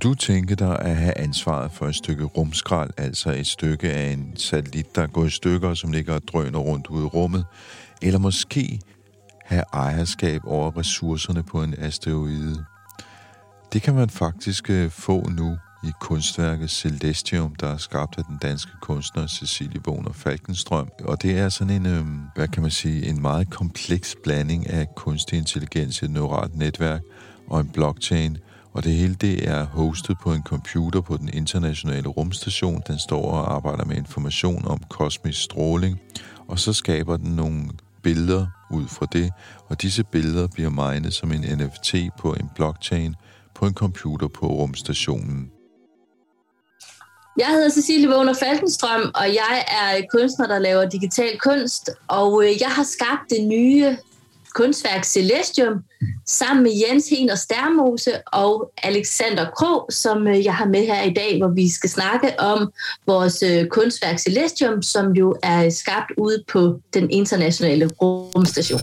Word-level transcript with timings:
Kunne 0.00 0.10
du 0.10 0.14
tænke 0.14 0.54
dig 0.54 0.78
at 0.78 0.96
have 0.96 1.18
ansvaret 1.18 1.72
for 1.72 1.86
et 1.86 1.94
stykke 1.94 2.24
rumskrald, 2.24 2.90
altså 2.96 3.30
et 3.30 3.46
stykke 3.46 3.92
af 3.92 4.12
en 4.12 4.36
satellit, 4.36 4.96
der 4.96 5.02
er 5.02 5.06
gået 5.06 5.28
i 5.28 5.30
stykker, 5.30 5.74
som 5.74 5.92
ligger 5.92 6.14
og 6.14 6.22
drøner 6.28 6.58
rundt 6.58 6.86
ude 6.86 7.04
i 7.04 7.06
rummet? 7.06 7.44
Eller 8.02 8.18
måske 8.18 8.80
have 9.44 9.64
ejerskab 9.72 10.40
over 10.44 10.78
ressourcerne 10.78 11.42
på 11.42 11.62
en 11.62 11.74
asteroide? 11.78 12.64
Det 13.72 13.82
kan 13.82 13.94
man 13.94 14.10
faktisk 14.10 14.70
øh, 14.70 14.90
få 14.90 15.28
nu 15.28 15.58
i 15.84 15.90
kunstværket 16.00 16.70
Celestium, 16.70 17.54
der 17.54 17.68
er 17.68 17.76
skabt 17.76 18.18
af 18.18 18.24
den 18.24 18.38
danske 18.42 18.72
kunstner 18.80 19.26
Cecilie 19.26 19.80
Boner 19.80 20.12
Falkenstrøm. 20.12 20.88
Og 21.04 21.22
det 21.22 21.38
er 21.38 21.48
sådan 21.48 21.72
en, 21.72 21.86
øh, 21.86 22.04
hvad 22.34 22.48
kan 22.48 22.62
man 22.62 22.70
sige, 22.70 23.06
en 23.06 23.22
meget 23.22 23.50
kompleks 23.50 24.16
blanding 24.24 24.70
af 24.70 24.94
kunstig 24.94 25.38
intelligens, 25.38 26.02
et 26.02 26.10
neuralt 26.10 26.56
netværk 26.56 27.00
og 27.46 27.60
en 27.60 27.68
blockchain– 27.68 28.38
og 28.72 28.84
det 28.84 28.92
hele 28.92 29.14
det 29.14 29.48
er 29.48 29.64
hostet 29.64 30.16
på 30.22 30.32
en 30.32 30.42
computer 30.42 31.00
på 31.00 31.16
den 31.16 31.30
internationale 31.32 32.08
rumstation. 32.08 32.82
Den 32.86 32.98
står 32.98 33.30
og 33.30 33.54
arbejder 33.54 33.84
med 33.84 33.96
information 33.96 34.66
om 34.66 34.78
kosmisk 34.88 35.42
stråling, 35.42 36.00
og 36.48 36.58
så 36.58 36.72
skaber 36.72 37.16
den 37.16 37.30
nogle 37.30 37.70
billeder 38.02 38.46
ud 38.70 38.88
fra 38.88 39.06
det, 39.12 39.32
og 39.68 39.82
disse 39.82 40.04
billeder 40.04 40.46
bliver 40.46 40.70
minet 40.70 41.14
som 41.14 41.32
en 41.32 41.58
NFT 41.58 41.94
på 42.18 42.32
en 42.32 42.50
blockchain 42.54 43.14
på 43.54 43.66
en 43.66 43.74
computer 43.74 44.28
på 44.28 44.46
rumstationen. 44.46 45.50
Jeg 47.38 47.48
hedder 47.48 47.70
Cecilie 47.70 48.08
Vågner 48.08 48.34
Falkenstrøm, 48.34 49.10
og 49.14 49.26
jeg 49.34 49.64
er 49.82 50.02
kunstner, 50.12 50.46
der 50.46 50.58
laver 50.58 50.88
digital 50.88 51.38
kunst, 51.38 51.90
og 52.08 52.44
øh, 52.44 52.60
jeg 52.60 52.68
har 52.68 52.82
skabt 52.82 53.30
det 53.30 53.46
nye 53.46 53.96
kunstværk 54.54 55.04
Celestium, 55.04 55.74
sammen 56.26 56.62
med 56.62 56.72
Jens 56.72 57.08
Hener 57.08 57.34
Stærmose 57.34 58.12
og 58.26 58.72
Alexander 58.82 59.50
Krog, 59.50 59.86
som 59.90 60.26
øh, 60.26 60.44
jeg 60.44 60.54
har 60.54 60.66
med 60.66 60.86
her 60.86 61.02
i 61.02 61.12
dag, 61.12 61.38
hvor 61.38 61.48
vi 61.48 61.68
skal 61.68 61.90
snakke 61.90 62.40
om 62.40 62.72
vores 63.06 63.42
øh, 63.42 63.66
kunstværk 63.66 64.18
Celestium, 64.18 64.82
som 64.82 65.12
jo 65.12 65.36
er 65.42 65.70
skabt 65.70 66.12
ude 66.18 66.44
på 66.52 66.80
den 66.94 67.10
internationale 67.10 67.86
rumstation. 68.02 68.80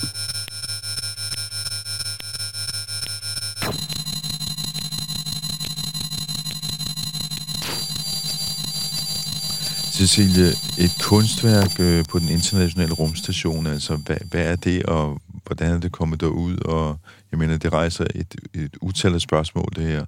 Cecilie, 9.97 10.49
et 10.77 10.91
kunstværk 11.03 11.79
øh, 11.79 12.05
på 12.09 12.19
den 12.19 12.29
internationale 12.29 12.93
rumstation, 12.93 13.67
altså 13.67 13.95
hvad, 13.95 14.17
hvad 14.29 14.41
er 14.41 14.55
det, 14.55 14.83
og 14.83 15.21
hvordan 15.47 15.71
er 15.71 15.79
det 15.79 15.91
kommet 15.91 16.21
derud? 16.21 16.57
Og 16.57 16.97
jeg 17.31 17.39
mener, 17.39 17.57
det 17.57 17.73
rejser 17.73 18.05
et, 18.15 18.35
et 18.53 18.77
utal 18.81 19.13
af 19.13 19.21
spørgsmål, 19.21 19.67
det 19.75 19.83
her. 19.83 20.05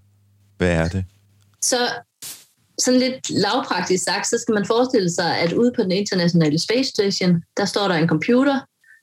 Hvad 0.58 0.72
er 0.72 0.88
det? 0.88 1.06
Så 1.62 1.78
sådan 2.80 3.00
lidt 3.00 3.30
lavpraktisk 3.30 4.04
sagt, 4.04 4.28
så 4.28 4.38
skal 4.38 4.54
man 4.54 4.66
forestille 4.66 5.10
sig, 5.10 5.38
at 5.38 5.54
ude 5.54 5.72
på 5.76 5.84
den 5.84 5.92
internationale 5.92 6.60
space 6.60 6.90
station, 6.90 7.44
der 7.58 7.66
står 7.66 7.88
der 7.88 7.96
en 7.96 8.08
computer, 8.08 8.60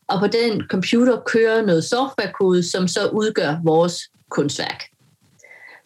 og 0.08 0.20
på 0.20 0.26
den 0.26 0.62
computer 0.70 1.20
kører 1.26 1.66
noget 1.66 1.84
softwarekode, 1.84 2.62
som 2.62 2.88
så 2.88 3.08
udgør 3.08 3.60
vores 3.64 4.00
kunstværk. 4.30 4.82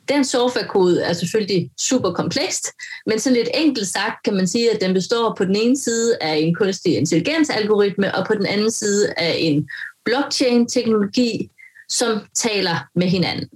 Den 0.08 0.24
softwarekode 0.24 1.02
er 1.02 1.12
selvfølgelig 1.12 1.70
super 1.80 2.12
komplekst, 2.12 2.66
men 3.06 3.18
sådan 3.18 3.36
lidt 3.36 3.48
enkelt 3.54 3.86
sagt 3.86 4.24
kan 4.24 4.34
man 4.34 4.46
sige, 4.46 4.74
at 4.74 4.80
den 4.80 4.94
består 4.94 5.34
på 5.38 5.44
den 5.44 5.56
ene 5.56 5.78
side 5.78 6.16
af 6.20 6.36
en 6.36 6.54
kunstig 6.54 6.96
intelligensalgoritme, 6.96 8.14
og 8.14 8.26
på 8.26 8.34
den 8.34 8.46
anden 8.46 8.70
side 8.70 9.12
af 9.16 9.34
en 9.38 9.68
blockchain-teknologi, 10.10 11.50
som 11.88 12.20
taler 12.34 12.88
med 12.94 13.06
hinanden. 13.06 13.48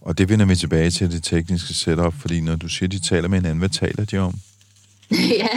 Og 0.00 0.18
det 0.18 0.28
vender 0.28 0.46
vi 0.46 0.56
tilbage 0.56 0.90
til 0.90 1.12
det 1.12 1.24
tekniske 1.24 1.74
setup, 1.74 2.14
fordi 2.20 2.40
når 2.40 2.56
du 2.56 2.68
siger, 2.68 2.88
de 2.88 3.00
taler 3.00 3.28
med 3.28 3.38
hinanden, 3.38 3.58
hvad 3.58 3.68
taler 3.68 4.04
de 4.04 4.18
om? 4.18 4.34
ja, 5.42 5.54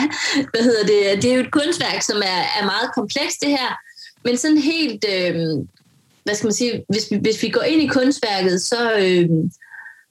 hvad 0.52 0.64
hedder 0.64 0.86
det? 0.86 1.24
Det 1.24 1.32
er 1.32 1.36
jo 1.36 1.42
et 1.42 1.52
kunstværk, 1.52 2.02
som 2.02 2.18
er, 2.18 2.42
er 2.60 2.66
meget 2.66 2.90
komplekst, 2.96 3.42
det 3.42 3.50
her. 3.50 3.70
Men 4.24 4.38
sådan 4.38 4.58
helt, 4.58 5.06
øh, 5.10 5.36
hvad 6.24 6.36
skal 6.36 6.48
man 6.48 6.54
sige, 6.54 6.84
hvis 6.90 7.12
vi, 7.12 7.18
hvis 7.18 7.44
vi 7.44 7.50
går 7.50 7.62
ind 7.62 7.82
i 7.82 7.88
kunstværket, 7.88 8.62
så 8.62 8.98
øh, 9.00 9.30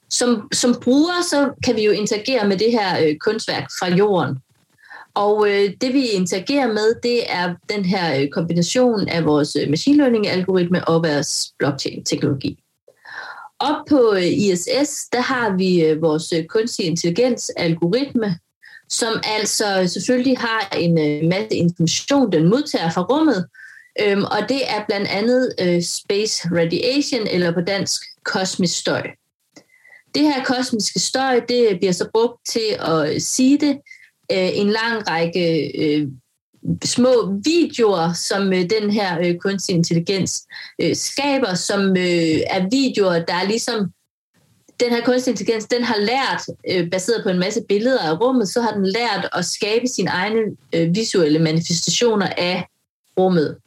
som, 0.09 0.47
som 0.53 0.75
bruger, 0.83 1.21
så 1.29 1.53
kan 1.63 1.75
vi 1.75 1.85
jo 1.85 1.91
interagere 1.91 2.47
med 2.47 2.57
det 2.57 2.71
her 2.71 3.07
øh, 3.07 3.15
kunstværk 3.17 3.67
fra 3.79 3.89
jorden. 3.89 4.37
Og 5.15 5.49
øh, 5.49 5.73
det 5.81 5.93
vi 5.93 6.07
interagerer 6.07 6.67
med, 6.67 6.95
det 7.03 7.31
er 7.31 7.55
den 7.69 7.85
her 7.85 8.21
øh, 8.21 8.29
kombination 8.29 9.09
af 9.09 9.25
vores 9.25 9.55
øh, 9.55 9.69
machine 9.69 9.97
learning-algoritme 9.97 10.87
og 10.87 11.03
vores 11.03 11.53
blockchain-teknologi. 11.59 12.59
Op 13.59 13.85
på 13.89 14.13
øh, 14.13 14.27
ISS, 14.27 15.05
der 15.13 15.21
har 15.21 15.57
vi 15.57 15.99
vores 16.01 16.33
kunstig 16.49 16.85
intelligens-algoritme, 16.85 18.39
som 18.89 19.13
altså 19.23 19.91
selvfølgelig 19.93 20.37
har 20.37 20.75
en 20.77 20.95
masse 21.29 21.55
information, 21.55 22.31
den 22.31 22.49
modtager 22.49 22.91
fra 22.91 23.01
rummet, 23.01 23.47
øhm, 24.01 24.23
og 24.23 24.49
det 24.49 24.61
er 24.69 24.85
blandt 24.87 25.07
andet 25.07 25.53
øh, 25.61 25.81
space 25.81 26.49
radiation, 26.51 27.27
eller 27.27 27.53
på 27.53 27.61
dansk 27.61 28.01
kosmisk 28.23 28.79
støj. 28.79 29.07
Det 30.15 30.23
her 30.23 30.43
kosmiske 30.43 30.99
støj, 30.99 31.39
det 31.39 31.77
bliver 31.79 31.91
så 31.91 32.09
brugt 32.13 32.45
til 32.45 32.77
at 32.79 33.21
sige 33.21 33.57
det 33.57 33.79
øh, 34.31 34.57
en 34.57 34.69
lang 34.69 35.09
række 35.09 35.71
øh, 35.81 36.07
små 36.83 37.39
videoer, 37.43 38.13
som 38.13 38.53
øh, 38.53 38.69
den 38.69 38.91
her 38.91 39.19
øh, 39.19 39.35
kunstig 39.37 39.75
intelligens 39.75 40.47
øh, 40.81 40.95
skaber, 40.95 41.53
som 41.53 41.81
øh, 41.89 42.39
er 42.55 42.69
videoer, 42.71 43.25
der 43.25 43.33
er 43.33 43.47
ligesom 43.47 43.91
den 44.79 44.89
her 44.89 45.01
kunstig 45.05 45.31
intelligens, 45.31 45.65
den 45.65 45.83
har 45.83 45.97
lært, 45.97 46.41
øh, 46.71 46.89
baseret 46.89 47.23
på 47.23 47.29
en 47.29 47.39
masse 47.39 47.61
billeder 47.69 47.99
af 47.99 48.21
rummet, 48.21 48.49
så 48.49 48.61
har 48.61 48.71
den 48.71 48.85
lært 48.85 49.29
at 49.33 49.45
skabe 49.45 49.87
sine 49.87 50.09
egne 50.09 50.41
øh, 50.75 50.95
visuelle 50.95 51.39
manifestationer 51.39 52.27
af 52.37 52.67
rummet. 53.19 53.57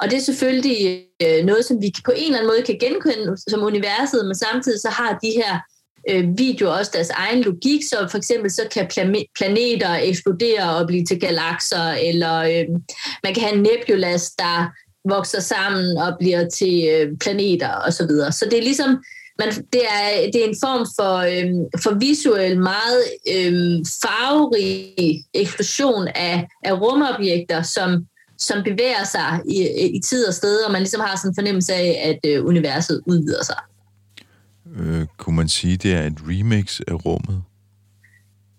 Og 0.00 0.10
det 0.10 0.16
er 0.16 0.20
selvfølgelig 0.20 1.04
øh, 1.22 1.44
noget, 1.44 1.64
som 1.64 1.82
vi 1.82 1.92
på 2.04 2.12
en 2.16 2.24
eller 2.24 2.38
anden 2.38 2.52
måde 2.52 2.62
kan 2.62 2.78
genkende 2.78 3.36
som 3.50 3.62
universet, 3.62 4.26
men 4.26 4.34
samtidig 4.34 4.80
så 4.80 4.88
har 4.88 5.18
de 5.22 5.30
her 5.36 5.60
øh, 6.10 6.38
videoer 6.38 6.72
også 6.72 6.90
deres 6.94 7.10
egen 7.10 7.42
logik, 7.42 7.82
så 7.90 8.08
for 8.10 8.18
eksempel 8.18 8.50
så 8.50 8.62
kan 8.72 9.14
planeter 9.34 9.94
eksplodere 9.94 10.76
og 10.76 10.86
blive 10.86 11.04
til 11.04 11.20
galakser, 11.20 11.90
eller 11.90 12.36
øh, 12.38 12.64
man 13.24 13.34
kan 13.34 13.42
have 13.42 13.56
nebulas, 13.56 14.30
der 14.30 14.70
vokser 15.08 15.40
sammen 15.40 15.98
og 15.98 16.16
bliver 16.18 16.48
til 16.48 16.88
øh, 16.92 17.18
planeter 17.20 17.70
osv. 17.86 17.92
Så, 17.92 18.06
videre. 18.06 18.32
så 18.32 18.44
det 18.50 18.58
er 18.58 18.62
ligesom, 18.62 19.04
man, 19.38 19.48
det, 19.48 19.82
er, 19.82 20.30
det 20.32 20.44
er 20.44 20.48
en 20.48 20.56
form 20.64 20.86
for, 20.96 21.16
øh, 21.16 21.80
for 21.82 21.98
visuel, 21.98 22.58
meget 22.58 23.02
øh, 23.28 23.84
farverig 24.02 25.24
eksplosion 25.34 26.08
af, 26.08 26.48
af 26.64 26.72
rumobjekter, 26.80 27.62
som, 27.62 28.06
som 28.38 28.62
bevæger 28.62 29.04
sig 29.04 29.40
i, 29.48 29.58
i 29.96 30.00
tid 30.00 30.26
og 30.26 30.34
sted, 30.34 30.64
og 30.64 30.72
man 30.72 30.80
ligesom 30.80 31.00
har 31.00 31.16
sådan 31.16 31.30
en 31.30 31.34
fornemmelse 31.34 31.74
af, 31.74 32.18
at 32.24 32.30
øh, 32.30 32.44
universet 32.44 33.02
udvider 33.06 33.44
sig. 33.44 33.56
Øh, 34.76 35.06
kunne 35.16 35.36
man 35.36 35.48
sige, 35.48 35.76
det 35.76 35.92
er 35.92 36.02
et 36.02 36.18
remix 36.28 36.80
af 36.80 37.06
rummet? 37.06 37.42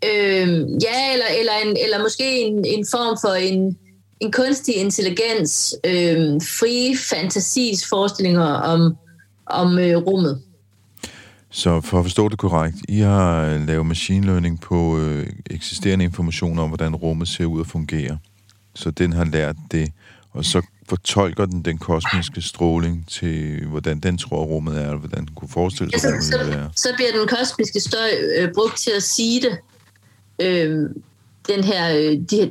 Øh, 0.06 0.50
ja, 0.83 1.13
eller, 1.13 1.25
eller, 1.39 1.54
en, 1.65 1.77
eller 1.83 2.01
måske 2.01 2.42
en, 2.42 2.65
en 2.65 2.86
form 2.92 3.18
for 3.21 3.33
en, 3.33 3.77
en 4.19 4.31
kunstig 4.31 4.75
intelligens, 4.75 5.75
øh, 5.86 6.42
frie 6.59 6.98
fantasis 6.98 7.89
forestillinger 7.89 8.44
om, 8.44 8.98
om 9.45 9.80
øh, 9.80 9.98
rummet. 9.98 10.42
Så 11.50 11.81
for 11.81 12.00
at 12.00 12.06
forstå 12.06 12.30
det 12.30 12.38
korrekt, 12.38 12.77
I 12.89 13.00
har 13.00 13.57
lavet 13.57 13.86
machine 13.86 14.25
learning 14.25 14.62
på 14.62 15.00
øh, 15.00 15.27
eksisterende 15.50 16.06
information 16.06 16.60
om, 16.60 16.68
hvordan 16.68 16.95
rummet 16.95 17.27
ser 17.27 17.45
ud 17.45 17.60
og 17.60 17.68
fungerer. 17.68 18.18
Så 18.75 18.92
den 18.92 19.13
har 19.13 19.25
lært 19.25 19.56
det, 19.71 19.92
og 20.31 20.45
så 20.45 20.62
fortolker 20.89 21.45
den 21.45 21.62
den 21.62 21.78
kosmiske 21.78 22.42
stråling 22.42 23.07
til, 23.07 23.66
hvordan 23.66 24.00
den 24.00 24.18
tror, 24.18 24.44
rummet 24.44 24.81
er, 24.81 24.89
og 24.89 24.98
hvordan 24.98 25.25
den 25.25 25.36
kunne 25.36 25.50
forestille 25.50 26.00
sig, 26.00 26.10
ja, 26.10 26.22
så, 26.22 26.38
rummet. 26.38 26.72
Så, 26.75 26.81
så 26.81 26.89
bliver 26.95 27.12
den 27.12 27.28
kosmiske 27.28 27.80
støj 27.80 28.10
øh, 28.38 28.54
brugt 28.54 28.78
til 28.78 28.92
at 28.95 29.04
sige 29.04 29.42
det. 29.42 29.57
Øh, 30.42 30.89
den 31.48 31.63
her, 31.63 31.95
øh, 31.95 32.18
de 32.30 32.36
her, 32.36 32.50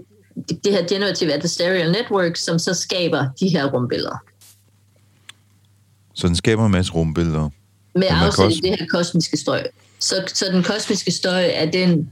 det 0.65 0.73
her 0.73 0.89
generative 0.89 1.33
adversarial 1.33 1.93
network, 1.93 2.37
som 2.37 2.59
så 2.59 2.75
skaber 2.75 3.29
de 3.41 3.49
her 3.49 3.67
rumbilleder. 3.73 4.25
Så 6.15 6.27
den 6.27 6.37
skaber 6.37 6.67
en 6.67 6.73
masse 6.73 6.93
rumbilleder? 6.93 7.51
Med 7.95 8.07
afsæt 8.11 8.53
i 8.53 8.61
det 8.61 8.79
her 8.79 8.87
kosmiske 8.87 9.37
støj. 9.37 9.67
Så, 9.99 10.15
så 10.35 10.45
den 10.53 10.63
kosmiske 10.63 11.11
støj 11.11 11.51
er 11.55 11.71
den, 11.71 12.11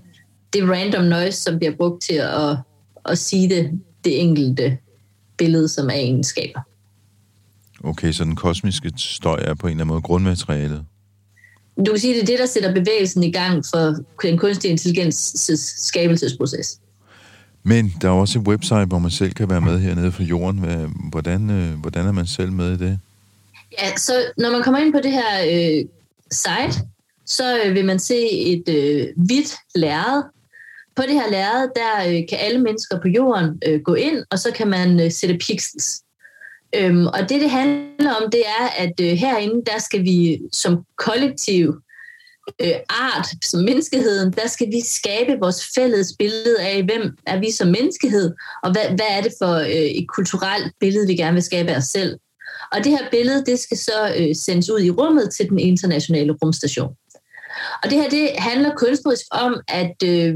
det 0.53 0.69
random 0.69 1.05
noise, 1.05 1.41
som 1.41 1.59
bliver 1.59 1.76
brugt 1.76 2.03
til 2.03 2.15
at, 2.15 2.56
at 3.05 3.19
sige 3.19 3.49
det, 3.49 3.81
det 4.05 4.21
enkelte 4.21 4.79
billede, 5.37 5.69
som 5.69 5.89
er 5.89 5.95
egenskaber. 5.95 6.61
Okay, 7.85 8.13
så 8.13 8.25
den 8.25 8.37
kosmiske 8.37 8.93
støj 8.97 9.39
er 9.43 9.55
på 9.55 9.67
en 9.67 9.71
eller 9.71 9.85
anden 9.85 9.89
måde 9.89 10.03
grundmaterialet? 10.03 10.85
Du 11.87 11.91
kan 11.93 12.01
sige, 12.01 12.15
det 12.15 12.23
er 12.23 12.27
det, 12.27 12.39
der 12.39 12.47
sætter 12.47 12.75
bevægelsen 12.75 13.23
i 13.23 13.33
gang 13.33 13.65
for 13.75 13.95
den 14.23 14.39
kunstige 14.39 14.71
intelligens 14.71 15.37
skabelsesproces. 15.87 16.81
Men 17.63 17.95
der 18.01 18.09
er 18.09 18.13
også 18.13 18.39
et 18.39 18.49
website, 18.49 18.85
hvor 18.85 18.99
man 18.99 19.11
selv 19.11 19.33
kan 19.33 19.51
være 19.51 19.61
med 19.61 19.79
hernede 19.79 20.13
for 20.13 20.23
jorden. 20.23 20.59
Hvordan, 21.11 21.51
øh, 21.51 21.81
hvordan 21.81 22.07
er 22.07 22.13
man 22.13 22.27
selv 22.27 22.53
med 22.53 22.73
i 22.73 22.77
det? 22.77 22.99
Ja, 23.83 23.97
så 23.97 24.13
når 24.39 24.51
man 24.51 24.63
kommer 24.63 24.81
ind 24.81 24.93
på 24.93 25.01
det 25.03 25.13
her 25.13 25.43
øh, 25.47 25.85
site, 26.31 26.85
så 27.27 27.61
øh, 27.65 27.75
vil 27.75 27.85
man 27.85 27.99
se 27.99 28.31
et 28.31 28.69
øh, 28.69 29.07
hvidt 29.17 29.55
lærred. 29.75 30.23
På 30.96 31.02
det 31.02 31.12
her 31.12 31.31
lærred, 31.31 31.69
der 31.76 32.08
øh, 32.08 32.29
kan 32.29 32.38
alle 32.41 32.61
mennesker 32.61 33.00
på 33.00 33.08
jorden 33.08 33.61
øh, 33.67 33.81
gå 33.81 33.94
ind, 33.94 34.25
og 34.31 34.38
så 34.38 34.50
kan 34.52 34.69
man 34.69 35.00
øh, 35.00 35.12
sætte 35.12 35.38
pixels. 35.38 36.00
Øhm, 36.76 37.06
og 37.06 37.20
det, 37.29 37.41
det 37.41 37.50
handler 37.50 38.14
om, 38.14 38.31
det 38.31 38.43
er, 38.46 38.67
at 38.79 39.00
øh, 39.00 39.06
herinde, 39.06 39.62
der 39.67 39.79
skal 39.79 40.02
vi 40.05 40.41
som 40.52 40.85
kollektiv 40.99 41.75
øh, 42.61 42.75
art, 42.88 43.26
som 43.44 43.61
menneskeheden, 43.61 44.32
der 44.32 44.49
skal 44.49 44.67
vi 44.67 44.81
skabe 44.85 45.38
vores 45.41 45.67
fælles 45.75 46.14
billede 46.19 46.61
af, 46.61 46.82
hvem 46.82 47.17
er 47.26 47.40
vi 47.40 47.50
som 47.50 47.69
menneskehed, 47.69 48.35
og 48.62 48.73
hvad, 48.73 48.85
hvad 48.85 49.06
er 49.11 49.20
det 49.20 49.32
for 49.43 49.55
øh, 49.55 49.90
et 50.00 50.08
kulturelt 50.08 50.73
billede, 50.81 51.06
vi 51.06 51.14
gerne 51.14 51.35
vil 51.35 51.43
skabe 51.43 51.70
af 51.70 51.76
os 51.76 51.85
selv. 51.85 52.19
Og 52.73 52.85
det 52.85 52.93
her 52.93 53.11
billede, 53.11 53.44
det 53.44 53.58
skal 53.58 53.79
så 53.79 54.14
øh, 54.19 54.37
sendes 54.37 54.70
ud 54.70 54.81
i 54.81 54.90
rummet 54.90 55.31
til 55.31 55.49
den 55.49 55.58
internationale 55.58 56.32
rumstation. 56.32 56.94
Og 57.82 57.90
det 57.90 57.99
her, 57.99 58.08
det 58.08 58.31
handler 58.38 58.70
kunstnerisk 58.76 59.26
om, 59.31 59.61
at 59.69 60.02
øh, 60.05 60.35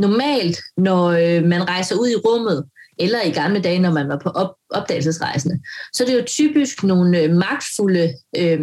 normalt, 0.00 0.58
når 0.76 1.08
øh, 1.08 1.44
man 1.44 1.68
rejser 1.68 1.96
ud 1.96 2.08
i 2.08 2.16
rummet, 2.16 2.64
eller 2.98 3.22
i 3.22 3.30
gamle 3.30 3.60
dage, 3.60 3.78
når 3.78 3.92
man 3.92 4.08
var 4.08 4.20
på 4.22 4.28
op- 4.28 4.56
opdagelsesrejsende, 4.70 5.60
så 5.92 6.04
det 6.04 6.12
er 6.12 6.18
jo 6.18 6.24
typisk 6.26 6.82
nogle 6.82 7.18
øh, 7.18 7.30
magtfulde 7.30 8.14
øh, 8.36 8.60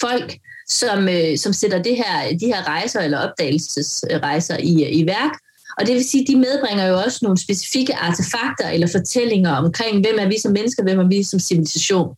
folk, 0.00 0.38
som, 0.68 1.08
øh, 1.08 1.38
som 1.38 1.52
sætter 1.52 1.82
det 1.82 1.96
her, 1.96 2.38
de 2.40 2.46
her 2.46 2.68
rejser 2.68 3.00
eller 3.00 3.18
opdagelsesrejser 3.18 4.56
i, 4.56 4.84
øh, 4.84 4.96
i 4.96 5.06
værk. 5.06 5.32
Og 5.78 5.86
det 5.86 5.94
vil 5.94 6.08
sige, 6.08 6.22
at 6.22 6.28
de 6.28 6.36
medbringer 6.36 6.86
jo 6.86 6.98
også 6.98 7.18
nogle 7.22 7.38
specifikke 7.38 7.94
artefakter 7.96 8.68
eller 8.68 8.86
fortællinger 8.86 9.52
omkring, 9.52 10.00
hvem 10.00 10.18
er 10.18 10.28
vi 10.28 10.38
som 10.38 10.52
mennesker, 10.52 10.82
hvem 10.82 10.98
er 10.98 11.08
vi 11.08 11.22
som 11.22 11.40
civilisation. 11.40 12.14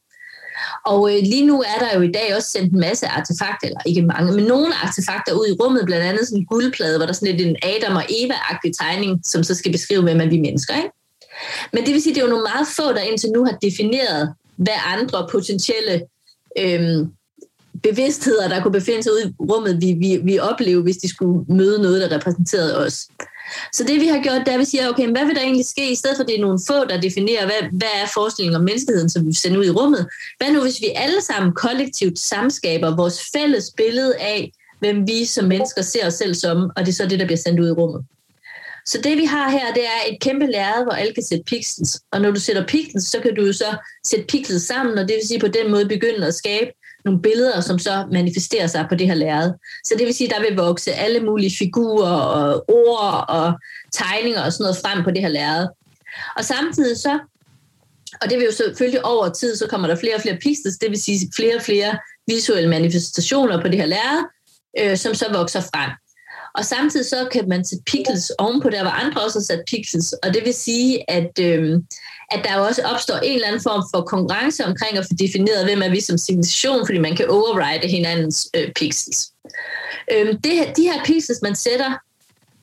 Og 0.86 1.00
øh, 1.12 1.18
lige 1.22 1.46
nu 1.46 1.62
er 1.62 1.78
der 1.78 1.94
jo 1.94 2.00
i 2.00 2.12
dag 2.12 2.36
også 2.36 2.48
sendt 2.48 2.72
en 2.72 2.80
masse 2.80 3.06
artefakter, 3.06 3.66
eller 3.66 3.80
ikke 3.86 4.02
mange, 4.02 4.32
men 4.32 4.44
nogle 4.44 4.74
artefakter 4.74 5.32
ud 5.32 5.46
i 5.46 5.56
rummet, 5.62 5.82
blandt 5.86 6.06
andet 6.06 6.28
sådan 6.28 6.38
en 6.38 6.46
guldplade, 6.46 6.96
hvor 6.96 7.06
der 7.06 7.12
er 7.12 7.16
sådan 7.16 7.36
lidt 7.36 7.48
en 7.48 7.56
Adam 7.62 7.96
og 7.96 8.04
Eva-agtig 8.10 8.72
tegning, 8.80 9.20
som 9.24 9.42
så 9.42 9.54
skal 9.54 9.72
beskrive, 9.72 10.02
hvem 10.02 10.20
er 10.20 10.26
vi 10.26 10.40
mennesker. 10.40 10.76
Ikke? 10.76 10.90
Men 11.72 11.84
det 11.86 11.92
vil 11.94 12.02
sige, 12.02 12.10
at 12.10 12.14
det 12.14 12.22
er 12.22 12.26
jo 12.26 12.30
nogle 12.30 12.48
meget 12.54 12.66
få, 12.76 12.92
der 12.92 13.00
indtil 13.00 13.30
nu 13.30 13.44
har 13.44 13.56
defineret, 13.62 14.34
hvad 14.56 14.78
andre 14.86 15.28
potentielle 15.30 16.02
øhm, 16.58 17.12
bevidstheder, 17.82 18.48
der 18.48 18.62
kunne 18.62 18.72
befinde 18.72 19.02
sig 19.02 19.12
ude 19.12 19.28
i 19.28 19.32
rummet, 19.40 19.80
vi, 19.80 19.92
vi, 19.92 20.20
vi 20.24 20.38
oplever, 20.38 20.82
hvis 20.82 20.96
de 20.96 21.08
skulle 21.08 21.44
møde 21.48 21.82
noget, 21.82 22.00
der 22.00 22.16
repræsenterede 22.16 22.78
os. 22.78 23.06
Så 23.72 23.84
det 23.84 24.00
vi 24.00 24.06
har 24.06 24.22
gjort, 24.22 24.40
det 24.40 24.48
er, 24.48 24.52
at 24.52 24.60
vi 24.60 24.64
siger, 24.64 24.88
okay, 24.88 25.08
hvad 25.10 25.26
vil 25.26 25.34
der 25.34 25.42
egentlig 25.42 25.66
ske, 25.66 25.92
i 25.92 25.94
stedet 25.94 26.16
for 26.16 26.24
det 26.24 26.36
er 26.36 26.40
nogle 26.40 26.58
få, 26.68 26.84
der 26.84 27.00
definerer, 27.00 27.44
hvad, 27.44 27.62
hvad 27.72 27.94
er 28.02 28.06
forestillingen 28.14 28.56
om 28.56 28.64
menneskeheden, 28.64 29.10
som 29.10 29.26
vi 29.26 29.34
sender 29.34 29.58
ud 29.58 29.64
i 29.64 29.70
rummet. 29.70 30.06
Hvad 30.38 30.52
nu, 30.52 30.62
hvis 30.62 30.80
vi 30.80 30.86
alle 30.96 31.20
sammen 31.20 31.52
kollektivt 31.52 32.18
samskaber 32.18 32.96
vores 32.96 33.20
fælles 33.32 33.72
billede 33.76 34.14
af, 34.16 34.52
hvem 34.80 35.06
vi 35.06 35.24
som 35.24 35.44
mennesker 35.44 35.82
ser 35.82 36.06
os 36.06 36.14
selv 36.14 36.34
som, 36.34 36.70
og 36.76 36.86
det 36.86 36.88
er 36.88 36.96
så 36.96 37.06
det, 37.06 37.18
der 37.18 37.24
bliver 37.26 37.38
sendt 37.38 37.60
ud 37.60 37.68
i 37.68 37.72
rummet. 37.72 38.04
Så 38.86 39.00
det 39.04 39.18
vi 39.18 39.24
har 39.24 39.50
her, 39.50 39.74
det 39.74 39.84
er 39.84 40.12
et 40.12 40.20
kæmpe 40.20 40.46
lærred, 40.46 40.84
hvor 40.84 40.92
alle 40.92 41.14
kan 41.14 41.22
sætte 41.22 41.44
pixels. 41.44 42.00
Og 42.12 42.20
når 42.20 42.30
du 42.30 42.40
sætter 42.40 42.66
pixels, 42.66 43.04
så 43.04 43.20
kan 43.20 43.34
du 43.34 43.46
jo 43.46 43.52
så 43.52 43.76
sætte 44.06 44.24
pixels 44.26 44.62
sammen, 44.62 44.98
og 44.98 45.08
det 45.08 45.14
vil 45.16 45.28
sige 45.28 45.40
på 45.40 45.48
den 45.48 45.70
måde 45.70 45.88
begynde 45.88 46.26
at 46.26 46.34
skabe 46.34 46.70
nogle 47.04 47.22
billeder, 47.22 47.60
som 47.60 47.78
så 47.78 48.06
manifesterer 48.12 48.66
sig 48.66 48.86
på 48.88 48.94
det 48.94 49.06
her 49.06 49.14
lærred. 49.14 49.52
Så 49.84 49.94
det 49.98 50.06
vil 50.06 50.14
sige, 50.14 50.28
at 50.28 50.34
der 50.36 50.48
vil 50.48 50.56
vokse 50.56 50.92
alle 50.92 51.20
mulige 51.20 51.56
figurer 51.58 52.10
og 52.10 52.64
ord 52.68 53.24
og 53.28 53.52
tegninger 53.92 54.44
og 54.44 54.52
sådan 54.52 54.64
noget 54.64 54.76
frem 54.76 55.04
på 55.04 55.10
det 55.10 55.20
her 55.20 55.28
lærred. 55.28 55.66
Og 56.36 56.44
samtidig 56.44 56.96
så, 56.96 57.18
og 58.22 58.30
det 58.30 58.38
vil 58.38 58.44
jo 58.44 58.52
selvfølgelig 58.52 59.04
over 59.04 59.28
tid, 59.28 59.56
så 59.56 59.66
kommer 59.66 59.88
der 59.88 59.96
flere 59.96 60.14
og 60.14 60.20
flere 60.20 60.38
pixels, 60.42 60.78
det 60.78 60.90
vil 60.90 61.02
sige 61.02 61.32
flere 61.36 61.56
og 61.56 61.62
flere 61.62 61.98
visuelle 62.26 62.68
manifestationer 62.68 63.62
på 63.62 63.68
det 63.68 63.76
her 63.76 63.86
lærred, 63.86 64.24
øh, 64.80 64.96
som 64.96 65.14
så 65.14 65.26
vokser 65.32 65.60
frem. 65.60 65.90
Og 66.54 66.64
samtidig 66.64 67.06
så 67.06 67.28
kan 67.32 67.48
man 67.48 67.64
sætte 67.64 67.84
pixels 67.86 68.30
ovenpå 68.30 68.70
der, 68.70 68.82
hvor 68.82 68.90
andre 68.90 69.22
også 69.22 69.38
har 69.38 69.44
sat 69.44 69.62
pixels. 69.70 70.12
Og 70.12 70.34
det 70.34 70.44
vil 70.44 70.54
sige, 70.54 71.10
at, 71.10 71.38
øh, 71.40 71.80
at 72.34 72.44
der 72.44 72.58
jo 72.58 72.64
også 72.64 72.82
opstår 72.82 73.16
en 73.16 73.34
eller 73.34 73.48
anden 73.48 73.62
form 73.62 73.82
for 73.94 74.00
konkurrence 74.02 74.64
omkring 74.64 74.98
at 74.98 75.04
få 75.04 75.14
defineret, 75.18 75.64
hvem 75.64 75.82
er 75.82 75.88
vi 75.88 76.00
som 76.00 76.18
civilisation, 76.18 76.86
fordi 76.86 76.98
man 76.98 77.16
kan 77.16 77.30
override 77.30 77.88
hinandens 77.88 78.48
øh, 78.56 78.72
pixels. 78.72 79.32
Øh, 80.12 80.26
det, 80.26 80.76
de 80.76 80.82
her 80.82 81.04
pixels, 81.04 81.42
man 81.42 81.56
sætter, 81.56 81.92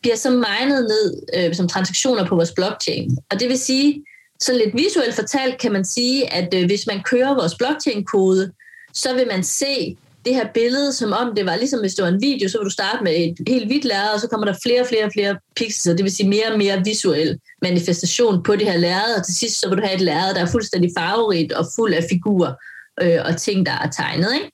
bliver 0.01 0.15
så 0.15 0.29
minet 0.29 0.83
ned 0.83 1.21
øh, 1.35 1.55
som 1.55 1.67
transaktioner 1.67 2.27
på 2.27 2.35
vores 2.35 2.51
blockchain. 2.51 3.17
Og 3.31 3.39
det 3.39 3.49
vil 3.49 3.59
sige, 3.59 4.03
så 4.39 4.53
lidt 4.53 4.75
visuelt 4.75 5.15
fortalt 5.15 5.57
kan 5.57 5.71
man 5.71 5.85
sige, 5.85 6.33
at 6.33 6.53
øh, 6.53 6.65
hvis 6.65 6.87
man 6.87 7.03
kører 7.03 7.35
vores 7.35 7.55
blockchain-kode, 7.55 8.51
så 8.93 9.13
vil 9.13 9.27
man 9.27 9.43
se 9.43 9.97
det 10.25 10.35
her 10.35 10.47
billede, 10.53 10.93
som 10.93 11.13
om 11.13 11.35
det 11.35 11.45
var 11.45 11.55
ligesom 11.55 11.79
hvis 11.79 11.95
det 11.95 12.03
var 12.03 12.09
en 12.09 12.21
video, 12.21 12.49
så 12.49 12.57
vil 12.57 12.65
du 12.65 12.69
starte 12.69 13.03
med 13.03 13.15
et 13.15 13.35
helt 13.47 13.67
hvidt 13.67 13.85
lærred, 13.85 14.13
og 14.13 14.19
så 14.19 14.27
kommer 14.27 14.45
der 14.45 14.55
flere 14.63 14.81
og 14.81 14.87
flere 14.87 15.05
og 15.05 15.11
flere 15.13 15.37
pixels, 15.55 15.95
det 15.97 16.03
vil 16.03 16.15
sige 16.15 16.29
mere 16.29 16.51
og 16.51 16.57
mere 16.57 16.81
visuel 16.85 17.39
manifestation 17.61 18.43
på 18.43 18.55
det 18.55 18.71
her 18.71 18.77
lærred, 18.77 19.15
og 19.17 19.25
til 19.25 19.35
sidst 19.35 19.59
så 19.59 19.69
vil 19.69 19.77
du 19.77 19.83
have 19.83 19.95
et 19.95 20.01
lærred, 20.01 20.33
der 20.35 20.41
er 20.41 20.51
fuldstændig 20.51 20.91
farverigt 20.97 21.53
og 21.53 21.65
fuld 21.75 21.93
af 21.93 22.03
figurer 22.09 22.53
øh, 23.01 23.19
og 23.25 23.37
ting, 23.37 23.65
der 23.65 23.71
er 23.71 23.89
tegnet. 23.89 24.33
Ikke? 24.33 24.51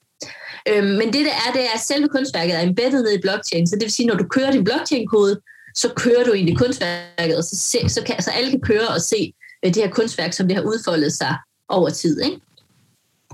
Øh, 0.68 0.84
men 0.84 1.06
det, 1.06 1.14
det 1.14 1.34
er, 1.46 1.52
det 1.52 1.62
er, 1.62 1.74
at 1.74 1.80
selve 1.80 2.08
kunstværket 2.08 2.56
er 2.56 2.60
embedded 2.60 3.02
ned 3.02 3.12
i 3.12 3.20
blockchain, 3.20 3.66
så 3.66 3.76
det 3.76 3.82
vil 3.82 3.92
sige, 3.92 4.06
når 4.06 4.14
du 4.14 4.24
kører 4.28 4.50
din 4.50 4.64
blockchain-kode, 4.64 5.40
så 5.74 5.88
kører 5.96 6.24
du 6.24 6.32
ind 6.32 6.48
i 6.48 6.54
kunstværket, 6.54 7.36
og 7.36 7.44
så, 7.44 7.56
se, 7.56 7.88
så, 7.88 8.02
kan, 8.06 8.22
så 8.22 8.30
alle 8.30 8.50
kan 8.50 8.60
køre 8.60 8.88
og 8.88 9.00
se 9.00 9.32
øh, 9.64 9.74
det 9.74 9.82
her 9.82 9.90
kunstværk, 9.90 10.32
som 10.32 10.48
det 10.48 10.56
har 10.56 10.64
udfoldet 10.64 11.12
sig 11.12 11.34
over 11.68 11.90
tid. 11.90 12.20
Ikke? 12.22 12.36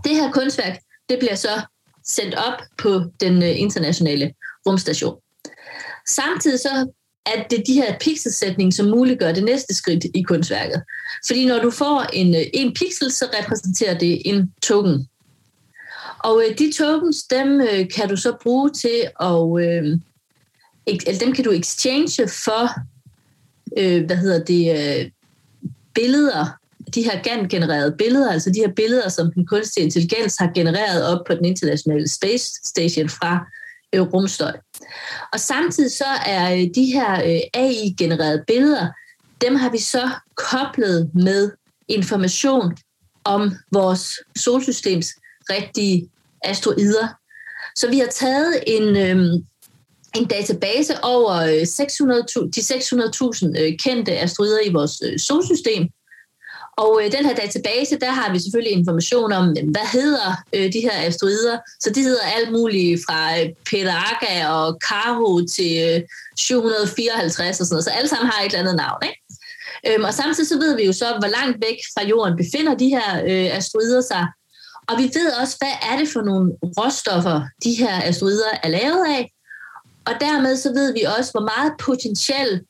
Det 0.04 0.14
her 0.14 0.32
kunstværk, 0.32 0.78
det 1.08 1.18
bliver 1.18 1.34
så 1.34 1.62
sendt 2.04 2.34
op 2.34 2.62
på 2.78 3.04
den 3.20 3.42
øh, 3.42 3.60
internationale 3.60 4.32
rumstation. 4.66 5.16
Samtidig 6.06 6.60
så 6.60 6.86
at 7.26 7.46
det 7.50 7.66
de 7.66 7.72
her 7.72 7.98
pixelsætning, 7.98 8.74
som 8.74 8.86
muliggør 8.86 9.32
det 9.32 9.44
næste 9.44 9.74
skridt 9.74 10.04
i 10.14 10.22
kunstværket. 10.22 10.82
Fordi 11.26 11.46
når 11.46 11.62
du 11.62 11.70
får 11.70 12.06
en, 12.12 12.34
øh, 12.34 12.42
en 12.54 12.74
pixel, 12.74 13.12
så 13.12 13.26
repræsenterer 13.40 13.98
det 13.98 14.22
en 14.24 14.52
token. 14.62 15.08
Og 16.18 16.42
øh, 16.48 16.58
de 16.58 16.72
tokens, 16.72 17.22
dem 17.22 17.60
øh, 17.60 17.88
kan 17.88 18.08
du 18.08 18.16
så 18.16 18.36
bruge 18.42 18.70
til 18.70 19.08
at, 19.20 19.66
øh, 19.66 19.98
eller 20.86 21.18
dem 21.20 21.32
kan 21.32 21.44
du 21.44 21.50
exchange 21.50 22.28
for, 22.28 22.70
øh, 23.78 24.06
hvad 24.06 24.16
hedder 24.16 24.44
det, 24.44 25.00
øh, 25.00 25.10
billeder 25.94 26.61
de 26.94 27.02
her 27.02 27.22
GAN-genererede 27.22 27.94
billeder, 27.98 28.32
altså 28.32 28.50
de 28.50 28.60
her 28.60 28.72
billeder, 28.76 29.08
som 29.08 29.32
den 29.32 29.46
kunstige 29.46 29.84
intelligens 29.84 30.36
har 30.36 30.50
genereret 30.54 31.06
op 31.06 31.24
på 31.26 31.34
den 31.34 31.44
internationale 31.44 32.08
Space 32.08 32.60
Station 32.64 33.08
fra 33.08 33.46
øh, 33.92 34.00
rumstøj. 34.00 34.52
Og 35.32 35.40
samtidig 35.40 35.92
så 35.92 36.10
er 36.26 36.54
øh, 36.54 36.60
de 36.74 36.84
her 36.84 37.12
øh, 37.12 37.40
AI-genererede 37.54 38.44
billeder, 38.46 38.88
dem 39.40 39.56
har 39.56 39.70
vi 39.70 39.78
så 39.78 40.10
koblet 40.34 41.10
med 41.14 41.50
information 41.88 42.76
om 43.24 43.52
vores 43.72 44.20
solsystems 44.36 45.06
rigtige 45.50 46.08
asteroider. 46.44 47.08
Så 47.76 47.90
vi 47.90 47.98
har 47.98 48.06
taget 48.06 48.64
en, 48.66 48.96
øh, 48.96 49.42
en 50.16 50.28
database 50.28 51.04
over 51.04 51.34
øh, 51.34 51.66
600, 51.66 52.22
de 52.54 52.60
600.000 52.60 53.62
øh, 53.62 53.78
kendte 53.78 54.18
asteroider 54.18 54.60
i 54.64 54.72
vores 54.72 55.02
øh, 55.04 55.18
solsystem, 55.18 55.88
og 56.76 57.00
øh, 57.04 57.12
den 57.12 57.24
her 57.24 57.34
database, 57.34 57.98
der 58.00 58.10
har 58.10 58.32
vi 58.32 58.38
selvfølgelig 58.38 58.72
information 58.72 59.32
om, 59.32 59.44
hvad 59.46 59.88
hedder 59.92 60.28
øh, 60.52 60.72
de 60.72 60.80
her 60.80 60.96
asteroider. 61.08 61.58
Så 61.80 61.90
de 61.90 62.02
hedder 62.02 62.24
alt 62.36 62.52
muligt 62.52 63.00
fra 63.06 63.40
øh, 63.40 63.46
Pelaga 63.70 64.48
og 64.48 64.78
Caro 64.88 65.46
til 65.46 65.72
øh, 65.88 66.00
754 66.38 67.60
og 67.60 67.66
sådan 67.66 67.74
noget. 67.74 67.84
Så 67.84 67.90
alle 67.90 68.08
sammen 68.08 68.30
har 68.30 68.40
et 68.40 68.46
eller 68.46 68.58
andet 68.58 68.76
navn. 68.76 69.00
Ikke? 69.02 69.20
Øhm, 69.88 70.04
og 70.04 70.14
samtidig 70.14 70.48
så 70.48 70.58
ved 70.58 70.76
vi 70.76 70.84
jo 70.84 70.92
så, 70.92 71.06
hvor 71.20 71.30
langt 71.38 71.56
væk 71.66 71.78
fra 71.94 72.06
jorden 72.06 72.36
befinder 72.36 72.74
de 72.74 72.88
her 72.88 73.08
øh, 73.28 73.56
asteroider 73.56 74.00
sig. 74.00 74.26
Og 74.88 74.94
vi 74.98 75.02
ved 75.02 75.28
også, 75.40 75.56
hvad 75.60 75.74
er 75.90 75.98
det 75.98 76.08
for 76.08 76.22
nogle 76.22 76.52
råstoffer, 76.78 77.42
de 77.64 77.74
her 77.74 78.02
asteroider 78.02 78.50
er 78.62 78.68
lavet 78.68 79.04
af. 79.16 79.32
Og 80.04 80.12
dermed 80.20 80.56
så 80.56 80.72
ved 80.72 80.92
vi 80.92 81.02
også, 81.18 81.30
hvor 81.30 81.46
meget 81.52 81.72
potentiel 81.78 82.60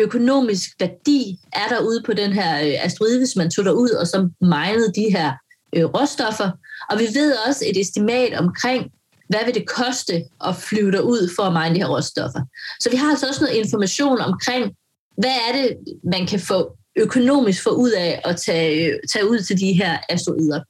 økonomisk 0.00 0.70
værdi 0.80 1.38
er 1.52 1.68
der 1.68 1.80
ude 1.80 2.02
på 2.06 2.12
den 2.12 2.32
her 2.32 2.66
øh, 2.66 2.84
asteroide, 2.84 3.18
hvis 3.18 3.36
man 3.36 3.50
tog 3.50 3.76
ud 3.76 3.90
og 3.90 4.06
så 4.06 4.28
minede 4.40 4.92
de 4.94 5.16
her 5.16 5.32
øh, 5.76 5.84
råstoffer. 5.84 6.50
Og 6.90 6.98
vi 6.98 7.06
ved 7.14 7.34
også 7.48 7.64
et 7.70 7.80
estimat 7.80 8.38
omkring, 8.38 8.90
hvad 9.28 9.40
vil 9.44 9.54
det 9.54 9.68
koste 9.68 10.24
at 10.46 10.56
flyve 10.56 10.92
derud 10.92 11.30
for 11.36 11.42
at 11.42 11.52
mine 11.52 11.74
de 11.74 11.80
her 11.80 11.96
råstoffer. 11.96 12.40
Så 12.80 12.90
vi 12.90 12.96
har 12.96 13.10
altså 13.10 13.26
også 13.26 13.44
noget 13.44 13.56
information 13.56 14.20
omkring, 14.20 14.72
hvad 15.18 15.36
er 15.48 15.52
det, 15.58 15.76
man 16.12 16.26
kan 16.26 16.40
få 16.40 16.76
økonomisk 16.96 17.62
få 17.62 17.70
ud 17.70 17.90
af 17.90 18.20
at 18.24 18.36
tage, 18.36 18.92
øh, 18.92 18.98
tage 19.12 19.30
ud 19.30 19.38
til 19.38 19.60
de 19.60 19.72
her 19.72 19.98
asteroider. 20.08 20.60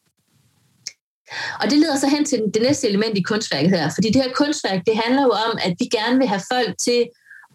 Og 1.61 1.71
det 1.71 1.79
leder 1.79 1.97
så 1.97 2.09
hen 2.09 2.25
til 2.25 2.43
det 2.55 2.63
næste 2.63 2.89
element 2.89 3.19
i 3.19 3.23
kunstværket 3.23 3.71
her, 3.71 3.91
fordi 3.95 4.09
det 4.09 4.23
her 4.23 4.33
kunstværk, 4.33 4.81
det 4.87 4.97
handler 4.97 5.23
jo 5.23 5.31
om, 5.31 5.59
at 5.65 5.75
vi 5.79 5.85
gerne 5.85 6.19
vil 6.19 6.29
have 6.29 6.43
folk 6.53 6.79
til, 6.79 7.09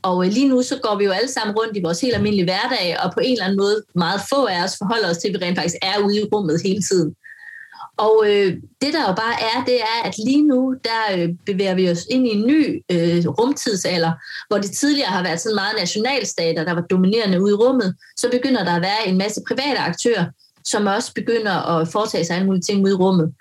og 0.08 0.26
øh, 0.26 0.32
lige 0.32 0.50
nu 0.50 0.62
så 0.62 0.76
går 0.84 0.96
vi 0.98 1.06
jo 1.06 1.12
alle 1.12 1.32
sammen 1.32 1.58
rundt 1.60 1.78
i 1.78 1.82
vores 1.82 2.02
helt 2.02 2.16
almindelige 2.16 2.50
hverdag, 2.52 2.98
og 3.04 3.12
på 3.14 3.20
en 3.20 3.32
eller 3.32 3.46
anden 3.46 3.58
måde 3.58 3.84
meget 3.96 4.22
få 4.30 4.46
af 4.46 4.64
os 4.64 4.76
forholder 4.78 5.10
os 5.10 5.18
til, 5.18 5.28
at 5.28 5.34
vi 5.34 5.46
rent 5.46 5.58
faktisk 5.58 5.76
er 5.82 5.98
ude 6.06 6.18
i 6.20 6.30
rummet 6.34 6.62
hele 6.66 6.82
tiden. 6.82 7.16
Og 7.98 8.24
øh, 8.28 8.54
det 8.82 8.94
der 8.94 9.04
jo 9.10 9.14
bare 9.24 9.36
er, 9.52 9.58
det 9.66 9.78
er, 9.82 9.98
at 10.08 10.16
lige 10.18 10.48
nu, 10.48 10.76
der 10.84 11.02
øh, 11.16 11.30
bevæger 11.46 11.76
vi 11.76 11.92
os 11.92 12.06
ind 12.10 12.28
i 12.28 12.32
en 12.38 12.48
ny 12.48 12.84
øh, 12.92 13.26
rumtidsalder, 13.38 14.12
hvor 14.48 14.58
det 14.58 14.72
tidligere 14.72 15.10
har 15.10 15.24
været 15.24 15.42
sådan 15.42 15.56
meget 15.56 15.76
nationalstater, 15.80 16.64
der 16.64 16.74
var 16.74 16.82
dominerende 16.82 17.42
ude 17.42 17.52
i 17.52 17.56
rummet, 17.56 17.96
så 18.18 18.30
begynder 18.32 18.64
der 18.64 18.76
at 18.76 18.82
være 18.82 19.08
en 19.08 19.18
masse 19.18 19.42
private 19.48 19.80
aktører, 19.80 20.26
som 20.66 20.88
også 20.88 21.14
begynder 21.14 21.56
at 21.74 21.88
foretage 21.88 22.26
sig 22.26 22.36
alle 22.36 22.48
mulige 22.48 22.62
ting 22.62 22.84
ude 22.84 22.92
i 22.92 22.96
rummet. 22.96 23.34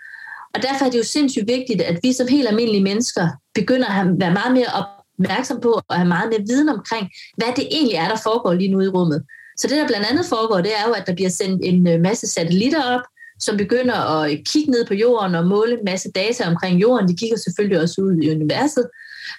Og 0.54 0.62
derfor 0.62 0.85
er 0.85 0.90
det 0.90 0.99
jo 0.99 1.04
sindssygt 1.04 1.49
vigtigt, 1.49 1.83
at 1.83 1.99
vi 2.02 2.12
som 2.12 2.28
helt 2.28 2.49
almindelige 2.49 2.83
mennesker 2.85 3.28
begynder 3.54 3.88
at 4.00 4.06
være 4.21 4.33
meget 4.33 4.52
mere 4.52 4.94
opmærksom 5.18 5.61
på 5.61 5.80
og 5.88 5.97
have 5.97 6.09
meget 6.09 6.28
mere 6.28 6.47
viden 6.47 6.68
omkring, 6.68 7.11
hvad 7.37 7.49
det 7.56 7.68
egentlig 7.71 7.97
er, 7.97 8.09
der 8.09 8.16
foregår 8.23 8.52
lige 8.52 8.71
nu 8.71 8.80
i 8.80 8.88
rummet. 8.88 9.23
Så 9.56 9.68
det, 9.68 9.76
der 9.76 9.87
blandt 9.87 10.06
andet 10.11 10.26
foregår, 10.26 10.61
det 10.61 10.73
er 10.78 10.88
jo, 10.88 10.92
at 10.92 11.06
der 11.06 11.14
bliver 11.14 11.30
sendt 11.30 11.61
en 11.64 11.88
øh, 11.88 12.00
masse 12.00 12.26
satellitter 12.26 12.83
op, 12.83 13.00
som 13.40 13.56
begynder 13.56 13.94
at 13.94 14.33
øh, 14.33 14.38
kigge 14.47 14.71
ned 14.71 14.87
på 14.87 14.94
jorden 14.94 15.35
og 15.35 15.47
måle 15.47 15.73
en 15.73 15.85
masse 15.85 16.11
data 16.11 16.49
omkring 16.49 16.80
jorden. 16.80 17.09
De 17.09 17.16
kigger 17.16 17.37
selvfølgelig 17.37 17.80
også 17.80 18.00
ud 18.00 18.23
i 18.23 18.30
universet. 18.30 18.88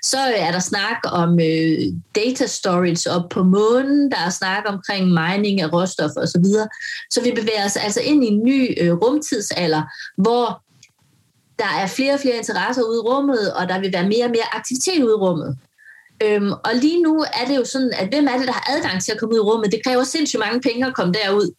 Så 0.04 0.18
øh, 0.18 0.48
er 0.48 0.52
der 0.52 0.60
snak 0.60 0.98
om 1.12 1.40
øh, 1.40 1.80
data 2.16 2.46
storage 2.46 3.12
op 3.12 3.30
på 3.30 3.44
månen, 3.44 4.12
der 4.12 4.18
er 4.26 4.30
snak 4.30 4.64
omkring 4.68 5.06
mining 5.08 5.62
af 5.62 5.74
råstoffer 5.74 6.22
osv. 6.22 6.44
Så, 6.44 6.68
så 7.12 7.22
vi 7.22 7.32
bevæger 7.32 7.66
os 7.66 7.76
altså 7.76 8.02
ind 8.02 8.24
i 8.24 8.28
en 8.28 8.44
ny 8.44 8.82
øh, 8.82 8.94
rumtidsalder, 8.94 9.84
hvor 10.18 10.62
der 11.60 11.72
er 11.82 11.88
flere 11.88 12.14
og 12.14 12.20
flere 12.20 12.38
interesser 12.38 12.82
ude 12.84 12.98
i 12.98 13.08
rummet, 13.10 13.54
og 13.54 13.70
der 13.70 13.80
vil 13.80 13.94
være 13.94 14.08
mere 14.08 14.26
og 14.26 14.30
mere 14.30 14.56
aktivitet 14.56 15.04
ude 15.04 15.12
i 15.12 15.22
rummet. 15.26 15.58
Øhm, 16.24 16.52
og 16.52 16.72
lige 16.82 17.02
nu 17.02 17.26
er 17.34 17.46
det 17.48 17.56
jo 17.56 17.66
sådan, 17.66 17.94
at 17.94 18.08
hvem 18.10 18.28
er 18.28 18.38
det, 18.38 18.48
der 18.48 18.54
har 18.54 18.76
adgang 18.78 19.04
til 19.04 19.12
at 19.12 19.20
komme 19.20 19.34
ud 19.36 19.40
i 19.40 19.48
rummet? 19.50 19.72
Det 19.72 19.84
kræver 19.86 20.04
sindssygt 20.04 20.40
mange 20.40 20.62
penge 20.62 20.88
at 20.88 20.96
komme 20.96 21.14
derud. 21.14 21.52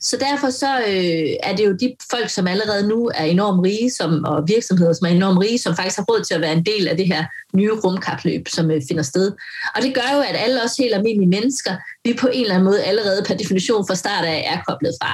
Så 0.00 0.16
derfor 0.16 0.50
så 0.50 0.78
øh, 0.78 1.30
er 1.42 1.56
det 1.56 1.64
jo 1.64 1.72
de 1.72 1.96
folk, 2.10 2.30
som 2.30 2.46
allerede 2.46 2.88
nu 2.88 3.10
er 3.14 3.24
enormt 3.24 3.64
rige, 3.64 3.90
som, 3.90 4.24
og 4.24 4.48
virksomheder, 4.48 4.92
som 4.92 5.06
er 5.06 5.10
enormt 5.10 5.38
rige, 5.38 5.58
som 5.58 5.76
faktisk 5.76 5.96
har 5.96 6.04
råd 6.04 6.24
til 6.24 6.34
at 6.34 6.40
være 6.40 6.52
en 6.52 6.66
del 6.66 6.88
af 6.88 6.96
det 6.96 7.06
her 7.06 7.24
nye 7.56 7.72
rumkapløb, 7.72 8.48
som 8.48 8.70
øh, 8.70 8.82
finder 8.88 9.02
sted. 9.02 9.32
Og 9.76 9.82
det 9.82 9.94
gør 9.94 10.14
jo, 10.14 10.20
at 10.20 10.36
alle 10.36 10.62
os 10.62 10.76
helt 10.76 10.94
almindelige 10.94 11.28
mennesker, 11.28 11.76
vi 12.04 12.14
på 12.20 12.28
en 12.32 12.42
eller 12.42 12.54
anden 12.54 12.64
måde 12.64 12.84
allerede 12.84 13.22
per 13.26 13.34
definition 13.34 13.86
fra 13.86 13.94
start 13.94 14.24
af 14.24 14.44
er 14.52 14.58
koblet 14.68 14.94
fra. 15.02 15.12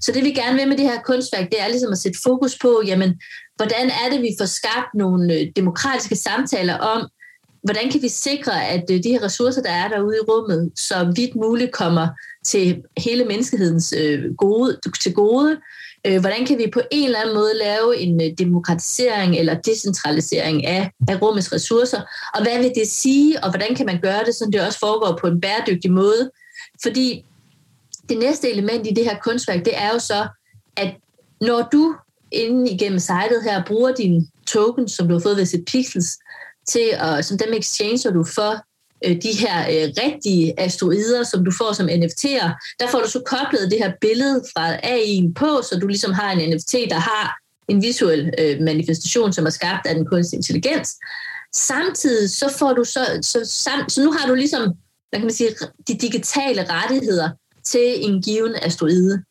Så 0.00 0.12
det 0.12 0.24
vi 0.24 0.30
gerne 0.30 0.56
vil 0.56 0.68
med 0.68 0.76
det 0.76 0.84
her 0.90 1.00
kunstværk, 1.02 1.50
det 1.52 1.60
er 1.60 1.68
ligesom 1.68 1.92
at 1.92 1.98
sætte 1.98 2.18
fokus 2.22 2.58
på, 2.58 2.82
jamen, 2.86 3.20
hvordan 3.56 3.86
er 3.90 4.10
det, 4.12 4.22
vi 4.22 4.36
får 4.40 4.46
skabt 4.46 4.90
nogle 4.94 5.34
øh, 5.34 5.46
demokratiske 5.56 6.16
samtaler 6.16 6.78
om, 6.78 7.08
hvordan 7.66 7.90
kan 7.90 8.02
vi 8.02 8.08
sikre, 8.08 8.68
at 8.68 8.84
øh, 8.90 9.02
de 9.02 9.10
her 9.10 9.22
ressourcer, 9.22 9.62
der 9.62 9.70
er 9.70 9.88
derude 9.88 10.16
i 10.16 10.26
rummet, 10.28 10.72
så 10.76 11.12
vidt 11.16 11.34
muligt 11.36 11.72
kommer 11.72 12.08
til 12.44 12.82
hele 12.98 13.24
menneskehedens 13.24 13.94
øh, 13.98 14.34
gode, 14.34 14.78
til 15.00 15.14
gode. 15.14 15.56
Øh, 16.06 16.20
hvordan 16.20 16.46
kan 16.46 16.58
vi 16.58 16.70
på 16.72 16.80
en 16.90 17.04
eller 17.04 17.20
anden 17.20 17.34
måde 17.34 17.54
lave 17.54 17.96
en 17.96 18.22
øh, 18.22 18.38
demokratisering 18.38 19.36
eller 19.36 19.54
decentralisering 19.54 20.66
af, 20.66 20.90
af 21.08 21.22
rummets 21.22 21.52
ressourcer, 21.52 22.00
og 22.34 22.42
hvad 22.42 22.58
vil 22.58 22.72
det 22.74 22.88
sige, 22.88 23.44
og 23.44 23.50
hvordan 23.50 23.74
kan 23.74 23.86
man 23.86 24.00
gøre 24.00 24.24
det, 24.24 24.34
så 24.34 24.48
det 24.52 24.60
også 24.60 24.78
foregår 24.78 25.18
på 25.20 25.26
en 25.26 25.40
bæredygtig 25.40 25.92
måde. 25.92 26.30
Fordi 26.82 27.24
det 28.08 28.18
næste 28.18 28.52
element 28.52 28.86
i 28.86 28.90
det 28.90 29.04
her 29.04 29.18
kunstværk, 29.18 29.64
det 29.64 29.72
er 29.76 29.92
jo 29.92 29.98
så, 29.98 30.28
at 30.76 30.94
når 31.40 31.68
du 31.72 31.94
inden 32.30 32.66
igennem 32.66 32.98
sitet 32.98 33.42
her 33.44 33.64
bruger 33.66 33.94
dine 33.94 34.26
tokens, 34.46 34.92
som 34.92 35.08
du 35.08 35.14
har 35.14 35.20
fået 35.20 35.36
ved 35.36 35.46
sit 35.46 35.64
pixels, 35.64 36.18
til 36.68 36.90
at, 36.92 37.24
som 37.24 37.38
dem 37.38 37.52
exchanger 37.52 38.10
du 38.10 38.24
for 38.24 38.52
øh, 39.04 39.22
de 39.22 39.32
her 39.32 39.58
øh, 39.60 39.92
rigtige 40.04 40.60
asteroider, 40.60 41.22
som 41.22 41.44
du 41.44 41.52
får 41.58 41.72
som 41.72 41.88
NFT'er, 41.88 42.76
der 42.80 42.88
får 42.90 43.00
du 43.00 43.10
så 43.10 43.22
koblet 43.26 43.70
det 43.70 43.78
her 43.78 43.92
billede 44.00 44.44
fra 44.52 44.76
AI'en 44.76 45.32
på, 45.32 45.62
så 45.62 45.78
du 45.80 45.86
ligesom 45.86 46.12
har 46.12 46.32
en 46.32 46.50
NFT, 46.50 46.72
der 46.72 46.98
har 46.98 47.36
en 47.68 47.82
visuel 47.82 48.34
øh, 48.38 48.60
manifestation, 48.60 49.32
som 49.32 49.46
er 49.46 49.50
skabt 49.50 49.86
af 49.86 49.94
den 49.94 50.06
kunstige 50.06 50.38
intelligens. 50.38 50.96
Samtidig 51.54 52.30
så 52.30 52.54
får 52.58 52.72
du 52.72 52.84
så, 52.84 53.18
så, 53.22 53.40
sam, 53.44 53.88
så 53.88 54.04
nu 54.04 54.12
har 54.12 54.28
du 54.28 54.34
ligesom, 54.34 54.62
hvad 55.10 55.20
kan 55.20 55.26
man 55.26 55.34
sige, 55.34 55.50
de 55.88 55.98
digitale 55.98 56.66
rettigheder 56.70 57.30
til 57.64 58.04
en 58.04 58.22
given 58.22 58.54
asteroide. 58.62 59.22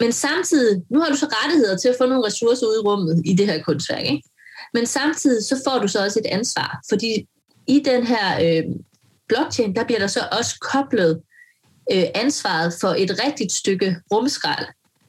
Men 0.00 0.12
samtidig, 0.12 0.82
nu 0.90 1.00
har 1.00 1.08
du 1.08 1.16
så 1.16 1.26
rettigheder 1.30 1.76
til 1.76 1.88
at 1.88 1.94
få 2.00 2.06
nogle 2.06 2.26
ressourcer 2.26 2.66
ud 2.66 2.74
i 2.74 2.86
rummet 2.88 3.22
i 3.24 3.34
det 3.34 3.46
her 3.46 3.62
kunstværk, 3.62 4.04
ikke? 4.04 4.28
Men 4.74 4.86
samtidig 4.86 5.44
så 5.44 5.62
får 5.66 5.78
du 5.78 5.88
så 5.88 6.04
også 6.04 6.18
et 6.18 6.26
ansvar, 6.26 6.80
fordi 6.88 7.28
i 7.66 7.82
den 7.84 8.06
her 8.06 8.40
øh, 8.42 8.64
blockchain, 9.28 9.76
der 9.76 9.84
bliver 9.84 9.98
der 9.98 10.06
så 10.06 10.20
også 10.32 10.58
koblet 10.60 11.20
øh, 11.92 12.04
ansvaret 12.14 12.74
for 12.80 12.88
et 12.88 13.20
rigtigt 13.26 13.52
stykke 13.52 13.96
rumskrald 14.12 14.66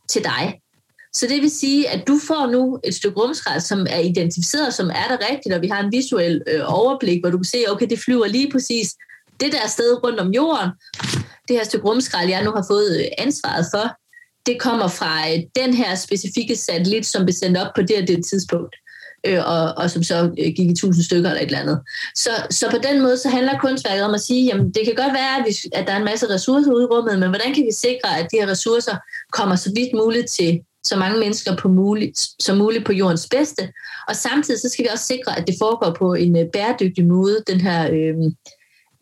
til 0.09 0.23
dig. 0.23 0.59
Så 1.13 1.27
det 1.27 1.41
vil 1.41 1.51
sige, 1.51 1.89
at 1.89 2.07
du 2.07 2.19
får 2.27 2.51
nu 2.51 2.79
et 2.83 2.95
stykke 2.95 3.21
rumskrald, 3.21 3.61
som 3.61 3.87
er 3.89 3.99
identificeret, 3.99 4.73
som 4.73 4.89
er 4.89 5.07
der 5.09 5.17
rigtigt, 5.31 5.55
og 5.55 5.61
vi 5.61 5.67
har 5.67 5.83
en 5.83 5.91
visuel 5.91 6.41
øh, 6.47 6.61
overblik, 6.65 7.21
hvor 7.21 7.29
du 7.29 7.37
kan 7.37 7.45
se, 7.45 7.65
okay, 7.69 7.87
det 7.89 7.99
flyver 7.99 8.27
lige 8.27 8.51
præcis 8.51 8.95
det 9.39 9.51
der 9.51 9.67
sted 9.67 10.03
rundt 10.03 10.19
om 10.19 10.31
jorden. 10.31 10.69
Det 11.47 11.55
her 11.55 11.63
stykke 11.63 11.87
rumskrald, 11.87 12.29
jeg 12.29 12.43
nu 12.43 12.51
har 12.51 12.65
fået 12.69 12.99
øh, 12.99 13.05
ansvaret 13.17 13.65
for, 13.73 13.95
det 14.45 14.59
kommer 14.59 14.87
fra 14.87 15.31
øh, 15.31 15.39
den 15.55 15.73
her 15.73 15.95
specifikke 15.95 16.55
satellit, 16.55 17.05
som 17.05 17.25
blev 17.25 17.33
sendt 17.33 17.57
op 17.57 17.71
på 17.75 17.81
det 17.81 17.97
og 18.01 18.07
det 18.07 18.25
tidspunkt, 18.25 18.75
øh, 19.27 19.39
og, 19.45 19.73
og 19.77 19.89
som 19.91 20.03
så 20.03 20.23
øh, 20.23 20.53
gik 20.55 20.69
i 20.69 20.75
tusind 20.75 21.03
stykker 21.03 21.29
eller 21.29 21.41
et 21.41 21.45
eller 21.45 21.59
andet. 21.59 21.79
Så, 22.15 22.29
så 22.49 22.69
på 22.71 22.77
den 22.77 23.01
måde 23.01 23.17
så 23.17 23.29
handler 23.29 23.59
kunstværket 23.59 24.03
om 24.03 24.13
at 24.13 24.21
sige, 24.21 24.45
jamen 24.45 24.65
det 24.65 24.81
kan 24.85 24.95
godt 24.95 25.13
være, 25.13 25.37
at, 25.39 25.45
vi, 25.47 25.53
at 25.73 25.87
der 25.87 25.93
er 25.93 25.97
en 25.97 26.05
masse 26.05 26.29
ressourcer 26.29 26.71
ude 26.71 26.83
i 26.83 26.85
rummet, 26.85 27.19
men 27.19 27.29
hvordan 27.29 27.53
kan 27.53 27.65
vi 27.65 27.71
sikre, 27.71 28.19
at 28.19 28.27
de 28.31 28.37
her 28.37 28.47
ressourcer 28.47 28.95
kommer 29.31 29.55
så 29.55 29.71
vidt 29.75 29.93
muligt 29.93 30.27
til 30.29 30.61
så 30.83 30.95
mange 30.95 31.19
mennesker 31.19 31.55
på 31.55 31.67
muligt, 31.67 32.19
som 32.39 32.57
muligt 32.57 32.85
på 32.85 32.93
jordens 32.93 33.27
bedste. 33.31 33.71
Og 34.07 34.15
samtidig 34.15 34.59
så 34.61 34.69
skal 34.69 34.85
vi 34.85 34.89
også 34.93 35.05
sikre, 35.05 35.39
at 35.39 35.47
det 35.47 35.55
foregår 35.59 35.95
på 35.99 36.13
en 36.13 36.37
øh, 36.37 36.45
bæredygtig 36.53 37.05
måde, 37.05 37.43
den 37.47 37.61
her 37.61 37.91
øh, 37.91 38.15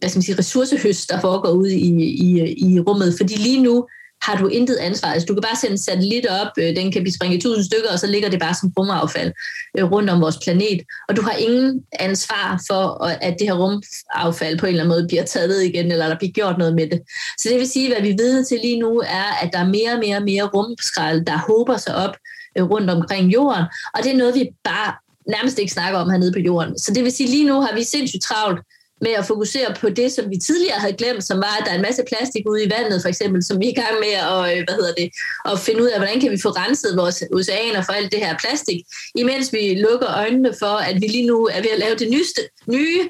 hvad 0.01 0.09
skal 0.09 0.17
man 0.17 0.23
sige, 0.23 0.37
ressourcehøst, 0.37 1.09
der 1.09 1.21
foregår 1.21 1.49
ude 1.49 1.75
i, 1.75 1.89
i, 2.03 2.55
i 2.67 2.79
rummet. 2.79 3.15
Fordi 3.17 3.33
lige 3.33 3.63
nu, 3.63 3.87
har 4.21 4.35
du 4.37 4.47
intet 4.47 4.75
ansvar. 4.75 5.09
Altså, 5.09 5.25
du 5.25 5.33
kan 5.33 5.41
bare 5.41 5.55
sende 5.55 5.71
en 5.71 5.77
satellit 5.77 6.25
op, 6.27 6.47
øh, 6.57 6.75
den 6.75 6.91
kan 6.91 7.01
blive 7.03 7.13
sprængt 7.13 7.35
i 7.35 7.41
tusind 7.41 7.65
stykker, 7.65 7.89
og 7.91 7.99
så 7.99 8.07
ligger 8.07 8.29
det 8.29 8.39
bare 8.39 8.53
som 8.53 8.73
rumaffald 8.79 9.31
øh, 9.77 9.91
rundt 9.91 10.09
om 10.09 10.21
vores 10.21 10.37
planet. 10.43 10.81
Og 11.09 11.15
du 11.15 11.21
har 11.21 11.31
ingen 11.31 11.83
ansvar 11.99 12.63
for, 12.67 13.03
at 13.05 13.35
det 13.39 13.47
her 13.47 13.53
rumaffald 13.53 14.59
på 14.59 14.65
en 14.65 14.69
eller 14.69 14.83
anden 14.83 14.95
måde 14.95 15.07
bliver 15.07 15.23
taget 15.23 15.49
ned 15.49 15.59
igen, 15.59 15.91
eller 15.91 16.07
der 16.07 16.17
bliver 16.17 16.31
gjort 16.31 16.57
noget 16.57 16.75
med 16.75 16.87
det. 16.89 17.01
Så 17.37 17.49
det 17.49 17.57
vil 17.59 17.67
sige, 17.67 17.93
hvad 17.93 18.01
vi 18.01 18.11
ved 18.11 18.45
til 18.45 18.59
lige 18.63 18.79
nu, 18.79 18.99
er, 18.99 19.27
at 19.41 19.49
der 19.53 19.59
er 19.59 19.67
mere 19.67 19.91
og 19.93 19.99
mere 19.99 20.17
og 20.17 20.23
mere 20.23 20.43
rumskrald, 20.43 21.25
der 21.25 21.37
håber 21.37 21.77
sig 21.77 21.95
op 21.95 22.15
øh, 22.57 22.63
rundt 22.63 22.89
omkring 22.89 23.33
jorden. 23.33 23.65
Og 23.93 24.03
det 24.03 24.11
er 24.11 24.17
noget, 24.17 24.35
vi 24.35 24.49
bare 24.63 24.93
nærmest 25.27 25.59
ikke 25.59 25.71
snakker 25.71 25.99
om 25.99 26.09
hernede 26.09 26.31
på 26.31 26.39
jorden. 26.39 26.79
Så 26.79 26.93
det 26.93 27.03
vil 27.03 27.11
sige, 27.11 27.29
lige 27.29 27.47
nu 27.47 27.61
har 27.61 27.75
vi 27.75 27.83
sindssygt 27.83 28.23
travlt 28.23 28.59
med 29.01 29.11
at 29.11 29.25
fokusere 29.25 29.73
på 29.81 29.89
det, 29.89 30.11
som 30.11 30.29
vi 30.29 30.37
tidligere 30.37 30.79
havde 30.79 30.93
glemt, 30.93 31.23
som 31.23 31.37
var, 31.37 31.57
at 31.59 31.65
der 31.65 31.71
er 31.71 31.75
en 31.75 31.81
masse 31.81 32.03
plastik 32.07 32.43
ude 32.49 32.63
i 32.63 32.69
vandet, 32.69 33.01
for 33.01 33.09
eksempel, 33.09 33.43
som 33.43 33.59
vi 33.59 33.65
er 33.65 33.71
i 33.71 33.81
gang 33.83 33.95
med 34.05 34.13
at, 34.33 34.41
øh, 34.51 34.63
hvad 34.65 34.75
hedder 34.79 34.93
det, 34.93 35.09
at 35.45 35.59
finde 35.59 35.83
ud 35.83 35.87
af, 35.87 35.99
hvordan 35.99 36.19
kan 36.19 36.31
vi 36.31 36.39
få 36.41 36.49
renset 36.49 36.97
vores 36.97 37.23
oceaner 37.33 37.81
for 37.81 37.93
alt 37.93 38.11
det 38.11 38.19
her 38.19 38.37
plastik, 38.43 38.79
imens 39.15 39.53
vi 39.53 39.63
lukker 39.85 40.09
øjnene 40.15 40.53
for, 40.59 40.75
at 40.89 40.95
vi 41.01 41.07
lige 41.07 41.27
nu 41.27 41.45
er 41.45 41.61
ved 41.61 41.71
at 41.73 41.79
lave 41.79 41.95
det 41.95 42.09
nyeste, 42.09 42.41
nye 42.67 43.01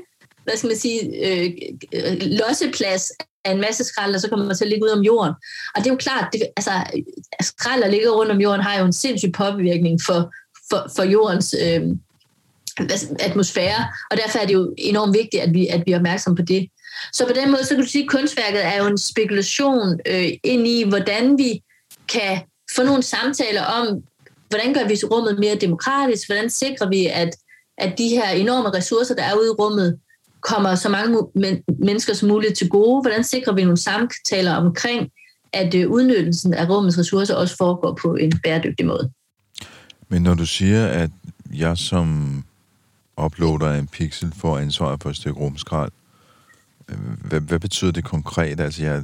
hvad 0.44 0.58
skal 0.58 0.68
man 0.68 0.78
sige, 0.78 1.00
øh, 1.28 1.52
øh 1.94 2.18
losseplads 2.22 3.12
af 3.46 3.52
en 3.52 3.62
masse 3.62 3.84
skrald, 3.84 4.16
og 4.16 4.22
så 4.22 4.30
kommer 4.30 4.46
man 4.46 4.56
til 4.56 4.66
at 4.66 4.70
ligge 4.70 4.86
ud 4.86 4.90
om 4.90 5.02
jorden. 5.02 5.34
Og 5.76 5.78
det 5.78 5.88
er 5.88 5.94
jo 5.94 5.98
klart, 5.98 6.34
det, 6.34 6.42
altså, 6.58 6.72
skrald, 7.42 7.82
der 7.82 7.88
ligger 7.88 8.12
rundt 8.12 8.32
om 8.32 8.42
jorden, 8.42 8.62
har 8.62 8.80
jo 8.80 8.86
en 8.86 8.94
sindssyg 8.94 9.32
påvirkning 9.32 10.00
for, 10.06 10.32
for, 10.70 10.92
for 10.96 11.04
jordens 11.04 11.56
øh, 11.66 11.82
Altså, 12.90 13.16
atmosfære, 13.20 13.88
og 14.12 14.18
derfor 14.18 14.40
er 14.40 14.46
det 14.46 14.54
jo 14.54 14.74
enormt 14.78 15.18
vigtigt, 15.18 15.44
at 15.44 15.54
vi, 15.54 15.68
at 15.68 15.84
vi 15.86 15.92
er 15.92 15.96
opmærksomme 15.96 16.36
på 16.36 16.42
det. 16.42 16.68
Så 17.14 17.28
på 17.28 17.34
den 17.34 17.52
måde, 17.52 17.64
så 17.64 17.70
kan 17.76 17.84
du 17.84 17.90
sige, 17.90 18.04
at 18.04 18.10
kunstværket 18.10 18.66
er 18.66 18.78
jo 18.78 18.88
en 18.88 18.98
spekulation 18.98 20.00
øh, 20.06 20.30
ind 20.44 20.68
i, 20.68 20.90
hvordan 20.90 21.38
vi 21.38 21.62
kan 22.08 22.42
få 22.76 22.84
nogle 22.84 23.04
samtaler 23.04 23.64
om, 23.64 24.04
hvordan 24.50 24.74
gør 24.74 24.88
vi 24.88 24.96
rummet 25.12 25.40
mere 25.40 25.56
demokratisk, 25.56 26.28
hvordan 26.28 26.50
sikrer 26.50 26.90
vi, 26.90 27.06
at, 27.06 27.30
at 27.78 27.98
de 27.98 28.08
her 28.08 28.30
enorme 28.30 28.70
ressourcer, 28.70 29.16
der 29.16 29.24
er 29.24 29.36
ude 29.36 29.48
i 29.48 29.56
rummet, 29.60 30.00
kommer 30.42 30.76
så 30.76 30.90
mange 30.90 31.18
men- 31.36 31.64
mennesker 31.80 32.14
som 32.14 32.30
muligt 32.30 32.58
til 32.58 32.70
gode, 32.70 33.02
hvordan 33.02 33.24
sikrer 33.24 33.54
vi 33.54 33.64
nogle 33.64 33.78
samtaler 33.78 34.56
omkring, 34.56 35.10
at 35.54 35.76
øh, 35.76 35.90
udnyttelsen 35.90 36.54
af 36.54 36.70
rummets 36.70 36.98
ressourcer 36.98 37.36
også 37.36 37.58
foregår 37.58 37.98
på 38.02 38.16
en 38.16 38.40
bæredygtig 38.44 38.86
måde. 38.86 39.12
Men 40.10 40.22
når 40.22 40.34
du 40.34 40.46
siger, 40.46 40.88
at 40.88 41.10
jeg 41.54 41.78
som 41.78 42.44
uploader 43.26 43.74
en 43.74 43.88
pixel 43.88 44.34
får 44.38 44.58
ansvaret 44.58 45.04
for 45.04 45.10
et 45.10 45.16
stykke 45.16 45.40
rumskrald, 45.40 45.92
hvad, 47.26 47.42
hvad 47.42 47.60
betyder 47.60 47.92
det 47.92 48.04
konkret? 48.04 48.60
Altså, 48.60 48.84
jeg 48.84 49.04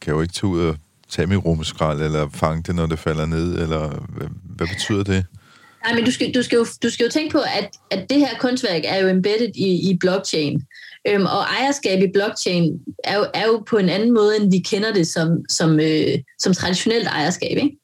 kan 0.00 0.14
jo 0.14 0.20
ikke 0.20 0.34
tage 0.34 0.50
ud 0.50 0.60
og 0.60 0.76
tage 1.08 1.26
mit 1.26 1.44
rumskrald, 1.44 2.02
eller 2.02 2.28
fange 2.28 2.62
det, 2.62 2.74
når 2.74 2.86
det 2.86 2.98
falder 2.98 3.26
ned, 3.26 3.62
eller 3.62 3.88
hvad, 4.08 4.28
hvad 4.44 4.66
betyder 4.66 5.04
det? 5.04 5.26
Nej, 5.84 5.94
men 5.94 6.04
du 6.04 6.10
skal, 6.10 6.34
du 6.34 6.42
skal, 6.42 6.56
jo, 6.56 6.66
du 6.82 6.90
skal 6.90 7.04
jo 7.04 7.10
tænke 7.10 7.32
på, 7.32 7.38
at, 7.38 7.70
at 7.90 8.10
det 8.10 8.18
her 8.18 8.38
kunstværk 8.38 8.82
er 8.84 8.96
jo 8.96 9.08
embedded 9.08 9.50
i, 9.54 9.90
i 9.90 9.96
blockchain. 10.00 10.62
Øhm, 11.08 11.24
og 11.24 11.40
ejerskab 11.40 12.02
i 12.02 12.12
blockchain 12.14 12.80
er 13.04 13.16
jo, 13.18 13.26
er 13.34 13.46
jo 13.46 13.64
på 13.68 13.76
en 13.76 13.88
anden 13.88 14.14
måde, 14.14 14.36
end 14.36 14.50
vi 14.50 14.58
kender 14.58 14.92
det 14.92 15.06
som, 15.06 15.44
som, 15.48 15.80
øh, 15.80 16.18
som 16.38 16.54
traditionelt 16.54 17.06
ejerskab. 17.06 17.56
Ikke? 17.56 17.78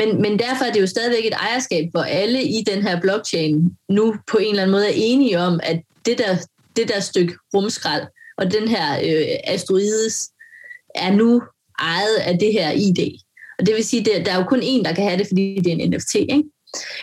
Men, 0.00 0.22
men 0.22 0.38
derfor 0.38 0.64
er 0.64 0.72
det 0.72 0.80
jo 0.80 0.86
stadigvæk 0.86 1.26
et 1.26 1.32
ejerskab, 1.32 1.84
hvor 1.90 2.02
alle 2.02 2.42
i 2.42 2.64
den 2.66 2.82
her 2.82 3.00
blockchain 3.00 3.76
nu 3.88 4.14
på 4.30 4.38
en 4.38 4.50
eller 4.50 4.62
anden 4.62 4.72
måde 4.72 4.86
er 4.86 4.94
enige 4.96 5.38
om, 5.38 5.60
at 5.62 5.80
det 6.06 6.18
der, 6.18 6.36
det 6.76 6.88
der 6.88 7.00
stykke 7.00 7.34
rumskrald 7.54 8.06
og 8.38 8.52
den 8.52 8.68
her 8.68 8.98
øh, 8.98 9.26
asteroides 9.44 10.30
er 10.94 11.12
nu 11.12 11.42
ejet 11.78 12.16
af 12.16 12.38
det 12.38 12.52
her 12.52 12.70
ID. 12.70 13.18
Og 13.58 13.66
det 13.66 13.74
vil 13.74 13.84
sige, 13.84 14.14
at 14.14 14.26
der 14.26 14.32
er 14.32 14.36
jo 14.36 14.44
kun 14.44 14.60
én, 14.60 14.82
der 14.84 14.94
kan 14.94 15.04
have 15.04 15.18
det, 15.18 15.26
fordi 15.26 15.60
det 15.64 15.72
er 15.72 15.76
en 15.76 15.90
NFT. 15.90 16.14
Ikke? 16.14 16.44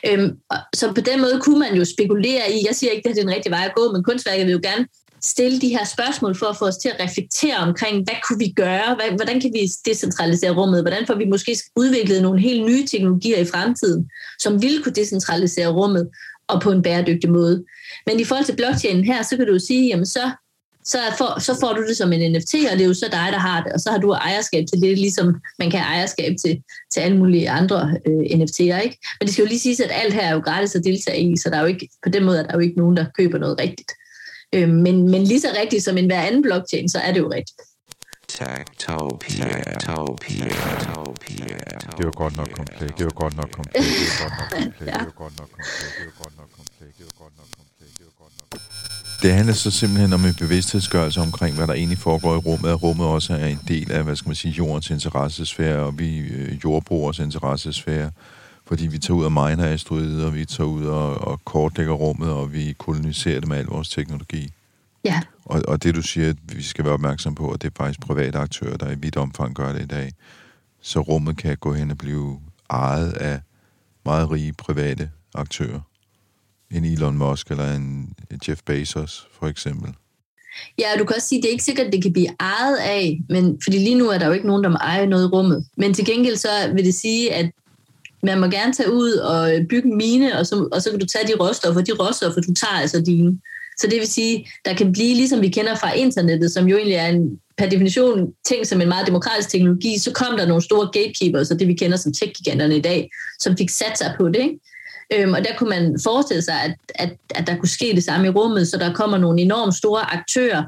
Øhm, 0.07 0.37
så 0.75 0.93
på 0.93 1.01
den 1.01 1.21
måde 1.21 1.41
kunne 1.41 1.59
man 1.59 1.75
jo 1.75 1.85
spekulere 1.85 2.51
i, 2.51 2.65
jeg 2.67 2.75
siger 2.75 2.91
ikke, 2.91 3.09
at 3.09 3.15
det 3.15 3.21
er 3.21 3.25
den 3.25 3.35
rigtige 3.35 3.51
vej 3.51 3.65
at 3.65 3.75
gå, 3.75 3.91
men 3.91 4.03
kunstværket 4.03 4.45
vil 4.45 4.53
jo 4.53 4.59
gerne 4.63 4.87
stille 5.21 5.61
de 5.61 5.69
her 5.69 5.85
spørgsmål 5.85 6.37
for 6.37 6.45
at 6.45 6.57
få 6.57 6.65
os 6.65 6.77
til 6.77 6.89
at 6.89 7.07
reflektere 7.07 7.57
omkring, 7.57 8.03
hvad 8.03 8.15
kunne 8.27 8.39
vi 8.39 8.53
gøre, 8.55 9.13
hvordan 9.15 9.41
kan 9.41 9.53
vi 9.53 9.59
decentralisere 9.85 10.51
rummet, 10.51 10.81
hvordan 10.81 11.07
får 11.07 11.15
vi 11.15 11.25
måske 11.25 11.57
udviklet 11.75 12.21
nogle 12.21 12.39
helt 12.41 12.65
nye 12.65 12.87
teknologier 12.87 13.39
i 13.39 13.45
fremtiden, 13.45 14.09
som 14.39 14.61
ville 14.61 14.83
kunne 14.83 14.95
decentralisere 14.95 15.67
rummet 15.67 16.09
og 16.47 16.61
på 16.61 16.71
en 16.71 16.81
bæredygtig 16.81 17.31
måde. 17.31 17.63
Men 18.05 18.19
i 18.19 18.23
forhold 18.23 18.45
til 18.45 18.55
blockchain 18.55 19.03
her, 19.03 19.23
så 19.23 19.37
kan 19.37 19.45
du 19.45 19.53
jo 19.53 19.59
sige, 19.59 19.87
jamen 19.87 20.05
så 20.05 20.31
så, 20.87 20.97
får, 21.17 21.39
så 21.39 21.59
får 21.59 21.73
du 21.73 21.87
det 21.87 21.97
som 21.97 22.13
en 22.13 22.31
NFT, 22.31 22.53
og 22.71 22.77
det 22.77 22.81
er 22.81 22.87
jo 22.87 22.93
så 22.93 23.05
dig, 23.11 23.27
der 23.31 23.37
har 23.39 23.63
det, 23.63 23.73
og 23.73 23.79
så 23.79 23.91
har 23.91 23.97
du 23.97 24.11
ejerskab 24.11 24.65
til 24.73 24.81
det, 24.81 24.97
ligesom 24.97 25.35
man 25.59 25.71
kan 25.71 25.79
have 25.79 25.95
ejerskab 25.95 26.35
til, 26.45 26.61
til 26.93 26.99
alle 26.99 27.17
mulige 27.17 27.49
andre 27.49 27.79
øh, 28.07 28.23
NFT'er. 28.39 28.79
Ikke? 28.85 28.97
Men 29.19 29.25
det 29.25 29.29
skal 29.29 29.43
jo 29.43 29.47
lige 29.47 29.59
siges, 29.59 29.79
at 29.79 29.91
alt 29.93 30.13
her 30.13 30.21
er 30.21 30.33
jo 30.33 30.39
gratis 30.39 30.75
at 30.75 30.83
deltage 30.83 31.31
i, 31.31 31.37
så 31.37 31.49
der 31.49 31.57
er 31.57 31.61
jo 31.61 31.67
ikke, 31.67 31.89
på 32.03 32.09
den 32.09 32.23
måde 32.23 32.39
er 32.39 32.43
der 32.43 32.53
jo 32.53 32.59
ikke 32.59 32.77
nogen, 32.77 32.97
der 32.97 33.05
køber 33.17 33.37
noget 33.37 33.59
rigtigt. 33.59 33.91
Øh, 34.55 34.69
men, 34.69 35.09
men 35.11 35.23
lige 35.23 35.41
så 35.41 35.47
rigtigt 35.61 35.83
som 35.83 35.97
en 35.97 36.05
hver 36.05 36.21
anden 36.21 36.41
blockchain, 36.41 36.89
så 36.89 36.99
er 36.99 37.11
det 37.11 37.19
jo 37.19 37.31
rigtigt. 37.31 37.61
Det 41.97 42.05
var 42.05 42.11
godt 42.11 42.37
nok 42.37 42.49
kompleks. 42.51 42.93
Det 42.97 43.05
var 43.05 43.11
godt 43.11 43.37
nok 43.37 43.51
kompleks. 43.51 43.87
Det 44.17 44.19
var 44.19 44.31
godt 44.31 44.67
nok 44.67 44.69
kompleks. 44.69 44.89
Det 44.89 45.05
var 45.05 45.11
godt 45.21 45.39
nok 45.39 45.49
kompleks. 45.51 45.87
Det 45.97 46.05
var 46.05 46.15
godt 46.17 46.37
nok 46.37 46.49
kompleks. 46.57 46.95
Det 46.97 47.05
var 47.05 47.13
godt 47.23 47.33
nok 47.37 47.47
kompleks. 47.57 47.93
Det 47.97 48.05
var 48.05 48.13
godt 48.23 48.33
nok 48.39 48.47
kompleks. 48.49 48.67
Det 49.21 49.33
handler 49.33 49.53
så 49.53 49.71
simpelthen 49.71 50.13
om 50.13 50.25
en 50.25 50.33
bevidsthedsgørelse 50.33 51.21
omkring, 51.21 51.55
hvad 51.55 51.67
der 51.67 51.73
egentlig 51.73 51.97
foregår 51.97 52.33
i 52.35 52.37
rummet, 52.37 52.69
at 52.69 52.83
rummet 52.83 53.07
også 53.07 53.33
er 53.33 53.45
en 53.45 53.61
del 53.67 53.91
af, 53.91 54.03
hvad 54.03 54.15
skal 54.15 54.29
man 54.29 54.35
sige, 54.35 54.51
jordens 54.51 54.89
interessesfære, 54.89 55.79
og 55.79 55.99
vi 55.99 56.17
øh, 56.17 56.59
jordbrugers 56.63 57.19
interessesfære, 57.19 58.11
fordi 58.67 58.87
vi 58.87 58.97
tager 58.97 59.17
ud 59.17 59.25
og 59.25 59.31
miner 59.31 59.65
asteroider, 59.65 60.25
og 60.25 60.35
vi 60.35 60.45
tager 60.45 60.67
ud 60.67 60.85
og, 60.85 61.15
og 61.15 61.45
kortlægger 61.45 61.93
rummet, 61.93 62.29
og 62.29 62.53
vi 62.53 62.75
koloniserer 62.77 63.39
det 63.39 63.49
med 63.49 63.57
al 63.57 63.65
vores 63.65 63.89
teknologi. 63.89 64.49
Ja. 65.03 65.21
Og, 65.45 65.61
og 65.67 65.83
det 65.83 65.95
du 65.95 66.01
siger, 66.01 66.29
at 66.29 66.37
vi 66.55 66.63
skal 66.63 66.85
være 66.85 66.93
opmærksom 66.93 67.35
på, 67.35 67.51
at 67.51 67.61
det 67.61 67.67
er 67.67 67.75
faktisk 67.77 67.99
private 67.99 68.37
aktører, 68.37 68.77
der 68.77 68.91
i 68.91 68.95
vidt 68.95 69.17
omfang 69.17 69.55
gør 69.55 69.73
det 69.73 69.81
i 69.81 69.87
dag. 69.87 70.11
Så 70.81 70.99
rummet 70.99 71.37
kan 71.37 71.57
gå 71.57 71.73
hen 71.73 71.91
og 71.91 71.97
blive 71.97 72.39
ejet 72.69 73.11
af 73.11 73.39
meget 74.05 74.31
rige 74.31 74.53
private 74.53 75.09
aktører 75.35 75.79
en 76.71 76.85
Elon 76.85 77.17
Musk 77.17 77.51
eller 77.51 77.73
en 77.73 78.13
Jeff 78.47 78.61
Bezos, 78.65 79.27
for 79.39 79.47
eksempel. 79.47 79.93
Ja, 80.79 80.87
du 80.99 81.05
kan 81.05 81.15
også 81.15 81.27
sige, 81.27 81.39
at 81.39 81.43
det 81.43 81.49
er 81.49 81.51
ikke 81.51 81.63
sikkert, 81.63 81.87
at 81.87 81.93
det 81.93 82.03
kan 82.03 82.13
blive 82.13 82.29
ejet 82.39 82.77
af, 82.77 83.21
men, 83.29 83.59
fordi 83.63 83.77
lige 83.77 83.95
nu 83.95 84.09
er 84.09 84.17
der 84.17 84.25
jo 84.25 84.31
ikke 84.31 84.47
nogen, 84.47 84.63
der 84.63 84.69
må 84.69 84.75
eje 84.75 85.07
noget 85.07 85.23
i 85.23 85.27
rummet. 85.27 85.65
Men 85.77 85.93
til 85.93 86.05
gengæld 86.05 86.35
så 86.35 86.71
vil 86.75 86.85
det 86.85 86.93
sige, 86.93 87.33
at 87.33 87.51
man 88.23 88.39
må 88.39 88.47
gerne 88.47 88.73
tage 88.73 88.91
ud 88.91 89.11
og 89.11 89.51
bygge 89.69 89.89
en 89.89 89.97
mine, 89.97 90.39
og 90.39 90.45
så, 90.45 90.69
og 90.71 90.81
så 90.81 90.89
kan 90.89 90.99
du 90.99 91.05
tage 91.05 91.27
de 91.27 91.33
råstoffer. 91.39 91.81
De 91.81 91.91
råstoffer, 91.91 92.41
du 92.41 92.53
tager 92.53 92.79
altså 92.81 93.01
dine. 93.01 93.39
Så 93.77 93.87
det 93.87 93.99
vil 93.99 94.07
sige, 94.07 94.49
der 94.65 94.73
kan 94.73 94.91
blive, 94.91 95.13
ligesom 95.15 95.41
vi 95.41 95.49
kender 95.49 95.75
fra 95.75 95.93
internettet, 95.93 96.51
som 96.51 96.67
jo 96.67 96.77
egentlig 96.77 96.95
er 96.95 97.07
en 97.07 97.39
per 97.57 97.69
definition 97.69 98.33
ting 98.45 98.67
som 98.67 98.81
en 98.81 98.87
meget 98.87 99.07
demokratisk 99.07 99.49
teknologi, 99.49 99.97
så 99.99 100.11
kom 100.11 100.37
der 100.37 100.45
nogle 100.45 100.63
store 100.63 100.89
gatekeepers, 100.93 101.51
og 101.51 101.59
det 101.59 101.67
vi 101.67 101.73
kender 101.73 101.97
som 101.97 102.13
tech-giganterne 102.13 102.77
i 102.77 102.81
dag, 102.81 103.09
som 103.39 103.57
fik 103.57 103.69
sat 103.69 103.97
sig 103.97 104.13
på 104.17 104.27
det. 104.27 104.39
Ikke? 104.39 104.59
Øhm, 105.13 105.33
og 105.33 105.39
der 105.39 105.55
kunne 105.57 105.69
man 105.69 105.99
forestille 106.03 106.41
sig, 106.41 106.61
at, 106.63 106.75
at, 106.95 107.13
at 107.35 107.47
der 107.47 107.55
kunne 107.57 107.69
ske 107.69 107.91
det 107.95 108.03
samme 108.03 108.27
i 108.27 108.29
rummet, 108.29 108.67
så 108.67 108.77
der 108.77 108.93
kommer 108.93 109.17
nogle 109.17 109.41
enormt 109.41 109.75
store 109.75 110.13
aktører 110.13 110.63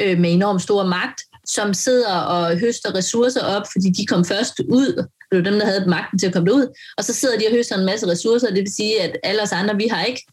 øh, 0.00 0.18
med 0.18 0.32
enormt 0.32 0.62
stor 0.62 0.86
magt, 0.86 1.20
som 1.46 1.74
sidder 1.74 2.14
og 2.14 2.58
høster 2.58 2.94
ressourcer 2.94 3.44
op, 3.44 3.62
fordi 3.72 3.90
de 3.90 4.06
kom 4.06 4.24
først 4.24 4.60
ud. 4.68 5.06
Det 5.32 5.44
var 5.44 5.50
dem, 5.50 5.58
der 5.58 5.66
havde 5.66 5.90
magten 5.90 6.18
til 6.18 6.26
at 6.26 6.32
komme 6.32 6.54
ud. 6.54 6.74
Og 6.98 7.04
så 7.04 7.14
sidder 7.14 7.38
de 7.38 7.46
og 7.46 7.52
høster 7.52 7.78
en 7.78 7.86
masse 7.86 8.06
ressourcer, 8.06 8.48
det 8.48 8.58
vil 8.58 8.74
sige, 8.74 9.02
at 9.02 9.16
alle 9.22 9.42
os 9.42 9.52
andre, 9.52 9.76
vi 9.76 9.88
har 9.90 10.04
ikke 10.04 10.26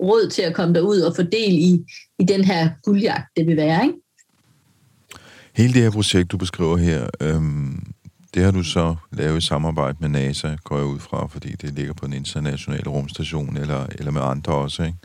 råd 0.00 0.30
til 0.30 0.42
at 0.42 0.54
komme 0.54 0.74
derud 0.74 1.00
og 1.00 1.16
få 1.16 1.22
del 1.22 1.52
i, 1.52 1.84
i 2.18 2.24
den 2.24 2.44
her 2.44 2.70
guldjagt, 2.82 3.36
det 3.36 3.46
vil 3.46 3.56
være. 3.56 3.82
Ikke? 3.82 3.98
Hele 5.56 5.74
det 5.74 5.82
her 5.82 5.90
projekt, 5.90 6.32
du 6.32 6.36
beskriver 6.36 6.76
her, 6.76 7.06
øhm, 7.20 7.92
det 8.34 8.44
har 8.44 8.50
du 8.50 8.62
så 8.62 8.96
lavet 9.12 9.38
i 9.38 9.46
samarbejde 9.46 9.96
med 10.00 10.08
NASA, 10.08 10.56
går 10.64 10.76
jeg 10.76 10.86
ud 10.86 10.98
fra, 10.98 11.26
fordi 11.26 11.52
det 11.52 11.74
ligger 11.74 11.92
på 11.92 12.06
en 12.06 12.12
international 12.12 12.88
rumstation, 12.88 13.56
eller, 13.56 13.86
eller 13.98 14.10
med 14.10 14.20
andre 14.22 14.54
også, 14.54 14.82
ikke? 14.82 14.98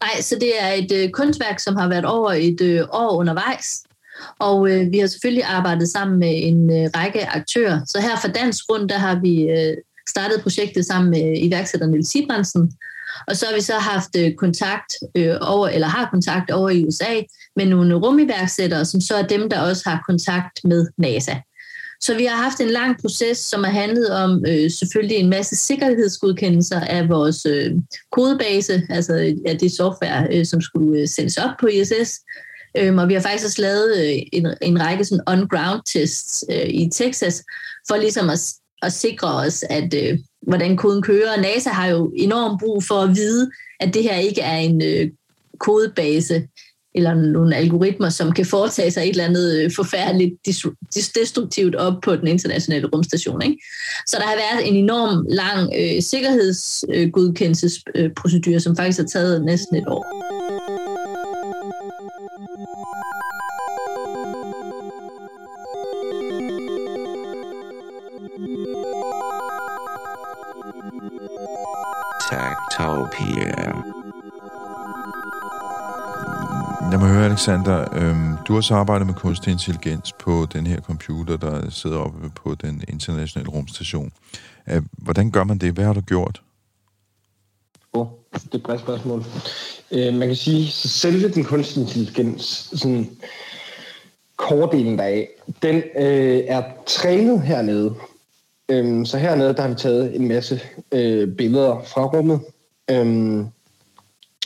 Nej, 0.00 0.20
så 0.20 0.36
det 0.40 0.62
er 0.62 0.68
et 0.68 0.92
øh, 0.92 1.10
kunstværk, 1.10 1.60
som 1.60 1.76
har 1.76 1.88
været 1.88 2.04
over 2.04 2.32
et 2.32 2.60
øh, 2.60 2.80
år 2.90 3.16
undervejs. 3.16 3.84
Og 4.38 4.70
øh, 4.70 4.92
vi 4.92 4.98
har 4.98 5.06
selvfølgelig 5.06 5.44
arbejdet 5.44 5.88
sammen 5.88 6.18
med 6.18 6.32
en 6.42 6.70
øh, 6.70 6.90
række 6.96 7.26
aktører. 7.26 7.80
Så 7.86 8.00
her 8.00 8.16
fra 8.20 8.28
Dansk 8.28 8.66
Grund, 8.66 8.88
der 8.88 8.98
har 8.98 9.20
vi 9.20 9.42
øh, 9.42 9.76
startet 10.08 10.42
projektet 10.42 10.86
sammen 10.86 11.10
med 11.10 11.22
øh, 11.30 11.44
iværksætteren 11.46 11.92
Niels 11.92 12.10
Sibransen. 12.10 12.72
Og 13.28 13.36
så 13.36 13.46
har 13.46 13.54
vi 13.54 13.60
så 13.60 13.72
haft 13.72 14.16
øh, 14.18 14.34
kontakt 14.34 14.94
øh, 15.14 15.36
over, 15.40 15.68
eller 15.68 15.86
har 15.86 16.08
kontakt 16.10 16.50
over 16.50 16.70
i 16.70 16.86
USA 16.86 17.20
med 17.56 17.66
nogle 17.66 17.94
rumiværksættere, 17.94 18.84
som 18.84 19.00
så 19.00 19.14
er 19.14 19.22
dem, 19.22 19.50
der 19.50 19.60
også 19.60 19.88
har 19.90 20.02
kontakt 20.06 20.60
med 20.64 20.86
NASA. 20.98 21.34
Så 22.00 22.16
vi 22.16 22.24
har 22.24 22.36
haft 22.36 22.60
en 22.60 22.70
lang 22.70 23.00
proces, 23.00 23.38
som 23.38 23.64
har 23.64 23.70
handlet 23.70 24.10
om 24.10 24.44
øh, 24.48 24.70
selvfølgelig 24.70 25.16
en 25.16 25.30
masse 25.30 25.56
sikkerhedsgodkendelser 25.56 26.80
af 26.80 27.08
vores 27.08 27.46
øh, 27.46 27.72
kodebase, 28.12 28.82
altså 28.90 29.34
af 29.46 29.58
det 29.58 29.72
software, 29.72 30.28
øh, 30.32 30.46
som 30.46 30.60
skulle 30.60 31.00
øh, 31.00 31.08
sendes 31.08 31.36
op 31.36 31.50
på 31.60 31.66
ISS. 31.66 32.20
Øhm, 32.78 32.98
og 32.98 33.08
vi 33.08 33.14
har 33.14 33.20
faktisk 33.20 33.44
også 33.44 33.62
lavet 33.62 33.98
øh, 33.98 34.18
en, 34.32 34.46
en 34.62 34.80
række 34.80 35.04
sådan 35.04 35.24
on-ground 35.26 35.82
tests 35.86 36.44
øh, 36.50 36.68
i 36.68 36.90
Texas, 36.92 37.44
for 37.88 37.96
ligesom 37.96 38.30
at, 38.30 38.40
at 38.82 38.92
sikre 38.92 39.34
os, 39.34 39.64
at 39.70 39.94
øh, 39.94 40.18
hvordan 40.42 40.76
koden 40.76 41.02
kører. 41.02 41.40
NASA 41.40 41.70
har 41.70 41.86
jo 41.86 42.12
enormt 42.16 42.60
brug 42.60 42.84
for 42.84 42.94
at 42.94 43.16
vide, 43.16 43.50
at 43.80 43.94
det 43.94 44.02
her 44.02 44.16
ikke 44.16 44.40
er 44.40 44.56
en 44.56 44.82
øh, 44.84 45.10
kodebase, 45.58 46.48
eller 46.96 47.14
nogle 47.14 47.56
algoritmer, 47.56 48.08
som 48.08 48.32
kan 48.32 48.46
foretage 48.46 48.90
sig 48.90 49.02
et 49.02 49.08
eller 49.08 49.24
andet 49.24 49.58
øh, 49.58 49.70
forfærdeligt 49.76 50.34
destruktivt 51.14 51.74
op 51.74 51.94
på 52.02 52.16
den 52.16 52.26
internationale 52.26 52.86
rumstation. 52.86 53.42
Ikke? 53.42 53.58
Så 54.06 54.16
der 54.20 54.26
har 54.26 54.36
været 54.36 54.68
en 54.68 54.76
enorm 54.76 55.26
lang 55.28 55.72
øh, 55.78 56.02
sikkerhedsgodkendelsesprocedure, 56.02 58.60
som 58.60 58.76
faktisk 58.76 58.98
har 58.98 59.06
taget 59.06 59.44
næsten 59.44 59.76
et 59.76 59.84
år. 59.86 60.43
Tektopia. 73.14 73.72
Lad 76.90 76.98
mig 76.98 77.08
høre, 77.08 77.24
Alexander. 77.24 77.84
Øhm, 77.92 78.36
du 78.48 78.54
har 78.54 78.60
så 78.60 78.74
arbejdet 78.74 79.06
med 79.06 79.14
kunstig 79.14 79.52
intelligens 79.52 80.12
på 80.12 80.46
den 80.52 80.66
her 80.66 80.80
computer, 80.80 81.36
der 81.36 81.70
sidder 81.70 81.98
oppe 81.98 82.30
på 82.36 82.54
den 82.54 82.82
internationale 82.88 83.50
rumstation. 83.50 84.12
Øh, 84.70 84.82
hvordan 84.92 85.30
gør 85.30 85.44
man 85.44 85.58
det? 85.58 85.72
Hvad 85.72 85.84
har 85.84 85.92
du 85.92 86.00
gjort? 86.00 86.42
Oh, 87.92 88.06
det 88.32 88.42
er 88.52 88.56
et 88.56 88.62
bredt 88.62 88.80
spørgsmål. 88.80 89.24
Øh, 89.90 90.14
man 90.14 90.28
kan 90.28 90.36
sige, 90.36 90.66
så 90.66 90.88
selve 90.88 91.28
den 91.28 91.44
kunstige 91.44 91.82
intelligens, 91.82 92.70
sådan 92.74 93.10
kordelen 94.36 94.98
deraf, 94.98 95.28
den 95.62 95.76
øh, 95.76 96.42
er 96.46 96.62
trænet 96.86 97.42
hernede. 97.42 97.94
Øhm, 98.68 99.04
så 99.04 99.18
hernede, 99.18 99.54
der 99.54 99.62
har 99.62 99.68
vi 99.68 99.74
taget 99.74 100.16
en 100.16 100.28
masse 100.28 100.60
øh, 100.92 101.36
billeder 101.36 101.82
fra 101.86 102.04
rummet, 102.04 102.40
øhm, 102.90 103.46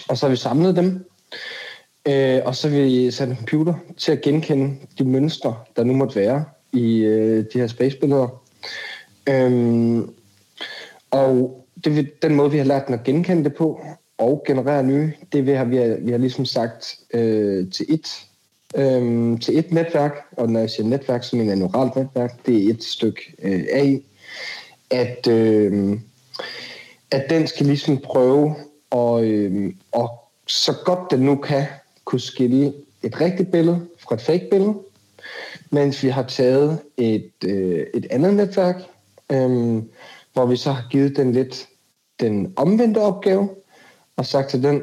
og 0.08 0.18
så 0.18 0.26
har 0.26 0.30
vi 0.30 0.36
samlet 0.36 0.76
dem, 0.76 1.04
øh, 2.08 2.40
og 2.44 2.56
så 2.56 2.68
har 2.68 2.76
vi 2.76 3.10
sat 3.10 3.28
en 3.28 3.36
computer 3.36 3.74
til 3.96 4.12
at 4.12 4.20
genkende 4.20 4.76
de 4.98 5.04
mønstre, 5.04 5.56
der 5.76 5.84
nu 5.84 5.92
måtte 5.92 6.16
være 6.16 6.44
i 6.72 6.96
øh, 6.96 7.44
de 7.52 7.58
her 7.58 7.66
spacebilleder. 7.66 8.42
Øhm, 9.28 10.14
og 11.10 11.64
det 11.84 11.96
vi, 11.96 12.08
den 12.22 12.34
måde, 12.34 12.50
vi 12.50 12.58
har 12.58 12.64
lært 12.64 12.86
den 12.86 12.94
at 12.94 13.04
genkende 13.04 13.44
det 13.44 13.54
på, 13.54 13.80
og 14.18 14.44
generere 14.46 14.82
nye, 14.82 15.12
det 15.32 15.46
vi 15.46 15.52
har 15.52 15.64
vi 15.64 15.76
har, 15.76 15.96
vi 16.00 16.10
har 16.10 16.18
ligesom 16.18 16.44
sagt 16.44 16.96
øh, 17.14 17.70
til 17.70 17.86
et 17.88 18.06
øh, 18.76 19.40
til 19.40 19.58
et 19.58 19.72
netværk, 19.72 20.12
og 20.32 20.50
når 20.50 20.60
jeg 20.60 20.70
siger 20.70 20.86
netværk, 20.88 21.24
så 21.24 21.36
mener 21.36 21.50
jeg 21.50 21.58
neuralt 21.58 21.96
netværk, 21.96 22.46
det 22.46 22.64
er 22.64 22.70
et 22.70 22.84
stykke 22.84 23.34
øh, 23.42 23.64
AI, 23.72 24.02
at, 24.90 25.26
øh, 25.26 25.98
at 27.10 27.30
den 27.30 27.46
skal 27.46 27.66
ligesom 27.66 27.98
prøve 27.98 28.54
at, 28.92 29.24
øh, 29.24 29.74
og 29.92 30.10
så 30.46 30.72
godt 30.84 31.10
den 31.10 31.20
nu 31.20 31.36
kan, 31.36 31.66
kunne 32.04 32.20
skille 32.20 32.72
et 33.02 33.20
rigtigt 33.20 33.50
billede 33.50 33.86
fra 33.98 34.14
et 34.14 34.20
fake 34.20 34.48
billede, 34.50 34.74
mens 35.70 36.02
vi 36.02 36.08
har 36.08 36.22
taget 36.22 36.78
et, 36.96 37.32
øh, 37.44 37.86
et 37.94 38.06
andet 38.10 38.34
netværk, 38.34 38.76
øh, 39.32 39.82
hvor 40.32 40.46
vi 40.46 40.56
så 40.56 40.72
har 40.72 40.86
givet 40.90 41.16
den 41.16 41.32
lidt 41.32 41.68
den 42.20 42.52
omvendte 42.56 42.98
opgave, 42.98 43.48
og 44.16 44.26
sagt 44.26 44.50
til 44.50 44.62
den, 44.62 44.82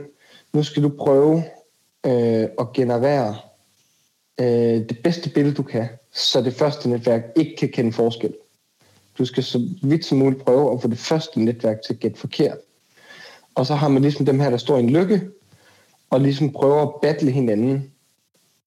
nu 0.53 0.63
skal 0.63 0.83
du 0.83 0.89
prøve 0.89 1.43
øh, 2.05 2.47
at 2.59 2.73
generere 2.73 3.35
øh, 4.39 4.89
det 4.89 4.99
bedste 5.03 5.29
billede, 5.29 5.55
du 5.55 5.63
kan, 5.63 5.87
så 6.13 6.41
det 6.41 6.53
første 6.53 6.89
netværk 6.89 7.23
ikke 7.35 7.55
kan 7.55 7.69
kende 7.69 7.93
forskel. 7.93 8.33
Du 9.17 9.25
skal 9.25 9.43
så 9.43 9.69
vidt 9.83 10.05
som 10.05 10.17
muligt 10.17 10.45
prøve 10.45 10.73
at 10.73 10.81
få 10.81 10.87
det 10.87 10.97
første 10.97 11.39
netværk 11.41 11.81
til 11.81 11.93
at 11.93 11.99
gætte 11.99 12.19
forkert. 12.19 12.57
Og 13.55 13.65
så 13.65 13.75
har 13.75 13.87
man 13.87 14.01
ligesom 14.01 14.25
dem 14.25 14.39
her, 14.39 14.49
der 14.49 14.57
står 14.57 14.77
i 14.77 14.79
en 14.79 14.89
lykke, 14.89 15.21
og 16.09 16.21
ligesom 16.21 16.51
prøver 16.51 16.81
at 16.81 16.93
battle 17.01 17.31
hinanden. 17.31 17.91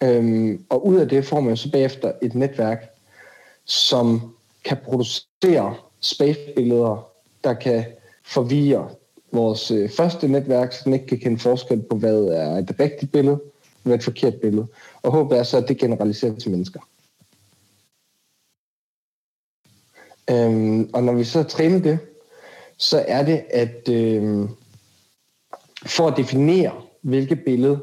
Øhm, 0.03 0.65
og 0.69 0.87
ud 0.87 0.97
af 0.97 1.09
det 1.09 1.25
får 1.25 1.41
man 1.41 1.57
så 1.57 1.71
bagefter 1.71 2.13
et 2.23 2.35
netværk, 2.35 2.91
som 3.65 4.35
kan 4.65 4.77
producere 4.85 5.75
spacebilleder, 6.01 7.09
der 7.45 7.55
kan 7.55 7.85
forvirre 8.25 8.89
vores 9.33 9.71
øh, 9.71 9.91
første 9.91 10.29
netværk, 10.29 10.73
så 10.73 10.81
den 10.85 10.93
ikke 10.93 11.07
kan 11.07 11.19
kende 11.19 11.39
forskel 11.39 11.83
på, 11.83 11.97
hvad 11.97 12.25
er 12.25 12.59
et 12.59 12.75
rigtigt 12.81 13.13
billede, 13.13 13.41
hvad 13.83 13.93
er 13.93 13.99
et 13.99 14.05
forkert 14.05 14.35
billede. 14.35 14.67
Og 15.03 15.13
håbet 15.13 15.39
er 15.39 15.43
så, 15.43 15.57
at 15.57 15.69
det 15.69 15.79
generaliserer 15.79 16.35
til 16.35 16.51
mennesker. 16.51 16.81
Øhm, 20.31 20.91
og 20.93 21.03
når 21.03 21.12
vi 21.12 21.25
så 21.25 21.43
træner 21.43 21.79
det, 21.79 21.99
så 22.77 23.05
er 23.09 23.25
det, 23.25 23.43
at 23.51 23.88
øhm, 23.88 24.49
for 25.87 26.09
at 26.09 26.17
definere, 26.17 26.73
hvilket 27.03 27.45
billede 27.45 27.83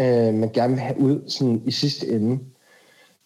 øh, 0.00 0.34
man 0.34 0.50
gerne 0.52 0.72
vil 0.72 0.82
have 0.82 0.98
ud 0.98 1.28
sådan 1.28 1.62
i 1.66 1.70
sidste 1.70 2.08
ende, 2.08 2.38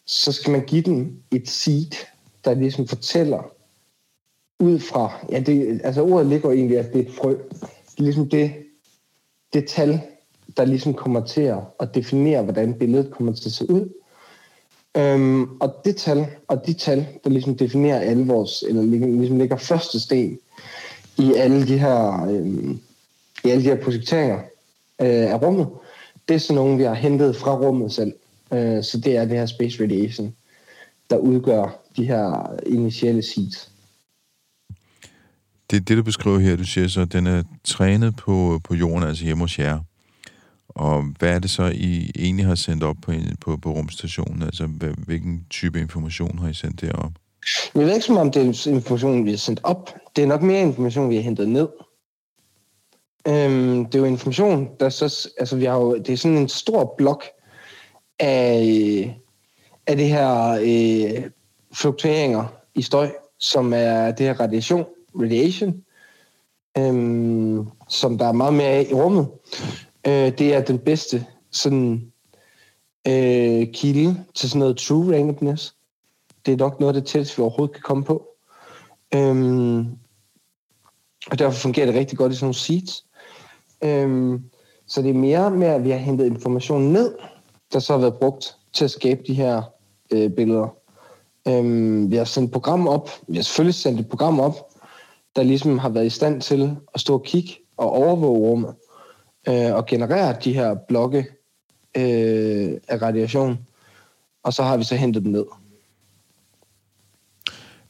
så 0.04 0.33
skal 0.33 0.50
man 0.50 0.64
give 0.64 0.83
den 0.83 1.22
et 1.33 1.48
seed, 1.48 1.90
der 2.44 2.54
ligesom 2.54 2.87
fortæller 2.88 3.54
ud 4.61 4.78
fra, 4.78 5.26
ja, 5.33 5.40
det, 5.40 5.81
altså 5.85 6.02
ordet 6.02 6.26
ligger 6.26 6.50
egentlig, 6.50 6.78
at 6.78 6.92
det 6.92 7.00
er 7.00 7.09
et 7.09 7.14
frø. 7.14 7.31
Det 7.31 7.98
er 7.98 8.02
ligesom 8.02 8.28
det, 8.28 8.52
det 9.52 9.68
tal, 9.68 10.00
der 10.57 10.64
ligesom 10.64 10.94
kommer 10.94 11.26
til 11.26 11.54
at 11.81 11.94
definere, 11.94 12.42
hvordan 12.42 12.74
billedet 12.74 13.11
kommer 13.11 13.33
til 13.33 13.48
at 13.48 13.52
se 13.52 13.70
ud. 13.70 13.92
Øhm, 14.96 15.42
og 15.61 15.74
det 15.85 15.96
tal, 15.96 16.27
og 16.48 16.66
de 16.66 16.72
tal, 16.72 17.07
der 17.24 17.31
ligesom 17.31 17.57
definerer 17.57 18.01
alle 18.01 18.27
vores, 18.27 18.64
eller 18.68 18.83
ligesom, 18.83 19.18
ligesom 19.18 19.38
ligger 19.38 19.57
første 19.57 20.01
sten 20.01 20.38
i 21.18 21.35
alle 21.35 21.66
de 21.66 21.79
her, 21.79 22.27
øhm, 22.29 22.81
i 23.44 23.48
alle 23.48 23.62
de 23.62 23.68
her 23.68 23.83
projekteringer 23.83 24.38
øh, 25.01 25.33
af 25.33 25.42
rummet, 25.42 25.68
det 26.29 26.35
er 26.35 26.38
sådan 26.38 26.55
nogle, 26.55 26.77
vi 26.77 26.83
har 26.83 26.94
hentet 26.94 27.37
fra 27.37 27.57
rummet 27.57 27.92
selv. 27.92 28.12
Øh, 28.53 28.85
så 28.85 29.01
det 29.05 29.16
er 29.16 29.24
det 29.24 29.38
her 29.38 29.46
space 29.46 29.83
radiation, 29.83 30.35
der 31.11 31.16
udgør 31.16 31.81
de 31.96 32.05
her 32.05 32.57
initielle 32.66 33.22
seeds. 33.22 33.70
Det, 35.70 35.88
det 35.88 35.96
du 35.96 36.03
beskriver 36.03 36.38
her, 36.38 36.57
du 36.57 36.64
siger 36.64 36.88
så, 36.88 37.01
at 37.01 37.12
den 37.12 37.27
er 37.27 37.42
trænet 37.64 38.16
på, 38.16 38.61
på 38.64 38.74
jorden, 38.74 39.09
altså 39.09 39.24
hjemme 39.24 39.44
hos 39.44 39.59
jer. 39.59 39.79
Og 40.78 41.04
hvad 41.18 41.34
er 41.34 41.38
det 41.38 41.50
så, 41.50 41.72
I 41.74 42.10
egentlig 42.18 42.46
har 42.46 42.54
sendt 42.54 42.84
op 42.84 42.96
på, 43.02 43.12
på, 43.40 43.56
på 43.56 43.70
rumstationen? 43.72 44.42
Altså, 44.42 44.66
hvilken 45.06 45.46
type 45.50 45.80
information 45.80 46.38
har 46.38 46.48
I 46.48 46.54
sendt 46.54 46.80
derop? 46.80 47.12
Jeg 47.74 47.86
ved 47.86 47.94
ikke, 47.94 48.06
som 48.06 48.16
om 48.16 48.30
det 48.30 48.42
er 48.42 48.72
information, 48.72 49.24
vi 49.24 49.30
har 49.30 49.36
sendt 49.36 49.60
op. 49.62 49.94
Det 50.16 50.22
er 50.22 50.26
nok 50.26 50.42
mere 50.42 50.60
information, 50.60 51.10
vi 51.10 51.14
har 51.14 51.22
hentet 51.22 51.48
ned. 51.48 51.68
Øhm, 53.28 53.84
det 53.84 53.94
er 53.94 53.98
jo 53.98 54.04
information, 54.04 54.68
der 54.80 54.88
så... 54.88 55.28
Altså, 55.38 55.56
vi 55.56 55.64
har 55.64 55.76
jo, 55.76 55.98
det 55.98 56.08
er 56.08 56.16
sådan 56.16 56.38
en 56.38 56.48
stor 56.48 56.94
blok 56.98 57.24
af, 58.18 59.20
af 59.86 59.96
det 59.96 60.08
her 60.08 60.58
øh, 60.62 61.30
fluktueringer 61.74 62.44
i 62.74 62.82
støj, 62.82 63.10
som 63.38 63.72
er 63.72 64.10
det 64.10 64.26
her 64.26 64.40
radiation, 64.40 64.84
radiation, 65.14 65.82
øhm, 66.78 67.66
som 67.88 68.18
der 68.18 68.28
er 68.28 68.32
meget 68.32 68.54
mere 68.54 68.68
af 68.68 68.86
i 68.90 68.94
rummet 68.94 69.28
øh, 70.06 70.38
det 70.38 70.54
er 70.54 70.64
den 70.64 70.78
bedste 70.78 71.26
sådan 71.50 72.12
øh, 73.08 73.66
kilde 73.72 74.24
til 74.34 74.50
sådan 74.50 74.58
noget 74.58 74.76
true 74.76 75.16
randomness. 75.16 75.74
Det 76.46 76.52
er 76.52 76.56
nok 76.56 76.80
noget 76.80 76.96
af 76.96 77.02
det 77.02 77.11
tætteste, 77.11 77.37
vi 77.37 77.42
overhovedet 77.42 77.74
kan 77.74 77.82
komme 77.82 78.04
på. 78.04 78.28
Øhm, 79.14 79.78
og 81.30 81.38
derfor 81.38 81.58
fungerer 81.58 81.87
det 81.87 81.94
rigtig 81.94 82.18
godt 82.18 82.32
i 82.32 82.34
sådan 82.34 82.44
nogle 82.44 82.54
seeds. 82.54 83.04
Øhm, 83.84 84.44
så 84.87 85.02
det 85.02 85.11
er 85.11 85.14
mere 85.14 85.50
med, 85.50 85.66
at 85.66 85.84
vi 85.84 85.90
har 85.90 85.98
hentet 85.98 86.26
information 86.26 86.82
ned, 86.82 87.14
der 87.72 87.78
så 87.78 87.92
har 87.92 88.00
været 88.00 88.14
brugt 88.14 88.56
til 88.72 88.84
at 88.84 88.90
skabe 88.90 89.22
de 89.26 89.34
her 89.34 89.62
øh, 90.11 90.30
billeder. 90.30 90.68
Øhm, 91.48 92.11
vi 92.11 92.16
har 92.16 92.24
sendt 92.24 92.48
et 92.48 92.52
program 92.52 92.88
op, 92.88 93.11
vi 93.28 93.37
har 93.37 93.42
selvfølgelig 93.42 93.74
sendt 93.74 94.00
et 94.00 94.08
program 94.08 94.40
op, 94.40 94.54
der 95.37 95.42
ligesom 95.42 95.78
har 95.78 95.88
været 95.88 96.06
i 96.06 96.11
stand 96.11 96.40
til 96.40 96.76
at 96.94 97.00
stå 97.00 97.14
og 97.14 97.22
kigge 97.22 97.52
og 97.76 97.90
overvåge 97.90 98.38
rummet 98.38 98.74
øh, 99.48 99.74
og 99.74 99.87
generere 99.87 100.37
de 100.44 100.52
her 100.52 100.74
blokke 100.74 101.26
øh, 101.96 102.72
af 102.88 103.02
radiation, 103.02 103.58
og 104.42 104.52
så 104.52 104.62
har 104.62 104.76
vi 104.76 104.84
så 104.84 104.96
hentet 104.96 105.24
dem 105.24 105.32
ned. 105.32 105.44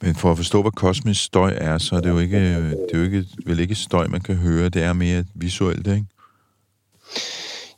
Men 0.02 0.14
for 0.14 0.30
at 0.30 0.36
forstå, 0.36 0.62
hvad 0.62 0.72
kosmisk 0.72 1.24
støj 1.24 1.54
er, 1.56 1.78
så 1.78 1.96
er 1.96 2.00
det 2.00 2.08
jo 2.08 2.18
ikke, 2.18 2.56
det 2.70 2.94
er 2.94 2.98
jo 2.98 3.04
ikke, 3.04 3.24
vel 3.46 3.60
ikke 3.60 3.74
støj, 3.74 4.06
man 4.06 4.20
kan 4.20 4.34
høre. 4.34 4.68
Det 4.68 4.82
er 4.82 4.92
mere 4.92 5.24
visuelt, 5.34 5.86
ikke? 5.86 6.06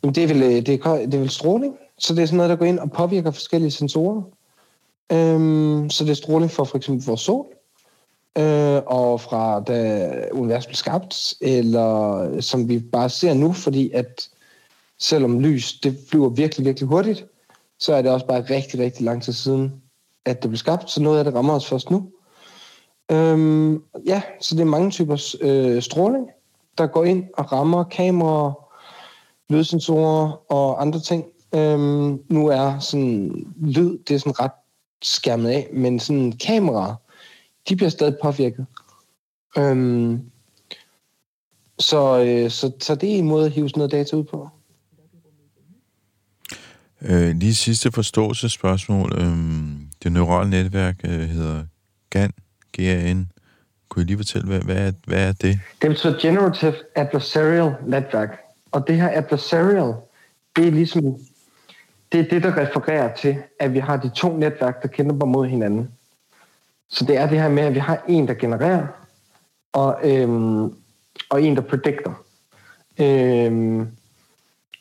Jamen, 0.02 0.14
det 0.14 0.24
er, 0.24 0.28
vel, 0.28 0.40
det, 0.40 0.68
er, 0.68 0.96
det 0.96 1.14
er 1.14 1.18
vel 1.18 1.30
stråling. 1.30 1.74
Så 1.98 2.14
det 2.14 2.22
er 2.22 2.26
sådan 2.26 2.36
noget, 2.36 2.50
der 2.50 2.56
går 2.56 2.64
ind 2.64 2.78
og 2.78 2.90
påvirker 2.90 3.30
forskellige 3.30 3.70
sensorer. 3.70 4.22
Øhm, 5.12 5.90
så 5.90 6.04
det 6.04 6.10
er 6.10 6.14
stråling 6.14 6.50
for 6.50 6.64
for 6.64 6.76
eksempel 6.76 7.06
vores 7.06 7.20
sol, 7.20 7.46
øh, 8.38 8.82
og 8.86 9.20
fra 9.20 9.60
da 9.60 10.10
universet 10.32 10.68
blev 10.68 10.76
skabt, 10.76 11.34
eller 11.40 12.40
som 12.40 12.68
vi 12.68 12.78
bare 12.78 13.08
ser 13.08 13.34
nu, 13.34 13.52
fordi 13.52 13.90
at 13.90 14.28
selvom 14.98 15.40
lys 15.40 15.80
det 15.80 15.98
flyver 16.10 16.28
virkelig, 16.28 16.66
virkelig 16.66 16.88
hurtigt, 16.88 17.26
så 17.78 17.94
er 17.94 18.02
det 18.02 18.10
også 18.10 18.26
bare 18.26 18.40
rigtig, 18.40 18.80
rigtig 18.80 19.04
lang 19.04 19.22
tid 19.22 19.32
siden, 19.32 19.82
at 20.24 20.42
det 20.42 20.50
blev 20.50 20.58
skabt, 20.58 20.90
så 20.90 21.02
noget 21.02 21.18
af 21.18 21.24
det 21.24 21.34
rammer 21.34 21.54
os 21.54 21.66
først 21.66 21.90
nu. 21.90 22.10
Øhm, 23.10 23.82
ja, 24.06 24.22
så 24.40 24.54
det 24.54 24.60
er 24.60 24.66
mange 24.66 24.90
typer 24.90 25.36
øh, 25.40 25.82
stråling, 25.82 26.28
der 26.78 26.86
går 26.86 27.04
ind 27.04 27.24
og 27.36 27.52
rammer 27.52 27.84
kameraer, 27.84 28.52
lydsensorer 29.52 30.52
og 30.52 30.82
andre 30.82 31.00
ting. 31.00 31.24
Øhm, 31.54 32.22
nu 32.28 32.46
er 32.46 32.78
sådan 32.78 33.46
lyd, 33.60 33.98
det 33.98 34.14
er 34.14 34.18
sådan 34.18 34.40
ret 34.40 34.52
skærmet 35.02 35.50
af, 35.50 35.68
men 35.72 36.00
sådan 36.00 36.32
kameraer, 36.32 36.94
de 37.68 37.76
bliver 37.76 37.90
stadig 37.90 38.16
påvirket. 38.22 38.66
Øhm, 39.58 40.20
så, 41.78 42.24
øh, 42.24 42.50
så, 42.50 42.72
så 42.80 42.94
det 42.94 43.14
er 43.14 43.18
en 43.18 43.26
måde 43.26 43.46
at 43.46 43.52
hive 43.52 43.68
sådan 43.68 43.78
noget 43.78 43.92
data 43.92 44.16
ud 44.16 44.24
på. 44.24 44.48
Øh, 47.02 47.36
lige 47.36 47.54
sidste 47.54 47.92
forståelsesspørgsmål. 47.92 49.12
Øhm, 49.18 49.88
det 50.02 50.12
neurale 50.12 50.50
netværk 50.50 51.00
øh, 51.04 51.20
hedder 51.20 51.64
GAN, 52.10 52.32
G-A-N. 52.76 53.32
Kunne 53.88 54.02
I 54.02 54.06
lige 54.06 54.16
fortælle, 54.16 54.48
hvad, 54.48 54.60
hvad, 54.60 54.88
er, 54.88 54.92
hvad 55.06 55.28
er 55.28 55.32
det? 55.32 55.60
Det 55.82 55.90
betyder 55.90 56.18
Generative 56.20 56.74
Adversarial 56.96 57.74
Network. 57.86 58.38
Og 58.72 58.84
det 58.88 58.96
her 58.96 59.10
adversarial, 59.18 59.94
det 60.56 60.66
er 60.66 60.70
ligesom 60.70 61.16
det 62.12 62.20
er 62.20 62.24
det, 62.24 62.42
der 62.42 62.56
refererer 62.56 63.14
til, 63.14 63.36
at 63.60 63.74
vi 63.74 63.78
har 63.78 63.96
de 63.96 64.08
to 64.08 64.36
netværk, 64.36 64.82
der 64.82 64.88
kæmper 64.88 65.26
mod 65.26 65.46
hinanden. 65.46 65.88
Så 66.90 67.04
det 67.04 67.16
er 67.16 67.26
det 67.26 67.40
her 67.40 67.48
med, 67.48 67.62
at 67.62 67.74
vi 67.74 67.78
har 67.78 68.04
en, 68.08 68.28
der 68.28 68.34
genererer, 68.34 68.86
og, 69.72 69.98
øhm, 70.04 70.64
og 71.30 71.42
en, 71.42 71.56
der 71.56 71.62
predictor. 71.62 72.20
Øhm, 73.00 73.88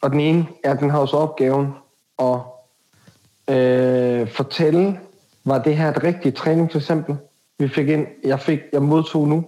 og 0.02 0.12
den 0.12 0.20
ene, 0.20 0.48
ja, 0.66 0.74
den 0.74 0.90
har 0.90 1.00
også 1.00 1.18
opgaven 1.18 1.74
at 2.20 2.40
øh, 3.56 4.28
fortælle, 4.28 5.00
var 5.46 5.60
det 5.64 5.78
her 5.78 5.90
et 5.90 6.04
rigtigt 6.04 6.36
træning, 6.36 6.72
for 6.72 6.80
eksempel, 6.80 7.18
vi 7.60 7.68
fik 7.68 7.90
ind, 7.90 8.08
jeg, 8.24 8.40
fik, 8.40 8.60
jeg 8.74 8.82
modtog 8.82 9.28
nu, 9.28 9.46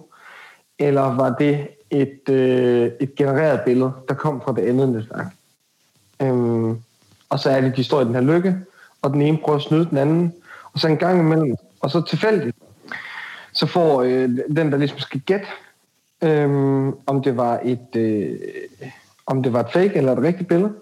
eller 0.78 1.02
var 1.02 1.36
det 1.38 1.68
et, 1.90 2.28
øh, 2.28 2.90
et 3.00 3.14
genereret 3.14 3.60
billede, 3.64 3.92
der 4.08 4.14
kom 4.14 4.40
fra 4.40 4.52
det 4.52 4.62
andet 4.62 4.88
netværk. 4.88 5.26
Øhm, 6.22 6.82
og 7.28 7.38
så 7.38 7.50
er 7.50 7.60
det, 7.60 7.76
de 7.76 7.84
står 7.84 8.00
i 8.00 8.04
den 8.04 8.14
her 8.14 8.20
lykke, 8.20 8.56
og 9.02 9.12
den 9.12 9.22
ene 9.22 9.38
prøver 9.38 9.58
at 9.58 9.62
snyde 9.62 9.86
den 9.90 9.98
anden, 9.98 10.34
og 10.72 10.80
så 10.80 10.88
en 10.88 10.96
gang 10.96 11.20
imellem, 11.20 11.56
og 11.82 11.90
så 11.90 12.00
tilfældigt, 12.00 12.56
så 13.52 13.66
får 13.66 14.02
øh, 14.02 14.28
den, 14.56 14.72
der 14.72 14.76
ligesom 14.76 14.98
skal 14.98 15.20
gætte, 15.20 15.46
øh, 16.22 16.92
om 17.06 17.22
det 17.22 17.36
var 17.36 17.60
et 17.64 17.96
øh, 17.96 18.38
om 19.26 19.42
det 19.42 19.52
var 19.52 19.60
et 19.60 19.72
fake 19.72 19.94
eller 19.94 20.12
et 20.12 20.22
rigtigt 20.22 20.48
billede, 20.48 20.72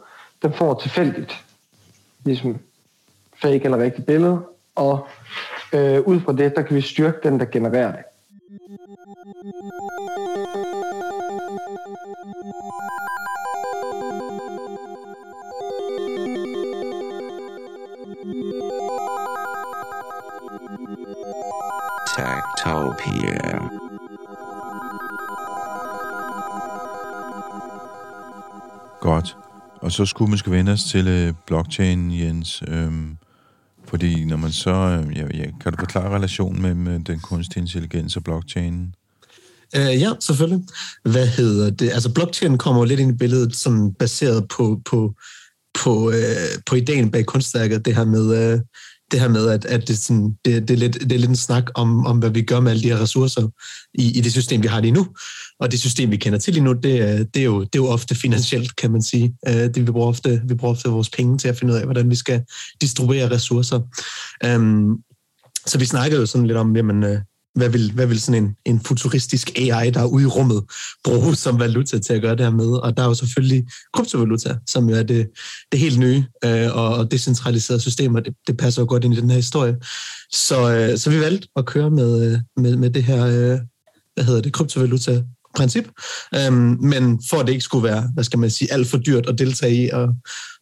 den 0.43 0.53
får 0.53 0.81
tilfældigt 0.81 1.45
ligesom 2.25 2.59
fake 3.43 3.65
eller 3.65 3.79
rigtigt 3.79 4.07
billede, 4.07 4.41
og 4.75 5.09
øh, 5.73 6.01
ud 6.01 6.21
fra 6.21 6.33
det, 6.33 6.57
der 6.57 6.63
kan 6.63 6.77
vi 6.77 6.81
styrke 6.81 7.19
den, 7.23 7.41
der 7.41 7.45
genererer 7.45 7.93
det. 7.93 8.05
Tactopia. 22.65 23.59
Godt. 29.01 29.37
Og 29.81 29.93
så 29.93 30.07
skulle 30.07 30.29
man 30.29 30.39
skal 30.39 30.53
vende 30.53 30.73
os 30.73 30.85
til 30.85 31.09
øh, 31.09 31.35
blockchain, 31.47 32.21
Jens. 32.21 32.63
Øhm, 32.69 33.17
fordi 33.89 34.25
når 34.25 34.37
man 34.37 34.53
så... 34.53 34.71
Øh, 34.71 35.17
ja, 35.17 35.27
ja, 35.35 35.51
kan 35.61 35.73
du 35.73 35.79
forklare 35.79 36.15
relationen 36.15 36.63
mellem 36.63 36.89
øh, 36.89 37.01
den 37.07 37.21
kunstige 37.21 37.61
intelligens 37.61 38.17
og 38.17 38.25
blockchainen? 38.25 38.95
Uh, 39.77 40.01
ja, 40.01 40.13
selvfølgelig. 40.21 40.65
Hvad 41.05 41.27
hedder 41.27 41.71
det? 41.71 41.91
Altså, 41.91 42.13
blockchain 42.15 42.59
kommer 42.59 42.81
jo 42.81 42.85
lidt 42.85 43.01
ind 43.01 43.11
i 43.11 43.17
billedet, 43.17 43.57
som 43.57 43.95
baseret 43.95 44.49
på, 44.49 44.81
på, 44.85 45.15
på, 45.75 46.07
uh, 46.09 46.15
på 46.67 46.75
ideen 46.75 47.11
bag 47.11 47.27
kunstværket, 47.27 47.85
det 47.85 47.97
her 47.97 48.05
med, 48.05 48.55
uh, 48.55 48.61
det 49.11 49.21
her 49.21 49.29
med, 49.29 49.49
at, 49.49 49.65
at 49.65 49.89
det, 49.89 49.99
sådan, 49.99 50.37
det, 50.45 50.69
det, 50.69 50.75
er 50.75 50.79
lidt, 50.79 50.95
det 50.95 51.13
er 51.13 51.19
lidt 51.19 51.29
en 51.29 51.37
snak 51.37 51.65
om, 51.75 52.07
om, 52.07 52.19
hvad 52.19 52.31
vi 52.31 52.43
gør 52.43 52.61
med 52.61 52.71
alle 52.71 52.83
de 52.83 52.89
her 52.89 53.03
ressourcer 53.03 53.49
i, 53.95 54.19
i 54.19 54.21
det 54.21 54.33
system, 54.33 54.63
vi 54.63 54.69
har 54.69 54.81
lige 54.81 54.93
nu. 54.93 55.07
Og 55.61 55.71
det 55.71 55.81
system, 55.81 56.11
vi 56.11 56.17
kender 56.17 56.39
til 56.39 56.55
lige 56.55 56.65
nu, 56.65 56.73
det, 56.73 56.83
det, 57.35 57.41
er, 57.41 57.45
jo, 57.45 57.61
det 57.61 57.75
er 57.75 57.83
jo 57.83 57.87
ofte 57.87 58.15
finansielt, 58.15 58.77
kan 58.77 58.91
man 58.91 59.03
sige. 59.03 59.35
Øh, 59.49 59.55
det, 59.55 59.87
vi, 59.87 59.93
bruger 59.93 60.09
ofte, 60.09 60.43
vi 60.49 60.55
bruger 60.55 60.75
ofte 60.75 60.89
vores 60.89 61.11
penge 61.11 61.39
til 61.39 61.49
at 61.49 61.59
finde 61.59 61.73
ud 61.73 61.79
af, 61.79 61.85
hvordan 61.85 62.11
vi 62.11 62.15
skal 62.15 62.43
distribuere 62.81 63.31
ressourcer. 63.31 63.81
Um, 64.57 64.99
så 65.67 65.79
vi 65.79 65.85
snakkede 65.85 66.21
jo 66.21 66.27
sådan 66.27 66.47
lidt 66.47 66.59
om, 66.59 66.77
jamen, 66.77 67.05
øh, 67.05 67.21
hvad 67.55 67.69
vil, 67.69 67.93
hvad 67.93 68.07
vil 68.07 68.21
sådan 68.21 68.45
en, 68.45 68.57
en 68.65 68.81
futuristisk 68.81 69.59
AI, 69.59 69.91
der 69.91 70.01
er 70.01 70.05
ude 70.05 70.23
i 70.23 70.27
rummet, 70.27 70.63
bruge 71.05 71.37
som 71.37 71.59
valuta 71.59 71.99
til 71.99 72.15
at 72.15 72.23
gøre 72.23 72.37
det 72.37 72.45
her 72.45 72.51
med? 72.51 72.67
Og 72.67 72.97
der 72.97 73.03
er 73.03 73.07
jo 73.07 73.15
selvfølgelig 73.15 73.67
kryptovaluta, 73.93 74.57
som 74.67 74.89
jo 74.89 74.97
er 74.97 75.03
det, 75.03 75.31
det 75.73 75.81
helt 75.81 75.99
nye 75.99 76.25
øh, 76.45 76.77
og 76.77 77.11
decentraliserede 77.11 77.81
systemer. 77.81 78.21
Det, 78.21 78.35
det 78.47 78.57
passer 78.57 78.83
jo 78.83 78.87
godt 78.89 79.05
ind 79.05 79.15
i 79.15 79.21
den 79.21 79.31
her 79.31 79.37
historie. 79.37 79.77
Så, 80.33 80.75
øh, 80.75 80.99
så 80.99 81.11
vi 81.11 81.21
valgte 81.21 81.49
at 81.57 81.67
køre 81.67 81.91
med, 81.91 82.33
øh, 82.33 82.39
med, 82.57 82.77
med 82.77 82.91
det 82.91 83.05
her, 83.05 83.27
øh, 83.27 83.59
hvad 84.15 84.25
hedder 84.25 84.41
det, 84.41 84.53
kryptovaluta 84.53 85.23
princip, 85.55 85.89
øhm, 86.35 86.77
men 86.81 87.23
for 87.31 87.37
at 87.37 87.47
det 87.47 87.53
ikke 87.53 87.65
skulle 87.65 87.89
være, 87.89 88.11
hvad 88.15 88.25
skal 88.25 88.39
man 88.39 88.51
sige, 88.51 88.73
alt 88.73 88.87
for 88.87 88.99
dyrt 88.99 89.27
at 89.27 89.39
deltage 89.39 89.75
i, 89.75 89.91
og 89.91 90.09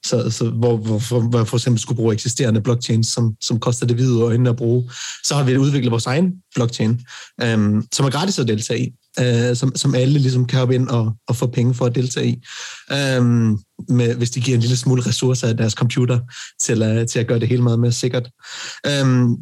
så, 0.06 0.30
så 0.30 0.50
hvor, 0.50 0.76
hvor, 0.76 1.08
hvor, 1.08 1.20
hvor 1.20 1.44
for 1.44 1.56
eksempel 1.56 1.80
skulle 1.80 1.96
bruge 1.96 2.14
eksisterende 2.14 2.60
blockchains, 2.60 3.08
som, 3.08 3.34
som 3.40 3.60
koster 3.60 3.86
det 3.86 3.96
hvide 3.96 4.22
øjne 4.22 4.50
at 4.50 4.56
bruge, 4.56 4.90
så 5.24 5.34
har 5.34 5.44
vi 5.44 5.56
udviklet 5.56 5.90
vores 5.90 6.06
egen 6.06 6.32
blockchain, 6.54 7.00
øhm, 7.42 7.86
som 7.92 8.06
er 8.06 8.10
gratis 8.10 8.38
at 8.38 8.48
deltage 8.48 8.80
i, 8.80 8.92
øh, 9.20 9.56
som, 9.56 9.76
som 9.76 9.94
alle 9.94 10.18
ligesom 10.18 10.46
kan 10.46 10.58
hoppe 10.58 10.74
ind 10.74 10.88
og, 10.88 11.12
og 11.28 11.36
få 11.36 11.46
penge 11.46 11.74
for 11.74 11.86
at 11.86 11.94
deltage 11.94 12.28
i, 12.28 12.42
øhm, 12.92 13.58
med, 13.88 14.14
hvis 14.14 14.30
de 14.30 14.40
giver 14.40 14.54
en 14.54 14.60
lille 14.60 14.76
smule 14.76 15.02
ressourcer 15.06 15.48
af 15.48 15.56
deres 15.56 15.72
computer 15.72 16.18
til, 16.60 16.82
uh, 16.82 17.06
til 17.06 17.18
at 17.18 17.26
gøre 17.26 17.40
det 17.40 17.48
hele 17.48 17.62
meget 17.62 17.78
mere 17.78 17.92
sikkert. 17.92 18.30
Øhm, 18.86 19.36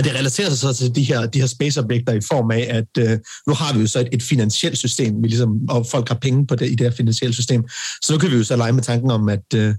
og 0.00 0.04
det 0.04 0.14
relaterer 0.14 0.48
sig 0.48 0.58
så 0.58 0.72
til 0.72 0.94
de 0.94 1.02
her, 1.02 1.26
de 1.26 1.40
her 1.40 1.46
space-objekter 1.46 2.12
i 2.12 2.20
form 2.20 2.50
af, 2.50 2.66
at 2.70 3.10
øh, 3.10 3.18
nu 3.46 3.54
har 3.54 3.74
vi 3.74 3.80
jo 3.80 3.86
så 3.86 4.00
et, 4.00 4.08
et 4.12 4.22
finansielt 4.22 4.78
system, 4.78 5.22
vi 5.22 5.28
ligesom, 5.28 5.50
og 5.68 5.86
folk 5.86 6.08
har 6.08 6.14
penge 6.14 6.46
på 6.46 6.54
det 6.54 6.66
i 6.66 6.74
det 6.74 6.80
her 6.86 6.96
finansielle 6.96 7.34
system. 7.34 7.64
Så 8.02 8.12
nu 8.12 8.18
kan 8.18 8.30
vi 8.30 8.36
jo 8.36 8.44
så 8.44 8.56
lege 8.56 8.72
med 8.72 8.82
tanken 8.82 9.10
om, 9.10 9.28
at, 9.28 9.54
øh, 9.54 9.74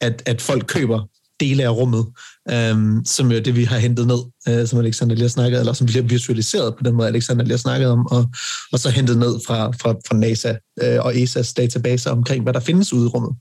at, 0.00 0.22
at 0.26 0.42
folk 0.42 0.64
køber 0.66 1.08
dele 1.40 1.64
af 1.64 1.70
rummet, 1.70 2.06
øh, 2.50 2.76
som 3.04 3.30
jo 3.30 3.36
er 3.36 3.40
det, 3.40 3.56
vi 3.56 3.64
har 3.64 3.78
hentet 3.78 4.06
ned, 4.06 4.18
øh, 4.48 4.68
som 4.68 4.78
Alexander 4.78 5.14
lige 5.14 5.24
har 5.24 5.28
snakket, 5.28 5.60
eller 5.60 5.72
som 5.72 5.88
vi 5.88 5.92
har 5.92 6.02
visualiseret 6.02 6.74
på 6.76 6.82
den 6.84 6.94
måde, 6.94 7.08
Alexander 7.08 7.44
lige 7.44 7.52
har 7.52 7.58
snakket 7.58 7.88
om, 7.88 8.06
og, 8.06 8.30
og 8.72 8.78
så 8.78 8.90
hentet 8.90 9.18
ned 9.18 9.40
fra, 9.46 9.70
fra, 9.70 9.92
fra 10.08 10.16
NASA 10.16 10.54
øh, 10.82 10.98
og 11.00 11.14
ESA's 11.14 11.52
databaser 11.56 12.10
omkring, 12.10 12.42
hvad 12.42 12.52
der 12.52 12.60
findes 12.60 12.92
ude 12.92 13.04
i 13.04 13.08
rummet. 13.08 13.34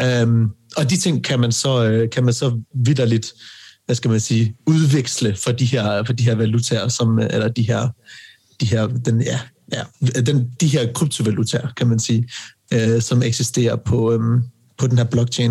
Øh, 0.00 0.48
og 0.76 0.90
de 0.90 0.96
ting 0.96 1.24
kan 1.24 1.40
man 1.40 1.52
så, 1.52 1.84
øh, 1.84 2.10
kan 2.10 2.24
man 2.24 2.34
så 2.34 2.60
vidderligt 2.86 3.32
hvad 3.86 3.96
skal 3.96 4.10
man 4.10 4.20
sige, 4.20 4.56
udveksle 4.66 5.36
for 5.36 5.52
de 5.52 5.64
her, 5.64 6.04
for 6.04 6.12
de 6.12 6.24
her 6.24 6.34
valutaer, 6.34 6.88
som, 6.88 7.18
eller 7.18 7.48
de 7.48 7.62
her, 7.62 7.88
de 8.60 8.66
her, 8.66 8.86
den, 8.86 9.22
ja, 9.22 9.40
ja, 9.72 9.82
den, 10.20 10.50
de 10.60 10.66
her 10.66 10.92
kryptovalutaer, 10.92 11.68
kan 11.76 11.86
man 11.86 11.98
sige, 11.98 12.28
øh, 12.72 13.02
som 13.02 13.22
eksisterer 13.22 13.76
på, 13.76 14.12
øhm, 14.12 14.42
på 14.78 14.86
den 14.86 14.98
her 14.98 15.04
blockchain. 15.04 15.50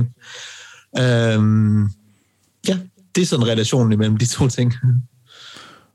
Øhm, 0.99 1.83
ja, 2.67 2.77
det 3.15 3.21
er 3.21 3.25
sådan 3.25 3.47
relationen 3.47 3.91
imellem 3.91 4.17
de 4.17 4.25
to 4.25 4.47
ting. 4.47 4.73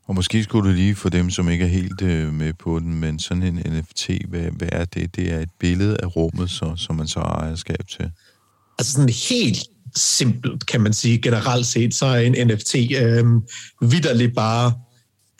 Og 0.03 0.15
måske 0.15 0.43
skulle 0.43 0.69
du 0.69 0.75
lige 0.75 0.95
for 0.95 1.09
dem, 1.09 1.29
som 1.29 1.49
ikke 1.49 1.63
er 1.63 1.69
helt 1.69 2.01
øh, 2.01 2.33
med 2.33 2.53
på 2.53 2.79
den, 2.79 2.99
men 2.99 3.19
sådan 3.19 3.43
en 3.43 3.73
NFT, 3.73 4.09
hvad, 4.27 4.41
hvad 4.41 4.69
er 4.71 4.85
det? 4.85 5.15
Det 5.15 5.31
er 5.31 5.39
et 5.39 5.49
billede 5.59 5.97
af 6.03 6.15
rummet, 6.15 6.49
så, 6.49 6.73
som 6.77 6.95
man 6.95 7.07
så 7.07 7.19
har 7.19 7.39
ejerskab 7.39 7.87
til. 7.89 8.11
Altså 8.79 8.93
sådan 8.93 9.09
helt 9.09 9.67
simpelt, 9.95 10.65
kan 10.65 10.81
man 10.81 10.93
sige, 10.93 11.21
generelt 11.21 11.65
set, 11.65 11.95
så 11.95 12.05
er 12.05 12.19
en 12.19 12.47
NFT 12.47 12.75
øh, 12.75 13.25
vidderligt 13.81 14.35
bare 14.35 14.73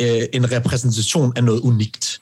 øh, 0.01 0.23
en 0.33 0.51
repræsentation 0.51 1.33
af 1.35 1.43
noget 1.43 1.59
unikt. 1.59 2.21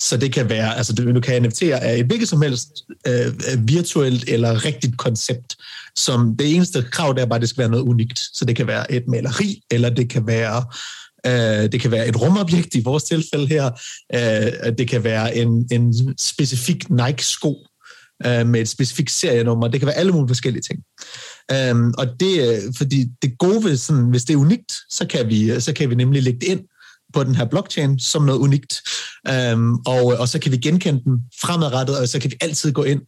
Så 0.00 0.16
det 0.16 0.32
kan 0.32 0.48
være, 0.48 0.76
altså 0.76 0.92
du 0.92 1.20
kan 1.20 1.46
NFT'er 1.46 1.74
af 1.74 1.98
et 1.98 2.06
hvilket 2.06 2.28
som 2.28 2.42
helst 2.42 2.68
øh, 3.06 3.34
virtuelt 3.68 4.24
eller 4.28 4.64
rigtigt 4.64 4.96
koncept, 4.98 5.56
som 5.96 6.36
det 6.36 6.54
eneste 6.54 6.84
krav, 6.90 7.14
der 7.14 7.22
er 7.22 7.26
bare, 7.26 7.36
at 7.36 7.40
det 7.40 7.48
skal 7.48 7.60
være 7.60 7.70
noget 7.70 7.84
unikt. 7.84 8.20
Så 8.32 8.44
det 8.44 8.56
kan 8.56 8.66
være 8.66 8.92
et 8.92 9.08
maleri, 9.08 9.62
eller 9.70 9.90
det 9.90 10.08
kan 10.08 10.26
være 10.26 10.64
øh, 11.26 11.72
det 11.72 11.80
kan 11.80 11.90
være 11.90 12.08
et 12.08 12.20
rumobjekt 12.20 12.74
i 12.74 12.82
vores 12.82 13.04
tilfælde 13.04 13.46
her, 13.46 13.70
øh, 14.14 14.78
det 14.78 14.88
kan 14.88 15.04
være 15.04 15.36
en, 15.36 15.68
en 15.72 16.14
specifik 16.18 16.90
Nike-sko 16.90 17.66
øh, 18.26 18.46
med 18.46 18.60
et 18.60 18.68
specifikt 18.68 19.10
serienummer, 19.10 19.68
det 19.68 19.80
kan 19.80 19.86
være 19.86 19.96
alle 19.96 20.12
mulige 20.12 20.28
forskellige 20.28 20.62
ting. 20.62 20.78
Um, 21.50 21.94
og 21.98 22.06
det, 22.20 22.48
øh, 22.48 22.74
fordi 22.76 23.06
det 23.22 23.38
gode 23.38 23.64
ved 23.64 23.76
sådan, 23.76 24.04
hvis 24.04 24.24
det 24.24 24.34
er 24.34 24.38
unikt, 24.38 24.72
så 24.90 25.06
kan 25.06 25.28
vi, 25.28 25.50
øh, 25.50 25.60
så 25.60 25.72
kan 25.72 25.90
vi 25.90 25.94
nemlig 25.94 26.22
lægge 26.22 26.40
det 26.40 26.46
ind 26.46 26.60
på 27.14 27.24
den 27.24 27.34
her 27.34 27.44
blockchain 27.44 27.98
som 27.98 28.22
noget 28.22 28.38
unikt. 28.38 28.82
Um, 29.52 29.82
og, 29.86 30.04
og 30.04 30.28
så 30.28 30.38
kan 30.38 30.52
vi 30.52 30.56
genkende 30.56 31.04
den 31.04 31.20
fremadrettet, 31.40 31.98
og 31.98 32.08
så 32.08 32.18
kan 32.18 32.30
vi 32.30 32.36
altid 32.40 32.72
gå 32.72 32.82
ind 32.82 33.00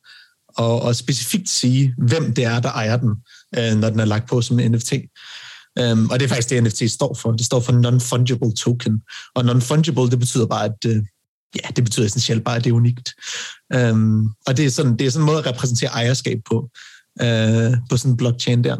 og, 0.48 0.82
og 0.82 0.96
specifikt 0.96 1.48
sige, 1.48 1.94
hvem 1.98 2.34
det 2.34 2.44
er, 2.44 2.60
der 2.60 2.72
ejer 2.72 2.96
den, 2.96 3.10
uh, 3.58 3.80
når 3.80 3.90
den 3.90 4.00
er 4.00 4.04
lagt 4.04 4.28
på 4.28 4.42
som 4.42 4.60
en 4.60 4.72
NFT. 4.72 4.92
Um, 4.92 5.84
øhm, 5.84 6.10
og 6.10 6.20
det 6.20 6.24
er 6.24 6.28
faktisk 6.28 6.50
det, 6.50 6.62
NFT 6.62 6.90
står 6.90 7.14
for. 7.14 7.32
Det 7.32 7.46
står 7.46 7.60
for 7.60 7.72
Non-Fungible 7.72 8.54
Token. 8.62 9.02
Og 9.34 9.42
Non-Fungible, 9.44 10.10
det 10.10 10.18
betyder 10.18 10.46
bare, 10.46 10.64
at 10.64 10.84
uh, 10.86 10.96
ja, 11.56 11.68
det 11.76 11.84
betyder 11.84 12.06
essentielt 12.06 12.44
bare, 12.44 12.56
at 12.56 12.64
det 12.64 12.70
er 12.70 12.74
unikt. 12.74 13.14
Um, 13.74 14.34
og 14.46 14.56
det 14.56 14.66
er, 14.66 14.70
sådan, 14.70 14.96
det 14.96 15.06
er 15.06 15.10
sådan 15.10 15.22
en 15.22 15.26
måde 15.26 15.38
at 15.38 15.46
repræsentere 15.46 15.90
ejerskab 15.90 16.38
på 16.50 16.70
øh, 17.20 17.72
på 17.90 17.96
sådan 17.96 18.12
en 18.12 18.16
blockchain 18.16 18.64
der. 18.64 18.76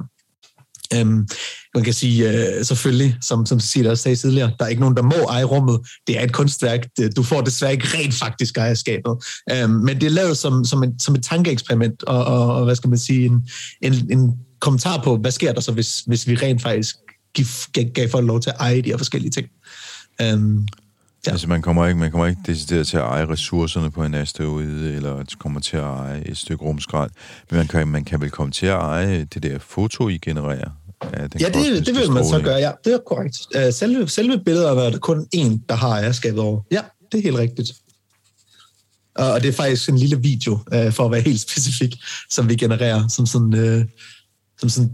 Øhm, 0.95 1.29
man 1.75 1.85
kan 1.85 1.93
sige 1.93 2.31
øh, 2.31 2.65
selvfølgelig, 2.65 3.17
som, 3.21 3.47
som 3.47 3.61
Cecilia 3.61 3.91
også 3.91 4.03
sagde 4.03 4.17
tidligere, 4.17 4.53
der 4.59 4.65
er 4.65 4.69
ikke 4.69 4.81
nogen, 4.81 4.97
der 4.97 5.03
må 5.03 5.27
eje 5.29 5.45
rummet. 5.45 5.81
Det 6.07 6.19
er 6.19 6.25
et 6.25 6.33
kunstværk. 6.33 6.87
Du 7.17 7.23
får 7.23 7.41
desværre 7.41 7.73
ikke 7.73 7.99
rent 7.99 8.15
faktisk 8.15 8.59
ejerskabet. 8.59 9.25
Øhm, 9.51 9.71
men 9.71 10.01
det 10.01 10.07
er 10.07 10.11
lavet 10.11 10.39
som, 10.39 10.65
som, 10.65 10.83
en, 10.83 10.99
som 10.99 11.15
et 11.15 11.25
tankeeksperiment, 11.25 12.03
og, 12.03 12.25
og, 12.25 12.55
og 12.55 12.65
hvad 12.65 12.75
skal 12.75 12.91
man 12.91 12.99
sige, 12.99 13.25
en, 13.25 13.49
en, 13.81 13.93
en 14.11 14.33
kommentar 14.61 15.03
på, 15.03 15.17
hvad 15.17 15.31
sker 15.31 15.53
der 15.53 15.61
så, 15.61 15.73
hvis, 15.73 16.01
hvis 16.01 16.29
vi 16.29 16.35
rent 16.35 16.63
faktisk 16.63 16.97
gav, 17.73 17.85
gav 17.85 18.09
folk 18.09 18.27
lov 18.27 18.41
til 18.41 18.51
at 18.51 18.57
eje 18.59 18.83
de 18.83 18.91
her 18.91 18.97
forskellige 18.97 19.31
ting. 19.31 19.47
Øhm, 20.21 20.67
Ja. 21.27 21.31
Altså 21.31 21.49
man 21.49 21.63
kommer 21.63 21.87
ikke, 21.87 22.01
man 22.01 22.11
kommer 22.11 22.27
ikke 22.27 22.41
decideret 22.47 22.87
til 22.87 22.97
at 22.97 23.03
eje 23.03 23.29
ressourcerne 23.29 23.91
på 23.91 24.05
en 24.05 24.15
asteroide, 24.15 24.95
eller 24.95 25.25
kommer 25.39 25.61
til 25.61 25.77
at 25.77 25.83
eje 25.83 26.23
et 26.27 26.39
stykke 26.39 26.65
rumskrald, 26.65 27.11
men 27.51 27.57
man 27.57 27.67
kan, 27.67 27.89
man 27.89 28.05
kan 28.05 28.21
vel 28.21 28.31
komme 28.31 28.53
til 28.53 28.67
at 28.67 28.73
eje 28.73 29.25
det 29.25 29.43
der 29.43 29.59
foto, 29.59 30.09
I 30.09 30.19
genererer. 30.19 30.71
Ja, 31.17 31.27
det, 31.27 31.87
det 31.87 31.97
vil 31.97 32.13
man 32.13 32.25
så 32.25 32.41
gøre, 32.45 32.57
ja. 32.57 32.71
Det 32.85 32.93
er 32.93 32.99
korrekt. 33.07 33.39
Øh, 33.55 33.73
selve, 33.73 34.09
selve 34.09 34.41
billedet 34.45 34.69
er 34.69 34.91
der 34.91 34.99
kun 34.99 35.27
én, 35.37 35.59
der 35.69 35.75
har 35.75 35.89
ejerskabet 35.89 36.41
over. 36.41 36.61
Ja, 36.71 36.81
det 37.13 37.19
er 37.19 37.23
helt 37.23 37.37
rigtigt. 37.37 37.73
Og 39.15 39.43
det 39.43 39.49
er 39.49 39.53
faktisk 39.53 39.89
en 39.89 39.99
lille 39.99 40.21
video, 40.21 40.59
øh, 40.73 40.93
for 40.93 41.05
at 41.05 41.11
være 41.11 41.21
helt 41.21 41.41
specifik, 41.41 41.95
som 42.31 42.49
vi 42.49 42.57
genererer, 42.57 43.09
som 43.09 43.27
sådan, 43.27 43.55
øh, 43.55 43.85
som 44.61 44.69
sådan 44.69 44.91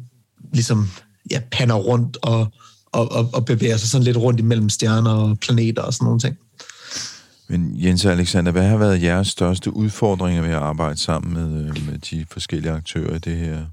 ligesom 0.52 0.90
ja, 1.30 1.40
pander 1.50 1.74
rundt 1.74 2.16
og, 2.22 2.52
og, 2.92 3.12
og, 3.12 3.30
og 3.32 3.44
bevæger 3.44 3.76
sig 3.76 3.88
sådan 3.88 4.04
lidt 4.04 4.16
rundt 4.16 4.40
imellem 4.40 4.68
stjerner 4.68 5.10
og 5.10 5.38
planeter 5.38 5.82
og 5.82 5.94
sådan 5.94 6.04
nogle 6.04 6.20
ting. 6.20 6.38
Men 7.48 7.84
Jens 7.84 8.04
og 8.04 8.12
Alexander, 8.12 8.52
hvad 8.52 8.68
har 8.68 8.76
været 8.76 9.02
jeres 9.02 9.28
største 9.28 9.76
udfordringer 9.76 10.42
ved 10.42 10.50
at 10.50 10.56
arbejde 10.56 10.96
sammen 10.96 11.34
med, 11.34 11.64
øh, 11.64 11.86
med 11.86 11.98
de 11.98 12.26
forskellige 12.30 12.72
aktører 12.72 13.16
i 13.16 13.18
det 13.18 13.36
her, 13.36 13.66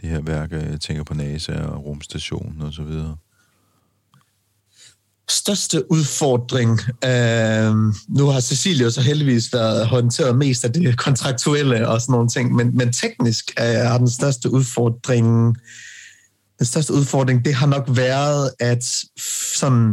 det 0.00 0.10
her 0.10 0.20
værk? 0.20 0.52
Jeg 0.52 0.80
tænker 0.80 1.04
på 1.04 1.14
NASA 1.14 1.60
og 1.60 1.84
rumstationen 1.84 2.62
og 2.62 2.72
så 2.72 2.82
videre 2.82 3.16
største 5.30 5.92
udfordring, 5.92 6.80
øh, 7.04 7.74
nu 8.08 8.26
har 8.26 8.40
Cecilie 8.40 8.90
så 8.90 9.00
heldigvis 9.00 9.52
været 9.52 9.86
håndteret 9.86 10.36
mest 10.36 10.64
af 10.64 10.72
det 10.72 10.98
kontraktuelle 10.98 11.88
og 11.88 12.00
sådan 12.00 12.12
nogle 12.12 12.28
ting, 12.28 12.54
men, 12.54 12.76
men 12.76 12.92
teknisk 12.92 13.52
øh, 13.60 13.64
har 13.64 13.98
den 13.98 14.10
største 14.10 14.50
udfordring, 14.50 15.56
den 16.58 16.66
største 16.66 16.92
udfordring, 16.92 17.44
det 17.44 17.54
har 17.54 17.66
nok 17.66 17.84
været, 17.88 18.50
at 18.60 18.84
sådan, 19.56 19.88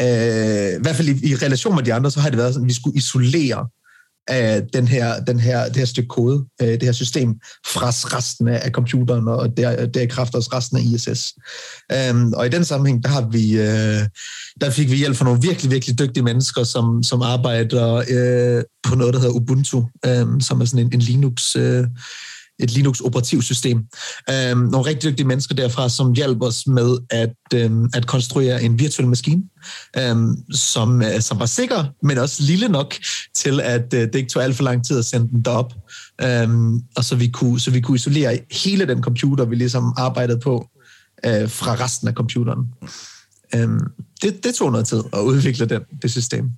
øh, 0.00 0.78
i 0.78 0.82
hvert 0.82 0.96
fald 0.96 1.08
i, 1.08 1.30
i 1.30 1.34
relation 1.34 1.74
med 1.74 1.82
de 1.82 1.94
andre, 1.94 2.10
så 2.10 2.20
har 2.20 2.28
det 2.28 2.38
været 2.38 2.54
sådan, 2.54 2.64
at 2.64 2.68
vi 2.68 2.74
skulle 2.74 2.96
isolere 2.96 3.66
af 4.28 4.62
den 4.72 4.88
her, 4.88 5.20
den 5.24 5.40
her, 5.40 5.64
det 5.64 5.76
her 5.76 5.84
stykke 5.84 6.08
kode, 6.08 6.44
øh, 6.62 6.68
det 6.68 6.82
her 6.82 6.92
system, 6.92 7.34
fra 7.66 7.88
resten 7.88 8.48
af 8.48 8.70
computeren, 8.70 9.28
og 9.28 9.56
der, 9.56 9.86
der 9.86 10.06
kraft 10.06 10.34
også 10.34 10.50
resten 10.52 10.76
af 10.76 10.82
ISS. 10.82 11.34
Um, 11.92 12.16
øhm, 12.16 12.32
og 12.32 12.46
i 12.46 12.48
den 12.48 12.64
sammenhæng, 12.64 13.04
der, 13.04 13.08
har 13.08 13.28
vi, 13.30 13.58
uh, 13.58 14.06
der 14.60 14.70
fik 14.70 14.90
vi 14.90 14.96
hjælp 14.96 15.16
fra 15.16 15.24
nogle 15.24 15.40
virkelig, 15.42 15.70
virkelig 15.70 15.98
dygtige 15.98 16.24
mennesker, 16.24 16.64
som, 16.64 17.02
som 17.02 17.22
arbejder 17.22 17.94
uh, 17.96 18.62
på 18.82 18.94
noget, 18.96 19.14
der 19.14 19.20
hedder 19.20 19.34
Ubuntu, 19.34 19.78
um, 20.22 20.40
som 20.40 20.60
er 20.60 20.64
sådan 20.64 20.86
en, 20.86 20.92
en 20.92 21.00
Linux... 21.00 21.56
Uh, 21.56 21.84
et 22.58 22.70
Linux-operativsystem. 22.70 23.78
Øhm, 24.30 24.58
nogle 24.58 24.86
rigtig 24.86 25.10
dygtige 25.10 25.26
mennesker 25.26 25.54
derfra, 25.54 25.88
som 25.88 26.12
hjalp 26.12 26.42
os 26.42 26.66
med 26.66 26.98
at, 27.10 27.34
øhm, 27.54 27.88
at 27.94 28.06
konstruere 28.06 28.62
en 28.62 28.78
virtuel 28.78 29.08
maskine, 29.08 29.42
øhm, 29.98 30.36
som, 30.52 31.02
øh, 31.02 31.20
som 31.20 31.40
var 31.40 31.46
sikker, 31.46 31.84
men 32.02 32.18
også 32.18 32.42
lille 32.42 32.68
nok 32.68 32.94
til, 33.34 33.60
at 33.60 33.94
øh, 33.94 34.00
det 34.00 34.14
ikke 34.14 34.30
tog 34.30 34.44
alt 34.44 34.56
for 34.56 34.64
lang 34.64 34.86
tid 34.86 34.98
at 34.98 35.04
sende 35.04 35.28
den 35.28 35.42
derop. 35.42 35.74
Øhm, 36.22 36.80
og 36.96 37.04
så 37.04 37.16
vi, 37.16 37.28
kunne, 37.28 37.60
så 37.60 37.70
vi 37.70 37.80
kunne 37.80 37.96
isolere 37.96 38.38
hele 38.50 38.86
den 38.86 39.02
computer, 39.02 39.44
vi 39.44 39.56
ligesom 39.56 39.94
arbejdede 39.96 40.40
på, 40.40 40.68
øh, 41.26 41.50
fra 41.50 41.74
resten 41.84 42.08
af 42.08 42.14
computeren. 42.14 42.66
Øhm, 43.54 43.80
det, 44.22 44.44
det 44.44 44.54
tog 44.54 44.72
noget 44.72 44.86
tid 44.86 45.02
at 45.12 45.20
udvikle 45.20 45.66
den, 45.66 45.82
det 46.02 46.10
system. 46.10 46.50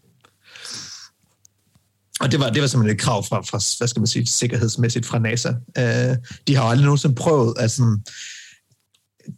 Og 2.20 2.32
det 2.32 2.40
var, 2.40 2.50
det 2.50 2.62
var 2.62 2.68
simpelthen 2.68 2.96
et 2.96 3.02
krav 3.02 3.24
fra, 3.24 3.40
fra 3.40 3.78
hvad 3.78 3.88
skal 3.88 4.00
man 4.00 4.06
sige, 4.06 4.26
sikkerhedsmæssigt 4.26 5.06
fra 5.06 5.18
NASA. 5.18 5.52
Øh, 5.78 6.16
de 6.46 6.56
har 6.56 6.62
aldrig 6.62 6.84
nogensinde 6.84 7.14
prøvet 7.14 7.54
at 7.58 7.70
sådan, 7.70 7.98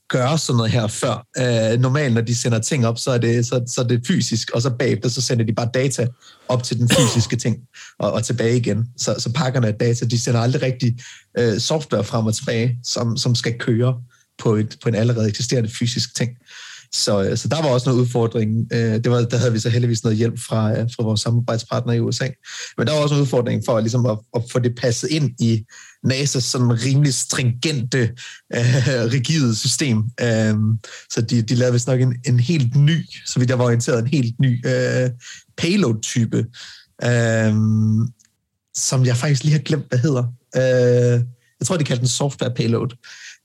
gøre 0.09 0.39
sådan 0.39 0.57
noget 0.57 0.73
her 0.73 0.87
før. 0.87 1.27
Øh, 1.39 1.81
normalt, 1.81 2.15
når 2.15 2.21
de 2.21 2.37
sender 2.37 2.59
ting 2.59 2.87
op, 2.87 2.99
så 2.99 3.11
er, 3.11 3.19
det, 3.19 3.47
så, 3.47 3.63
så 3.67 3.81
er 3.81 3.85
det 3.85 4.07
fysisk, 4.07 4.51
og 4.51 4.63
så 4.63 4.71
bagefter, 4.71 5.09
så 5.09 5.21
sender 5.21 5.45
de 5.45 5.53
bare 5.53 5.69
data 5.75 6.07
op 6.49 6.63
til 6.63 6.79
den 6.79 6.89
fysiske 6.89 7.37
ting, 7.37 7.57
og, 7.99 8.13
og 8.13 8.25
tilbage 8.25 8.57
igen. 8.57 8.87
Så, 8.97 9.15
så 9.19 9.33
pakkerne 9.33 9.67
af 9.67 9.75
data, 9.75 10.07
de 10.07 10.21
sender 10.21 10.41
aldrig 10.41 10.63
rigtig 10.63 10.99
øh, 11.39 11.59
software 11.59 12.05
frem 12.05 12.27
og 12.27 12.35
tilbage, 12.35 12.79
som, 12.85 13.17
som 13.17 13.35
skal 13.35 13.59
køre 13.59 13.95
på, 14.39 14.55
et, 14.55 14.77
på 14.83 14.89
en 14.89 14.95
allerede 14.95 15.29
eksisterende 15.29 15.71
fysisk 15.71 16.17
ting. 16.17 16.31
Så, 16.95 17.23
øh, 17.23 17.37
så 17.37 17.49
der 17.49 17.63
var 17.63 17.69
også 17.69 17.91
noget 17.91 18.01
udfordring. 18.03 18.69
Øh, 18.73 18.95
det 19.05 19.11
var, 19.11 19.21
der 19.21 19.37
havde 19.37 19.53
vi 19.53 19.59
så 19.59 19.71
heldigvis 19.71 20.05
noget 20.05 20.19
hjælp 20.19 20.39
fra, 20.39 20.71
øh, 20.71 20.89
fra 20.97 21.03
vores 21.03 21.21
samarbejdspartner 21.21 21.93
i 21.93 22.01
USA. 22.01 22.29
Men 22.79 22.87
der 22.87 22.93
var 22.93 23.01
også 23.01 23.15
en 23.15 23.21
udfordring 23.21 23.63
for 23.67 23.81
ligesom 23.81 24.07
at, 24.07 24.19
at 24.37 24.43
få 24.53 24.59
det 24.59 24.75
passet 24.75 25.11
ind 25.11 25.31
i 25.41 25.65
NASA's 26.07 26.41
sådan 26.41 26.85
rimelig 26.85 27.15
stringente, 27.15 28.01
øh, 28.55 29.13
rigide 29.13 29.57
system. 29.57 29.99
Øh, 30.21 30.55
så 31.11 31.23
de, 31.31 31.43
de 31.43 31.55
lavede 31.55 31.73
vist 31.73 31.87
nok 31.87 32.01
en, 32.01 32.15
en 32.27 32.41
helt 32.41 32.77
ny, 32.77 33.05
så 33.27 33.39
vidt 33.39 33.51
jeg 33.51 33.59
var 33.59 33.65
orienteret, 33.65 33.99
en 33.99 34.07
helt 34.07 34.41
ny 34.41 34.67
øh, 34.67 35.11
payload-type, 35.57 36.47
øh, 37.05 37.55
som 38.75 39.07
jeg 39.07 39.17
faktisk 39.17 39.45
lige 39.45 39.53
har 39.53 39.63
glemt, 39.63 39.89
hvad 39.89 39.99
hedder. 39.99 40.25
Øh, 40.57 41.25
jeg 41.61 41.67
tror, 41.67 41.77
de 41.77 41.85
kaldte 41.85 42.01
den 42.01 42.09
software 42.09 42.55
payload 42.55 42.89
øh, 42.91 42.97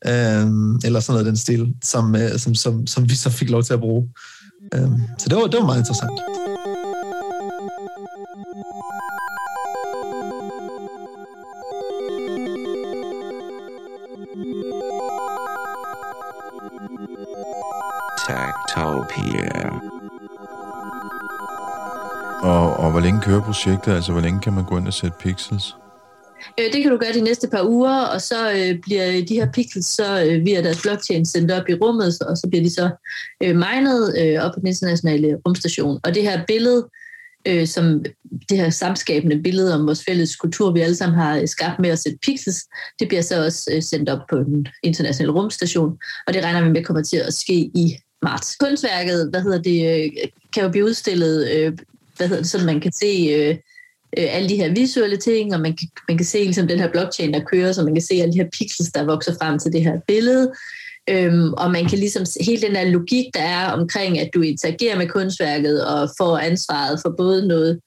eller 0.06 1.00
sådan 1.00 1.14
noget 1.14 1.26
den 1.26 1.38
stil, 1.38 1.74
som, 1.84 2.16
øh, 2.16 2.40
som, 2.40 2.56
som, 2.56 2.88
som 2.88 3.10
vi 3.10 3.16
så 3.16 3.30
fik 3.30 3.50
lov 3.50 3.64
til 3.64 3.74
at 3.74 3.80
bruge. 3.80 4.10
Øh, 4.74 4.90
så 5.18 5.30
det 5.30 5.36
var, 5.36 5.48
det 5.48 5.60
var 5.60 5.66
meget 5.66 5.80
interessant. 5.80 6.12
Taktopia. 18.28 19.70
Og, 22.44 22.78
og 22.78 22.92
hvor 22.92 23.00
længe 23.00 23.22
kører 23.22 23.42
projektet? 23.42 23.92
Altså, 23.92 24.12
hvor 24.12 24.22
længe 24.22 24.40
kan 24.40 24.54
man 24.54 24.66
gå 24.66 24.78
ind 24.78 24.88
og 24.88 24.94
sætte 24.94 25.18
pixels? 25.20 25.76
Øh, 26.60 26.74
det 26.74 26.82
kan 26.82 26.92
du 26.92 26.98
gøre 26.98 27.14
de 27.14 27.22
næste 27.22 27.48
par 27.48 27.64
uger, 27.64 28.00
og 28.00 28.22
så 28.22 28.52
øh, 28.52 28.80
bliver 28.82 29.26
de 29.26 29.36
her 29.36 29.52
pixels 29.52 29.86
så 29.86 30.24
øh, 30.24 30.46
via 30.46 30.62
deres 30.62 30.82
blockchain 30.82 31.26
sendt 31.26 31.52
op 31.52 31.70
i 31.70 31.74
rummet, 31.74 32.22
og 32.22 32.38
så 32.38 32.48
bliver 32.50 32.64
de 32.64 32.70
så 32.70 32.90
øh, 33.44 33.56
minet 33.56 34.16
øh, 34.20 34.44
op 34.44 34.52
på 34.54 34.60
den 34.60 34.68
internationale 34.68 35.38
rumstation. 35.46 36.00
Og 36.04 36.16
det 36.16 36.24
her 36.24 36.46
billede, 36.46 36.90
øh, 37.48 37.68
som 37.68 38.06
det 38.50 38.58
her 38.58 38.70
samskabende 38.70 39.42
billede 39.44 39.76
om 39.76 39.88
vores 39.88 40.04
fælles 40.04 40.36
kultur, 40.36 40.72
vi 40.72 40.82
alle 40.82 40.96
sammen 40.96 41.20
har 41.20 41.38
øh, 41.38 41.48
skabt 41.48 41.80
med 41.80 41.90
at 41.90 42.00
sætte 42.00 42.18
pixels, 42.26 42.58
det 43.00 43.08
bliver 43.08 43.22
så 43.22 43.46
også 43.46 43.72
øh, 43.74 43.84
sendt 43.84 44.10
op 44.10 44.20
på 44.30 44.38
den 44.38 44.68
internationale 44.84 45.34
rumstation, 45.34 45.98
og 46.28 46.34
det 46.34 46.44
regner 46.44 46.64
vi 46.64 46.70
med 46.70 46.84
kommer 46.84 47.04
til 47.04 47.18
at 47.18 47.34
ske 47.34 47.54
i 47.54 47.98
marts. 48.22 48.56
Kunstværket, 48.56 49.30
hvad 49.30 49.42
hedder 49.42 49.62
det, 49.62 50.04
øh, 50.06 50.12
kan 50.54 50.64
jo 50.64 50.70
blive 50.70 50.86
udstillet, 50.86 51.52
øh, 51.52 51.78
hvad 52.18 52.28
hedder 52.28 52.42
det, 52.42 52.52
så 52.52 52.66
man 52.66 52.82
kan 52.82 52.92
se 52.92 53.30
øh, 53.38 53.56
øh, 54.18 54.28
alle 54.36 54.50
de 54.50 54.56
her 54.56 54.74
visuelle 54.74 55.18
ting, 55.18 55.54
og 55.54 55.62
man 55.62 55.76
kan, 55.76 55.88
man 56.08 56.18
kan 56.18 56.26
se 56.26 56.38
ligesom 56.38 56.68
den 56.68 56.80
her 56.80 56.92
blockchain, 56.92 57.34
der 57.34 57.44
kører, 57.52 57.72
så 57.72 57.84
man 57.84 57.96
kan 57.96 58.04
se 58.04 58.14
alle 58.14 58.34
de 58.34 58.40
her 58.40 58.50
pixels, 58.60 58.92
der 58.92 59.04
vokser 59.04 59.34
frem 59.42 59.60
til 59.60 59.72
det 59.72 59.84
her 59.84 60.00
billede. 60.08 60.52
Øhm, 61.10 61.54
og 61.54 61.72
man 61.72 61.86
kan 61.86 62.00
ligesom 62.00 62.26
hele 62.42 62.62
den 62.62 62.76
der 62.76 62.84
logik, 62.84 63.26
der 63.34 63.42
er 63.42 63.72
omkring, 63.72 64.20
at 64.20 64.30
du 64.34 64.42
interagerer 64.42 64.98
med 64.98 65.08
kunstværket 65.08 65.86
og 65.86 66.10
får 66.18 66.38
ansvaret 66.38 67.00
for 67.02 67.14
både 67.18 67.48
noget, 67.48 67.80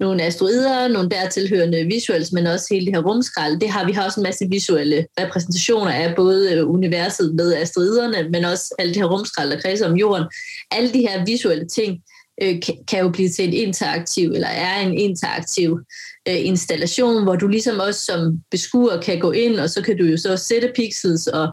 nogle 0.00 0.22
asteroider, 0.22 0.88
nogle 0.88 1.08
dertilhørende 1.08 1.84
visuals, 1.84 2.32
men 2.32 2.46
også 2.46 2.66
hele 2.70 2.86
det 2.86 2.94
her 2.94 3.02
rumskrald. 3.02 3.60
Det 3.60 3.70
har 3.70 3.86
vi 3.86 3.92
har 3.92 4.04
også 4.04 4.20
en 4.20 4.24
masse 4.24 4.46
visuelle 4.50 5.06
repræsentationer 5.20 5.92
af 5.92 6.14
både 6.16 6.52
øh, 6.52 6.70
universet 6.70 7.34
med 7.34 7.54
asteroiderne, 7.54 8.28
men 8.28 8.44
også 8.44 8.74
alt 8.78 8.94
det 8.94 9.02
her 9.02 9.08
rumskrald, 9.08 9.50
der 9.50 9.60
kredser 9.60 9.88
om 9.88 9.96
jorden. 9.96 10.24
Alle 10.70 10.92
de 10.92 10.98
her 10.98 11.24
visuelle 11.24 11.66
ting, 11.66 12.02
øh, 12.42 12.62
kan 12.88 13.00
jo 13.00 13.08
blive 13.08 13.28
til 13.28 13.44
en 13.44 13.52
interaktiv, 13.52 14.30
eller 14.30 14.48
er 14.48 14.80
en 14.80 14.98
interaktiv 14.98 15.80
øh, 16.28 16.46
installation, 16.46 17.22
hvor 17.22 17.36
du 17.36 17.48
ligesom 17.48 17.78
også 17.80 18.04
som 18.04 18.40
beskuer 18.50 19.00
kan 19.00 19.18
gå 19.18 19.32
ind, 19.32 19.60
og 19.60 19.70
så 19.70 19.82
kan 19.82 19.98
du 19.98 20.04
jo 20.04 20.16
så 20.16 20.36
sætte 20.36 20.72
pixels 20.76 21.26
og, 21.26 21.48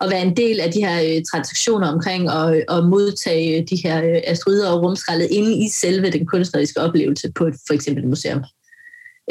og 0.00 0.10
være 0.10 0.22
en 0.22 0.36
del 0.36 0.60
af 0.60 0.72
de 0.72 0.84
her 0.84 1.02
øh, 1.02 1.22
transaktioner 1.32 1.88
omkring 1.88 2.30
og, 2.30 2.62
og 2.68 2.88
modtage 2.88 3.66
de 3.70 3.76
her 3.84 4.04
øh, 4.04 4.20
asteroider 4.24 4.70
og 4.70 4.82
rumskraldet 4.82 5.28
inde 5.30 5.64
i 5.64 5.68
selve 5.68 6.10
den 6.10 6.26
kunstneriske 6.26 6.80
oplevelse 6.80 7.32
på 7.32 7.46
et, 7.46 7.54
for 7.66 7.74
eksempel 7.74 8.02
et 8.02 8.08
museum. 8.08 8.44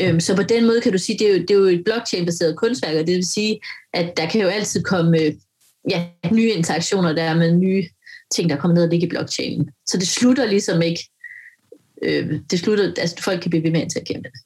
Øhm, 0.01 0.19
så 0.19 0.35
på 0.35 0.43
den 0.43 0.65
måde 0.65 0.81
kan 0.81 0.91
du 0.91 0.97
sige, 0.97 1.19
det 1.19 1.27
er 1.27 1.31
jo, 1.31 1.41
det 1.41 1.51
er 1.51 1.55
jo 1.55 1.65
et 1.65 1.83
blockchain-baseret 1.85 2.55
kunstværk, 2.55 2.95
og 2.95 3.07
det 3.07 3.15
vil 3.15 3.27
sige, 3.27 3.59
at 3.93 4.17
der 4.17 4.29
kan 4.29 4.41
jo 4.41 4.47
altid 4.47 4.83
komme 4.83 5.21
øh, 5.21 5.33
ja, 5.89 6.05
nye 6.31 6.49
interaktioner 6.49 7.13
der 7.13 7.35
med 7.35 7.55
nye 7.55 7.83
ting, 8.31 8.49
der 8.49 8.55
kommer 8.55 8.75
ned 8.75 8.83
og 8.83 8.89
ligge 8.89 9.05
i 9.05 9.09
blockchainen. 9.09 9.69
Så 9.87 9.97
det 9.97 10.07
slutter 10.07 10.45
ligesom 10.45 10.81
ikke. 10.81 11.09
Øh, 12.03 12.39
det 12.51 12.59
slutter, 12.59 12.93
altså 12.97 13.15
folk 13.23 13.41
kan 13.41 13.49
blive 13.49 13.63
ved 13.63 13.71
med 13.71 13.79
at 13.79 13.83
interagere 13.83 14.21
med 14.21 14.29
det. 14.31 14.41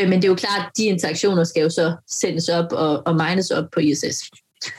Øh, 0.00 0.08
men 0.08 0.22
det 0.22 0.24
er 0.24 0.28
jo 0.28 0.34
klart, 0.34 0.66
at 0.66 0.72
de 0.76 0.84
interaktioner 0.84 1.44
skal 1.44 1.62
jo 1.62 1.70
så 1.70 1.96
sendes 2.10 2.48
op 2.48 2.72
og, 2.72 3.06
og 3.06 3.16
mines 3.16 3.50
op 3.50 3.64
på 3.74 3.80
ISS 3.80 4.30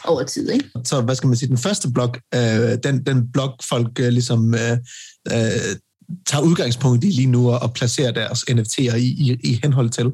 over 0.05 0.23
tid. 0.23 0.49
Ikke? 0.51 0.69
Så 0.85 1.01
hvad 1.01 1.15
skal 1.15 1.27
man 1.27 1.37
sige, 1.37 1.49
den 1.49 1.57
første 1.57 1.91
blok, 1.91 2.19
øh, 2.35 2.77
den, 2.83 3.05
den 3.05 3.31
blok 3.31 3.63
folk 3.63 3.99
øh, 3.99 4.07
ligesom 4.07 4.53
øh, 4.53 4.77
øh, 5.31 5.75
tager 6.27 6.43
udgangspunkt 6.43 7.03
i 7.03 7.07
lige 7.07 7.27
nu 7.27 7.49
og, 7.49 7.59
og 7.59 7.73
placerer 7.73 8.11
deres 8.11 8.45
NFT'er 8.49 8.95
i, 8.95 9.05
i, 9.05 9.37
i 9.43 9.59
henhold 9.63 9.89
til. 9.89 10.11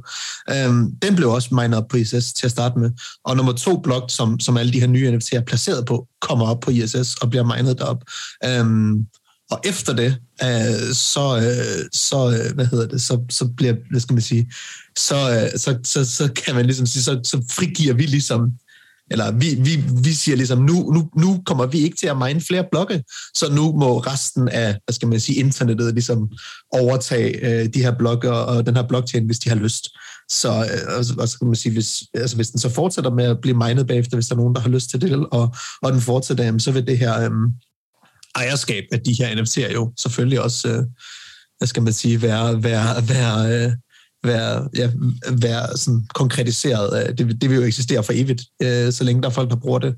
Øhm, 0.49 0.91
den 1.01 1.15
blev 1.15 1.29
også 1.29 1.55
mined 1.55 1.77
op 1.77 1.87
på 1.87 1.97
ISS 1.97 2.33
til 2.33 2.45
at 2.45 2.51
starte 2.51 2.79
med. 2.79 2.91
Og 3.25 3.37
nummer 3.37 3.53
to 3.53 3.79
blok, 3.79 4.03
som, 4.11 4.39
som 4.39 4.57
alle 4.57 4.73
de 4.73 4.79
her 4.79 4.87
nye 4.87 5.11
NFT'er 5.11 5.37
er 5.37 5.43
placeret 5.47 5.85
på, 5.85 6.07
kommer 6.21 6.45
op 6.45 6.59
på 6.59 6.71
ISS 6.71 7.15
og 7.15 7.29
bliver 7.29 7.55
minet 7.55 7.77
derop. 7.77 8.03
Øhm, 8.45 9.05
og 9.51 9.59
efter 9.65 9.93
det, 9.93 10.17
øh, 10.43 10.93
så, 10.93 11.37
øh, 11.37 11.89
så, 11.93 12.39
øh, 12.39 12.55
hvad 12.55 12.65
hedder 12.65 12.87
det, 12.87 13.01
så, 13.01 13.19
så 13.29 13.47
bliver, 13.57 13.75
hvad 13.91 13.99
skal 13.99 14.13
man 14.13 14.21
sige, 14.21 14.51
så, 14.97 15.15
øh, 15.15 15.59
så, 15.59 15.79
så, 15.83 16.05
så 16.05 16.33
kan 16.45 16.55
man 16.55 16.65
ligesom 16.65 16.85
sige, 16.85 17.03
så, 17.03 17.19
så 17.23 17.43
frigiver 17.51 17.93
vi 17.93 18.05
ligesom 18.05 18.51
eller 19.11 19.31
vi, 19.31 19.55
vi, 19.59 19.83
vi 20.03 20.13
siger 20.13 20.35
ligesom, 20.35 20.59
nu, 20.61 20.73
nu, 20.73 21.09
nu 21.17 21.43
kommer 21.45 21.65
vi 21.65 21.77
ikke 21.79 21.97
til 21.97 22.07
at 22.07 22.17
mine 22.17 22.41
flere 22.41 22.65
blokke, 22.71 23.03
så 23.35 23.53
nu 23.53 23.71
må 23.71 23.99
resten 23.99 24.49
af, 24.49 24.77
hvad 24.85 24.93
skal 24.93 25.07
man 25.07 25.19
sige, 25.19 25.39
internettet 25.39 25.93
ligesom 25.93 26.29
overtage 26.71 27.45
øh, 27.47 27.69
de 27.73 27.81
her 27.81 27.97
blokke 27.97 28.31
og 28.31 28.65
den 28.65 28.75
her 28.75 28.87
blockchain, 28.87 29.25
hvis 29.25 29.39
de 29.39 29.49
har 29.49 29.55
lyst. 29.55 29.89
Så, 30.31 30.49
øh, 30.49 30.97
og, 30.97 31.05
og 31.21 31.29
så 31.29 31.37
kan 31.39 31.47
man 31.47 31.55
sige, 31.55 31.73
hvis, 31.73 32.03
altså, 32.13 32.35
hvis 32.35 32.49
den 32.49 32.59
så 32.59 32.69
fortsætter 32.69 33.11
med 33.11 33.25
at 33.25 33.41
blive 33.41 33.57
minet 33.57 33.87
bagefter, 33.87 34.17
hvis 34.17 34.27
der 34.27 34.35
er 34.35 34.39
nogen, 34.39 34.55
der 34.55 34.61
har 34.61 34.69
lyst 34.69 34.89
til 34.89 35.01
det, 35.01 35.25
og, 35.31 35.55
og 35.81 35.91
den 35.91 36.01
fortsætter, 36.01 36.43
jamen, 36.43 36.59
så 36.59 36.71
vil 36.71 36.87
det 36.87 36.97
her 36.97 37.19
øh, 37.19 37.31
ejerskab 38.35 38.83
af 38.91 38.99
de 38.99 39.13
her 39.13 39.35
NFT'er 39.35 39.73
jo 39.73 39.93
selvfølgelig 39.99 40.41
også, 40.41 40.67
øh, 40.67 40.83
hvad 41.57 41.67
skal 41.67 41.83
man 41.83 41.93
sige, 41.93 42.21
være, 42.21 42.63
være, 42.63 43.09
være 43.09 43.65
øh, 43.65 43.71
være, 44.23 44.69
ja, 44.75 44.89
være 45.31 45.77
sådan 45.77 46.07
konkretiseret. 46.13 47.03
Øh, 47.03 47.17
det, 47.17 47.41
det 47.41 47.49
vil 47.49 47.55
jo 47.55 47.63
eksistere 47.63 48.03
for 48.03 48.13
evigt, 48.15 48.41
øh, 48.61 48.93
så 48.93 49.03
længe 49.03 49.21
der 49.21 49.29
er 49.29 49.33
folk, 49.33 49.49
der 49.49 49.55
bruger 49.55 49.79
det. 49.79 49.95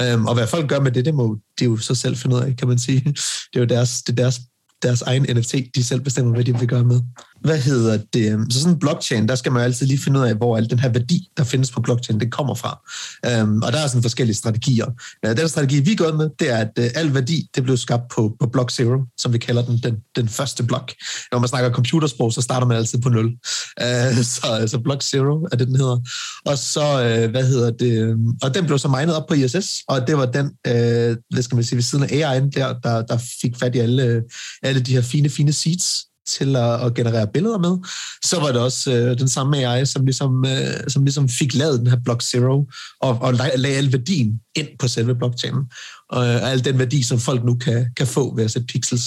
Øhm, 0.00 0.26
og 0.26 0.34
hvad 0.34 0.46
folk 0.46 0.68
gør 0.68 0.80
med 0.80 0.92
det, 0.92 1.04
det 1.04 1.14
må 1.14 1.38
de 1.58 1.64
jo 1.64 1.76
så 1.76 1.94
selv 1.94 2.16
finde 2.16 2.36
ud 2.36 2.40
af, 2.40 2.56
kan 2.56 2.68
man 2.68 2.78
sige. 2.78 3.00
Det 3.04 3.56
er 3.56 3.60
jo 3.60 3.64
deres, 3.64 4.02
det 4.02 4.12
er 4.12 4.22
deres, 4.22 4.40
deres 4.82 5.02
egen 5.02 5.26
NFT, 5.36 5.54
de 5.74 5.84
selv 5.84 6.00
bestemmer, 6.00 6.34
hvad 6.34 6.44
de 6.44 6.58
vil 6.58 6.68
gøre 6.68 6.84
med 6.84 7.00
hvad 7.40 7.58
hedder 7.58 7.98
det? 8.12 8.32
Øhm, 8.32 8.50
så 8.50 8.60
sådan 8.60 8.74
en 8.74 8.78
blockchain, 8.80 9.28
der 9.28 9.34
skal 9.34 9.52
man 9.52 9.60
jo 9.60 9.64
altid 9.64 9.86
lige 9.86 9.98
finde 9.98 10.20
ud 10.20 10.24
af, 10.24 10.34
hvor 10.34 10.56
al 10.56 10.70
den 10.70 10.78
her 10.78 10.88
værdi, 10.88 11.28
der 11.36 11.44
findes 11.44 11.70
på 11.70 11.80
blockchain, 11.80 12.20
det 12.20 12.32
kommer 12.32 12.54
fra. 12.54 12.80
Øhm, 13.26 13.62
og 13.62 13.72
der 13.72 13.78
er 13.78 13.86
sådan 13.86 14.02
forskellige 14.02 14.36
strategier. 14.36 14.86
Øh, 15.24 15.36
den 15.36 15.48
strategi, 15.48 15.80
vi 15.80 15.92
er 15.92 15.96
gået 15.96 16.16
med, 16.16 16.28
det 16.38 16.50
er, 16.50 16.56
at 16.56 16.70
øh, 16.78 16.90
al 16.94 17.14
værdi, 17.14 17.48
det 17.54 17.62
blev 17.62 17.76
skabt 17.76 18.02
på, 18.14 18.36
på 18.40 18.46
block 18.46 18.70
zero, 18.70 19.02
som 19.18 19.32
vi 19.32 19.38
kalder 19.38 19.64
den, 19.64 19.78
den, 19.82 19.96
den 20.16 20.28
første 20.28 20.62
blok. 20.62 20.92
Når 21.32 21.38
man 21.38 21.48
snakker 21.48 21.70
computersprog, 21.72 22.32
så 22.32 22.40
starter 22.40 22.66
man 22.66 22.76
altid 22.76 23.00
på 23.00 23.08
0. 23.08 23.26
Øh, 23.26 24.24
så, 24.34 24.64
så 24.66 24.80
block 24.84 25.02
zero 25.02 25.48
er 25.52 25.56
det, 25.56 25.66
den 25.66 25.76
hedder. 25.76 25.98
Og 26.46 26.58
så, 26.58 27.02
øh, 27.02 27.30
hvad 27.30 27.46
hedder 27.46 27.70
det? 27.70 28.02
Øhm, 28.02 28.28
og 28.42 28.54
den 28.54 28.66
blev 28.66 28.78
så 28.78 28.88
minet 28.88 29.14
op 29.14 29.26
på 29.26 29.34
ISS, 29.34 29.82
og 29.88 30.06
det 30.06 30.16
var 30.16 30.26
den, 30.26 30.46
øh, 30.66 31.16
hvad 31.30 31.42
skal 31.42 31.54
man 31.54 31.64
sige, 31.64 31.76
ved 31.76 31.82
siden 31.82 32.04
af 32.04 32.08
AI'en 32.08 32.50
der, 32.50 32.78
der, 32.82 33.02
der 33.02 33.18
fik 33.40 33.56
fat 33.56 33.74
i 33.74 33.78
alle, 33.78 34.02
øh, 34.02 34.22
alle 34.62 34.80
de 34.80 34.92
her 34.92 35.02
fine, 35.02 35.28
fine 35.28 35.52
seeds, 35.52 36.07
til 36.28 36.56
at, 36.56 36.86
at 36.86 36.94
generere 36.94 37.26
billeder 37.34 37.58
med, 37.58 37.76
så 38.24 38.40
var 38.40 38.46
det 38.46 38.60
også 38.60 38.92
øh, 38.92 39.18
den 39.18 39.28
samme 39.28 39.56
AI, 39.56 39.86
som 39.86 40.04
ligesom, 40.04 40.44
øh, 40.46 40.88
som 40.88 41.04
ligesom 41.04 41.28
fik 41.28 41.54
lavet 41.54 41.80
den 41.80 41.86
her 41.86 41.98
Block 42.04 42.22
Zero, 42.22 42.66
og, 43.00 43.18
og 43.20 43.34
lagde 43.34 43.76
al 43.76 43.92
værdien 43.92 44.40
ind 44.56 44.68
på 44.78 44.88
selve 44.88 45.14
blockchainen, 45.14 45.64
og 46.10 46.26
øh, 46.26 46.50
al 46.50 46.64
den 46.64 46.78
værdi, 46.78 47.02
som 47.02 47.18
folk 47.18 47.44
nu 47.44 47.54
kan, 47.54 47.86
kan 47.96 48.06
få 48.06 48.36
ved 48.36 48.44
at 48.44 48.50
sætte 48.50 48.66
pixels. 48.66 49.04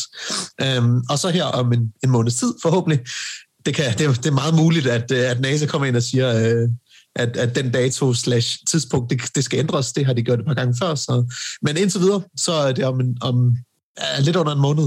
Øhm, 0.61 1.01
og 1.09 1.19
så 1.19 1.29
her 1.29 1.43
om 1.43 1.73
en, 1.73 1.93
en 2.03 2.09
måneds 2.09 2.35
tid, 2.35 2.53
forhåbentlig, 2.61 2.99
det, 3.65 3.75
kan, 3.75 3.97
det, 3.97 4.17
det 4.23 4.25
er 4.25 4.31
meget 4.31 4.55
muligt, 4.55 4.87
at, 4.87 5.11
øh, 5.11 5.31
at 5.31 5.41
NASA 5.41 5.65
kommer 5.65 5.87
ind 5.87 5.95
og 5.95 6.03
siger, 6.03 6.61
øh, 6.61 6.69
at, 7.15 7.37
at 7.37 7.55
den 7.55 7.71
dato 7.71 8.13
slash 8.13 8.59
tidspunkt, 8.67 9.09
det, 9.09 9.21
det 9.35 9.43
skal 9.43 9.59
ændres. 9.59 9.93
Det 9.93 10.05
har 10.05 10.13
de 10.13 10.21
gjort 10.21 10.39
et 10.39 10.45
par 10.45 10.53
gange 10.53 10.75
før. 10.81 10.95
Så. 10.95 11.33
Men 11.61 11.77
indtil 11.77 12.01
videre, 12.01 12.21
så 12.37 12.51
er 12.51 12.71
det 12.71 12.85
om, 12.85 12.99
en, 12.99 13.17
om 13.21 13.55
uh, 13.99 14.23
lidt 14.25 14.35
under 14.35 14.53
en 14.53 14.61
måned, 14.61 14.83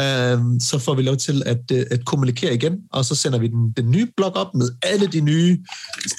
uh, 0.00 0.60
så 0.60 0.78
får 0.78 0.94
vi 0.94 1.02
lov 1.02 1.16
til 1.16 1.42
at, 1.46 1.70
uh, 1.72 1.78
at 1.90 2.04
kommunikere 2.04 2.54
igen, 2.54 2.78
og 2.92 3.04
så 3.04 3.14
sender 3.14 3.38
vi 3.38 3.46
den, 3.46 3.72
den 3.76 3.90
nye 3.90 4.08
blog 4.16 4.36
op 4.36 4.54
med 4.54 4.70
alle 4.82 5.06
de 5.06 5.20
nye 5.20 5.58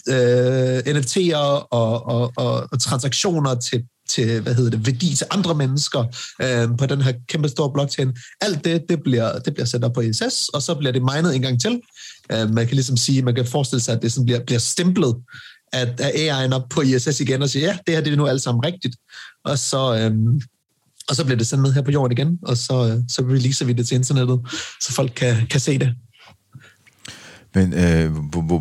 øh, 0.10 0.82
uh, 0.88 0.94
NFT'er 0.96 1.36
og, 1.36 2.08
og, 2.08 2.34
og, 2.38 2.68
og 2.72 2.82
transaktioner 2.82 3.56
til 3.56 3.84
til, 4.10 4.42
hvad 4.42 4.56
hedder 4.56 4.70
det, 4.70 4.86
værdi 4.86 5.16
til 5.16 5.28
andre 5.32 5.56
mennesker 5.56 6.04
øh, 6.42 6.78
på 6.78 6.86
den 6.86 7.02
her 7.02 7.14
kæmpe 7.28 7.50
store 7.50 7.72
blockchain. 7.74 8.18
Alt 8.42 8.66
det, 8.66 8.84
det 8.90 9.04
bliver, 9.04 9.40
det 9.40 9.54
bliver 9.54 9.66
sat 9.66 9.84
op 9.84 9.94
på 9.94 10.02
ISS, 10.02 10.50
og 10.50 10.62
så 10.62 10.76
bliver 10.76 10.92
det 10.92 11.02
minet 11.02 11.36
en 11.36 11.42
gang 11.42 11.62
til. 11.62 11.82
Øh, 12.32 12.54
man 12.54 12.68
kan 12.68 12.76
ligesom 12.76 12.98
sige, 12.98 13.22
man 13.22 13.36
kan 13.36 13.46
forestille 13.46 13.82
sig, 13.82 13.96
at 13.96 14.02
det 14.02 14.14
sådan 14.14 14.26
bliver, 14.26 14.40
bliver 14.44 14.60
stemplet 14.60 15.16
at, 15.74 16.02
at 16.02 16.12
AI'en 16.12 16.56
op 16.56 16.70
på 16.70 16.82
ISS 16.82 17.20
igen 17.20 17.42
og 17.42 17.50
siger, 17.50 17.66
ja, 17.66 17.78
det 17.88 17.96
her 17.96 18.02
det 18.02 18.14
er 18.14 18.18
nu 18.18 18.28
alt 18.28 18.42
sammen 18.42 18.66
rigtigt. 18.66 18.96
Og 19.46 19.60
så, 19.60 19.96
øh, 19.96 20.12
og 21.10 21.16
så 21.16 21.26
bliver 21.26 21.38
det 21.38 21.48
sendt 21.48 21.64
ned 21.64 21.74
her 21.74 21.82
på 21.82 21.92
jorden 21.92 22.18
igen, 22.18 22.40
og 22.42 22.58
så, 22.58 22.88
øh, 22.88 23.04
så 23.08 23.22
releaser 23.22 23.66
vi 23.66 23.74
det 23.74 23.88
til 23.88 23.96
internettet, 23.96 24.40
så 24.82 24.94
folk 24.94 25.12
kan, 25.16 25.48
kan 25.48 25.60
se 25.60 25.80
det. 25.80 25.96
Men 27.56 27.74
øh, 27.74 28.12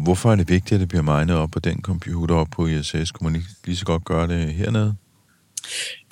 hvorfor 0.05 0.33
er 0.33 0.37
det 0.37 0.49
vigtigt, 0.49 0.73
at 0.73 0.81
det 0.81 0.89
bliver 0.89 1.03
minet 1.03 1.37
op 1.37 1.51
på 1.51 1.59
den 1.59 1.83
computer 1.83 2.35
op 2.35 2.49
på 2.53 2.67
ISS? 2.67 3.11
Kunne 3.13 3.25
man 3.31 3.35
ikke 3.35 3.49
lige 3.65 3.77
så 3.77 3.85
godt 3.85 4.05
gøre 4.05 4.29
det 4.29 4.55
hernede? 4.55 4.95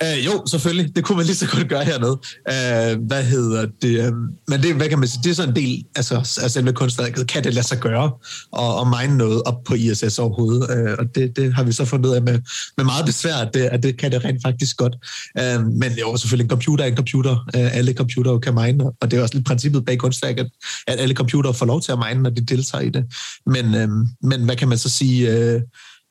Uh, 0.03 0.25
jo, 0.25 0.43
selvfølgelig. 0.47 0.95
Det 0.95 1.03
kunne 1.03 1.15
man 1.15 1.25
lige 1.25 1.35
så 1.35 1.47
godt 1.47 1.69
gøre 1.69 1.83
hernede. 1.83 2.11
Uh, 2.11 3.07
hvad 3.07 3.23
hedder 3.23 3.65
det? 3.81 4.07
Uh, 4.07 4.17
men 4.47 4.63
det, 4.63 4.75
hvad 4.75 4.89
kan 4.89 4.99
man 4.99 5.07
sige, 5.07 5.23
det 5.23 5.29
er 5.29 5.33
så 5.33 5.43
en 5.43 5.55
del 5.55 5.83
altså, 5.95 6.39
af 6.43 6.51
selve 6.51 6.73
kunstværket. 6.73 7.27
Kan 7.27 7.43
det 7.43 7.53
lade 7.53 7.67
sig 7.67 7.79
gøre 7.79 8.11
og, 8.51 8.75
og 8.75 8.93
mine 8.99 9.17
noget 9.17 9.43
op 9.43 9.63
på 9.63 9.73
ISS 9.73 10.19
overhovedet? 10.19 10.61
Uh, 10.61 10.93
og 10.99 11.15
det, 11.15 11.35
det 11.35 11.53
har 11.53 11.63
vi 11.63 11.71
så 11.71 11.85
fundet 11.85 12.09
ud 12.09 12.15
af 12.15 12.21
med, 12.21 12.39
med 12.77 12.85
meget 12.85 13.05
besvær, 13.05 13.35
at 13.35 13.53
det, 13.53 13.61
at 13.61 13.83
det 13.83 13.97
kan 13.97 14.11
det 14.11 14.25
rent 14.25 14.41
faktisk 14.45 14.77
godt. 14.77 14.95
Uh, 15.39 15.65
men 15.65 15.91
jo, 15.99 16.17
selvfølgelig 16.17 16.43
en 16.43 16.49
computer 16.49 16.83
er 16.83 16.89
en 16.89 16.95
computer. 16.95 17.31
Uh, 17.31 17.77
alle 17.77 17.93
computere 17.93 18.39
kan 18.39 18.55
mine, 18.55 18.85
og 19.01 19.11
det 19.11 19.19
er 19.19 19.21
også 19.21 19.35
lidt 19.35 19.47
princippet 19.47 19.85
bag 19.85 19.97
kunstværket, 19.97 20.49
at 20.87 20.99
alle 20.99 21.15
computere 21.15 21.53
får 21.53 21.65
lov 21.65 21.81
til 21.81 21.91
at 21.91 21.99
mine, 22.09 22.23
når 22.23 22.29
de 22.29 22.45
deltager 22.45 22.81
i 22.81 22.89
det. 22.89 23.05
Men, 23.45 23.65
uh, 23.65 24.07
men 24.29 24.43
hvad 24.45 24.55
kan 24.55 24.67
man 24.67 24.77
så 24.77 24.89
sige? 24.89 25.55
Uh, 25.55 25.61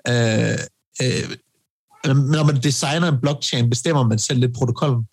uh, 0.09 0.55
uh, 1.03 1.35
når 2.05 2.45
man 2.45 2.57
designer 2.57 3.09
en 3.09 3.21
blockchain, 3.21 3.71
bestemmer 3.71 4.09
man 4.09 4.19
selv 4.19 4.41
lidt 4.41 4.55
protokollen. 4.55 5.05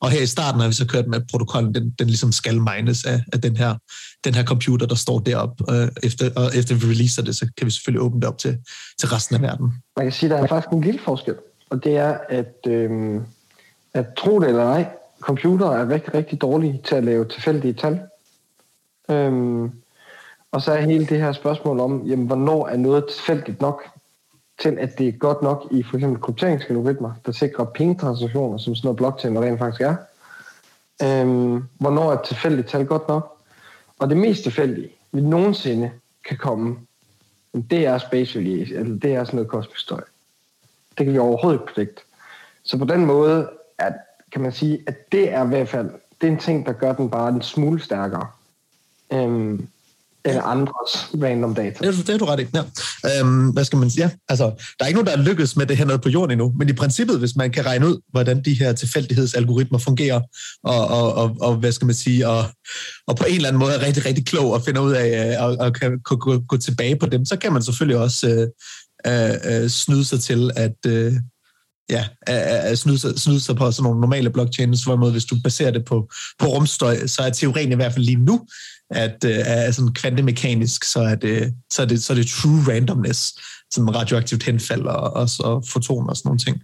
Og 0.00 0.10
her 0.10 0.22
i 0.22 0.26
starten 0.26 0.60
har 0.60 0.68
vi 0.68 0.74
så 0.74 0.86
kørt 0.86 1.06
med, 1.06 1.20
at 1.20 1.26
protokollen 1.30 1.74
den, 1.74 1.94
den 1.98 2.06
ligesom 2.06 2.32
skal 2.32 2.60
mines 2.60 3.04
af, 3.04 3.20
af 3.32 3.40
den, 3.40 3.56
her, 3.56 3.74
den 4.24 4.34
her 4.34 4.44
computer, 4.44 4.86
der 4.86 4.94
står 4.94 5.18
deroppe. 5.18 5.64
Øh, 5.74 5.88
efter, 6.02 6.30
og 6.36 6.56
efter 6.56 6.74
vi 6.74 6.86
releaser 6.86 7.22
det, 7.22 7.36
så 7.36 7.46
kan 7.56 7.66
vi 7.66 7.70
selvfølgelig 7.70 8.02
åbne 8.02 8.20
det 8.20 8.28
op 8.28 8.38
til, 8.38 8.58
til 8.98 9.08
resten 9.08 9.36
af 9.36 9.42
verden. 9.42 9.72
Man 9.96 10.06
kan 10.06 10.12
sige, 10.12 10.32
at 10.32 10.38
der 10.38 10.42
er 10.42 10.46
faktisk 10.46 10.72
en 10.72 10.80
lille 10.80 11.00
forskel. 11.04 11.34
Og 11.70 11.84
det 11.84 11.96
er, 11.96 12.18
at, 12.28 12.54
øh, 12.66 13.20
at 13.94 14.06
tro 14.16 14.40
det 14.40 14.48
eller 14.48 14.64
ej, 14.64 14.86
computer 15.20 15.70
er 15.70 15.88
rigtig, 15.88 16.14
rigtig 16.14 16.40
dårlige 16.40 16.80
til 16.84 16.94
at 16.94 17.04
lave 17.04 17.24
tilfældige 17.24 17.72
tal. 17.72 18.00
Øhm, 19.10 19.70
og 20.52 20.62
så 20.62 20.72
er 20.72 20.80
hele 20.80 21.06
det 21.06 21.18
her 21.18 21.32
spørgsmål 21.32 21.80
om, 21.80 22.06
jamen, 22.06 22.26
hvornår 22.26 22.68
er 22.68 22.76
noget 22.76 23.04
tilfældigt 23.14 23.60
nok? 23.60 23.82
Til, 24.58 24.78
at 24.78 24.98
det 24.98 25.08
er 25.08 25.12
godt 25.12 25.42
nok 25.42 25.66
i 25.70 25.82
for 25.82 25.96
eksempel 25.96 26.22
krypteringsalgoritmer, 26.22 27.12
der 27.26 27.32
sikrer 27.32 27.64
pengetransaktioner, 27.64 28.58
som 28.58 28.74
sådan 28.74 28.86
noget 28.86 28.96
blockchain 28.96 29.38
rent 29.38 29.58
faktisk 29.58 29.80
er. 29.80 29.96
Øhm, 31.02 31.64
hvornår 31.78 32.12
er 32.12 32.18
et 32.18 32.26
tilfældigt 32.26 32.68
tal 32.68 32.86
godt 32.86 33.08
nok? 33.08 33.38
Og 33.98 34.08
det 34.08 34.16
mest 34.16 34.42
tilfældige, 34.42 34.90
vi 35.12 35.20
nogensinde 35.20 35.90
kan 36.28 36.36
komme, 36.36 36.76
det 37.70 37.86
er 37.86 37.98
space 37.98 38.38
release, 38.38 38.74
eller 38.74 38.98
det 38.98 39.14
er 39.14 39.24
sådan 39.24 39.36
noget 39.36 39.50
kosmisk 39.50 39.80
støj. 39.80 40.00
Det 40.98 41.06
kan 41.06 41.12
vi 41.12 41.18
overhovedet 41.18 41.60
ikke 41.60 41.72
predikte. 41.74 42.02
Så 42.62 42.78
på 42.78 42.84
den 42.84 43.06
måde 43.06 43.50
at, 43.78 43.94
kan 44.32 44.42
man 44.42 44.52
sige, 44.52 44.82
at 44.86 45.12
det 45.12 45.32
er 45.32 45.44
i 45.44 45.48
hvert 45.48 45.68
fald 45.68 45.90
det 46.20 46.26
er 46.26 46.32
en 46.32 46.38
ting, 46.38 46.66
der 46.66 46.72
gør 46.72 46.92
den 46.92 47.10
bare 47.10 47.28
en 47.28 47.42
smule 47.42 47.80
stærkere. 47.80 48.26
Øhm, 49.12 49.68
eller 50.24 50.42
andres 50.42 51.22
random 51.22 51.54
data. 51.54 51.86
Det, 51.86 52.06
det 52.06 52.14
er 52.14 52.18
du 52.18 52.24
ret 52.24 52.40
i, 52.40 52.46
ja. 52.54 53.20
Øhm, 53.20 53.50
hvad 53.50 53.64
skal 53.64 53.78
man 53.78 53.90
sige? 53.90 54.04
Ja, 54.04 54.10
altså, 54.28 54.44
der 54.44 54.84
er 54.84 54.86
ikke 54.86 55.02
nogen, 55.02 55.06
der 55.06 55.22
er 55.22 55.30
lykkes 55.30 55.56
med 55.56 55.66
det 55.66 55.76
her 55.76 55.84
noget 55.84 56.02
på 56.02 56.08
jorden 56.08 56.30
endnu, 56.30 56.54
men 56.58 56.68
i 56.68 56.72
princippet, 56.72 57.18
hvis 57.18 57.36
man 57.36 57.50
kan 57.50 57.66
regne 57.66 57.86
ud, 57.86 58.00
hvordan 58.10 58.44
de 58.44 58.54
her 58.54 58.72
tilfældighedsalgoritmer 58.72 59.78
fungerer, 59.78 60.20
og, 60.64 60.88
og, 60.88 61.14
og, 61.14 61.36
og 61.40 61.54
hvad 61.54 61.72
skal 61.72 61.86
man 61.86 61.94
sige, 61.94 62.28
og, 62.28 62.44
og 63.06 63.16
på 63.16 63.24
en 63.24 63.34
eller 63.34 63.48
anden 63.48 63.60
måde 63.60 63.74
er 63.74 63.86
rigtig, 63.86 64.06
rigtig 64.06 64.26
klog 64.26 64.52
og 64.52 64.62
finder 64.64 64.80
ud 64.80 64.92
af, 64.92 65.36
øh, 65.36 65.44
og, 65.44 65.56
og 65.66 65.72
kan 65.74 65.98
gå, 66.04 66.16
gå, 66.16 66.38
gå 66.48 66.56
tilbage 66.56 66.96
på 66.96 67.06
dem, 67.06 67.24
så 67.24 67.36
kan 67.36 67.52
man 67.52 67.62
selvfølgelig 67.62 67.98
også 67.98 68.28
øh, 68.28 68.48
øh, 69.12 69.62
øh 69.62 69.68
snyde 69.70 70.04
sig 70.04 70.20
til, 70.20 70.50
at, 70.56 70.76
øh, 70.86 71.12
ja, 71.90 72.04
at 72.26 72.78
snyde, 72.78 72.98
sig, 72.98 73.18
snyde 73.18 73.40
sig 73.40 73.56
på 73.56 73.70
sådan 73.70 73.82
nogle 73.82 74.00
normale 74.00 74.30
blockchains, 74.30 74.84
hvorimod 74.84 75.12
hvis 75.12 75.24
du 75.24 75.36
baserer 75.44 75.70
det 75.70 75.84
på, 75.84 76.10
på 76.38 76.46
rumstøj, 76.46 77.06
så 77.06 77.22
er 77.22 77.30
teorien 77.30 77.72
i 77.72 77.74
hvert 77.74 77.92
fald 77.92 78.04
lige 78.04 78.24
nu, 78.24 78.46
at 78.90 79.24
uh, 79.24 79.30
er 79.30 79.70
sådan 79.70 79.92
kvantemekanisk, 79.92 80.84
så 80.84 81.00
er, 81.00 81.14
det, 81.14 81.54
så, 81.72 81.82
er 81.82 81.86
det, 81.86 82.02
så 82.02 82.12
er 82.12 82.14
det 82.14 82.26
true 82.26 82.74
randomness, 82.74 83.34
som 83.70 83.88
radioaktivt 83.88 84.42
henfald 84.42 84.82
og, 84.82 85.12
og, 85.12 85.28
og 85.40 85.64
fotoner 85.68 86.08
og 86.08 86.16
sådan 86.16 86.28
nogle 86.28 86.38
ting. 86.38 86.62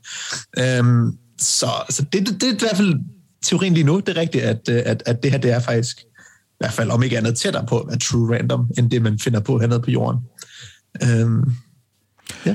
Um, 0.80 1.18
så 1.40 1.66
så 1.90 2.04
det, 2.12 2.26
det, 2.26 2.40
det 2.40 2.48
er 2.48 2.52
i 2.52 2.58
hvert 2.58 2.76
fald 2.76 2.94
teorien 3.42 3.74
lige 3.74 3.84
nu. 3.84 4.00
Det 4.00 4.08
er 4.08 4.20
rigtigt, 4.20 4.44
at, 4.44 4.68
at, 4.68 5.02
at 5.06 5.22
det 5.22 5.30
her 5.30 5.38
det 5.38 5.50
er 5.50 5.60
faktisk 5.60 6.00
i 6.00 6.56
hvert 6.58 6.72
fald 6.72 6.90
om 6.90 7.02
ikke 7.02 7.18
andet 7.18 7.36
tættere 7.36 7.66
på 7.66 7.78
at 7.78 7.88
være 7.88 7.98
true 7.98 8.36
random, 8.36 8.70
end 8.78 8.90
det 8.90 9.02
man 9.02 9.18
finder 9.18 9.40
på 9.40 9.58
hernede 9.58 9.80
på 9.80 9.90
jorden. 9.90 10.20
Um, 11.02 11.56
ja. 12.46 12.54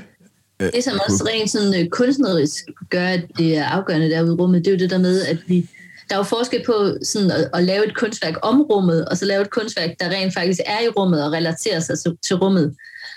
Det, 0.59 0.84
som 0.84 0.99
også 1.07 1.28
rent 1.30 1.49
sådan, 1.49 1.82
uh, 1.82 1.89
kunstnerisk 1.89 2.65
gør, 2.89 3.07
at 3.07 3.26
det 3.38 3.57
er 3.57 3.65
afgørende 3.65 4.09
derude 4.09 4.34
i 4.34 4.36
rummet, 4.36 4.65
det 4.65 4.67
er 4.67 4.72
jo 4.72 4.80
det 4.80 4.89
der 4.89 4.97
med, 4.97 5.22
at 5.22 5.38
vi 5.47 5.70
der 6.10 6.16
er 6.16 6.20
jo 6.20 6.24
forskel 6.24 6.64
på 6.66 6.93
sådan 7.03 7.32
at, 7.32 7.49
at 7.53 7.64
lave 7.64 7.88
et 7.88 7.95
kunstværk 7.95 8.36
om 8.41 8.62
rummet, 8.62 9.05
og 9.05 9.18
så 9.18 9.26
lave 9.26 9.41
et 9.41 9.49
kunstværk, 9.49 9.89
der 9.99 10.10
rent 10.10 10.34
faktisk 10.34 10.60
er 10.66 10.80
i 10.80 10.89
rummet 10.89 11.26
og 11.26 11.32
relaterer 11.32 11.80
sig 11.80 11.99
til, 11.99 12.18
til 12.28 12.36
rummet. 12.36 12.76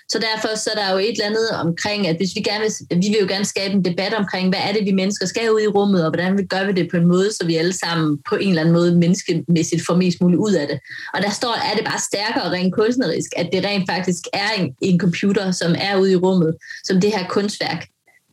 Så 0.08 0.18
derfor 0.18 0.56
så 0.56 0.70
er 0.76 0.80
der 0.80 0.92
jo 0.92 0.98
et 0.98 1.12
eller 1.12 1.26
andet 1.26 1.50
omkring, 1.50 2.08
at 2.08 2.16
hvis 2.16 2.30
vi 2.36 2.40
gerne 2.40 2.64
vil, 2.64 3.02
vi 3.02 3.08
vil 3.08 3.18
jo 3.20 3.26
gerne 3.28 3.44
skabe 3.44 3.74
en 3.74 3.84
debat 3.84 4.14
omkring, 4.14 4.48
hvad 4.48 4.60
er 4.68 4.72
det, 4.72 4.84
vi 4.84 4.92
mennesker 4.92 5.26
skal 5.26 5.52
ud 5.52 5.60
i 5.60 5.66
rummet, 5.66 6.04
og 6.04 6.10
hvordan 6.10 6.38
vi 6.38 6.44
gør 6.44 6.66
vi 6.66 6.72
det 6.72 6.90
på 6.90 6.96
en 6.96 7.06
måde, 7.06 7.32
så 7.32 7.46
vi 7.46 7.56
alle 7.56 7.72
sammen 7.72 8.18
på 8.28 8.34
en 8.34 8.48
eller 8.48 8.60
anden 8.60 8.74
måde 8.74 8.96
menneskemæssigt 8.96 9.86
får 9.86 9.96
mest 9.96 10.20
muligt 10.20 10.40
ud 10.40 10.52
af 10.52 10.66
det. 10.68 10.78
Og 11.14 11.22
der 11.22 11.30
står, 11.30 11.54
er 11.72 11.74
det 11.76 11.84
bare 11.84 12.00
stærkere 12.10 12.50
rent 12.50 12.74
kunstnerisk, 12.74 13.30
at 13.36 13.48
det 13.52 13.64
rent 13.64 13.90
faktisk 13.90 14.22
er 14.32 14.48
en, 14.58 14.74
en 14.80 15.00
computer, 15.00 15.50
som 15.50 15.74
er 15.78 15.96
ude 15.96 16.12
i 16.12 16.16
rummet, 16.16 16.56
som 16.84 17.00
det 17.00 17.10
her 17.10 17.26
kunstværk 17.28 17.86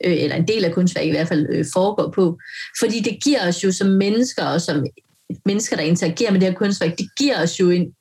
øh, 0.05 0.23
eller 0.23 0.35
en 0.35 0.47
del 0.47 0.65
af 0.65 0.73
kunstværket 0.73 1.07
i 1.07 1.11
hvert 1.11 1.27
fald 1.27 1.47
øh, 1.49 1.65
foregår 1.73 2.11
på. 2.15 2.39
Fordi 2.79 2.99
det 2.99 3.23
giver 3.23 3.47
os 3.47 3.63
jo 3.63 3.71
som 3.71 3.87
mennesker, 3.87 4.45
og 4.45 4.61
som 4.61 4.85
mennesker, 5.45 5.75
der 5.75 5.83
interagerer 5.83 6.31
med 6.31 6.39
det 6.39 6.49
her 6.49 6.55
kunstværk, 6.55 6.97
det 6.97 7.09
giver 7.17 7.43
os 7.43 7.59
jo 7.59 7.69
en 7.69 7.93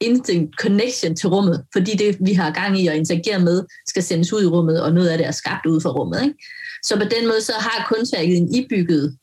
instant 0.00 0.50
connection 0.60 1.16
til 1.16 1.28
rummet, 1.28 1.64
fordi 1.72 1.96
det, 1.96 2.16
vi 2.20 2.32
har 2.32 2.50
gang 2.50 2.80
i 2.80 2.86
at 2.86 2.96
interagere 2.96 3.38
med, 3.38 3.64
skal 3.88 4.02
sendes 4.02 4.32
ud 4.32 4.42
i 4.42 4.46
rummet, 4.46 4.82
og 4.82 4.92
noget 4.92 5.08
af 5.08 5.18
det 5.18 5.26
er 5.26 5.30
skabt 5.30 5.66
ud 5.66 5.80
fra 5.80 5.90
rummet. 5.90 6.22
Ikke? 6.22 6.34
Så 6.82 6.96
på 6.96 7.04
den 7.04 7.28
måde, 7.28 7.40
så 7.40 7.52
har 7.52 7.94
kunstværket 7.94 8.36
en 8.36 8.54
ibygget 8.54 9.16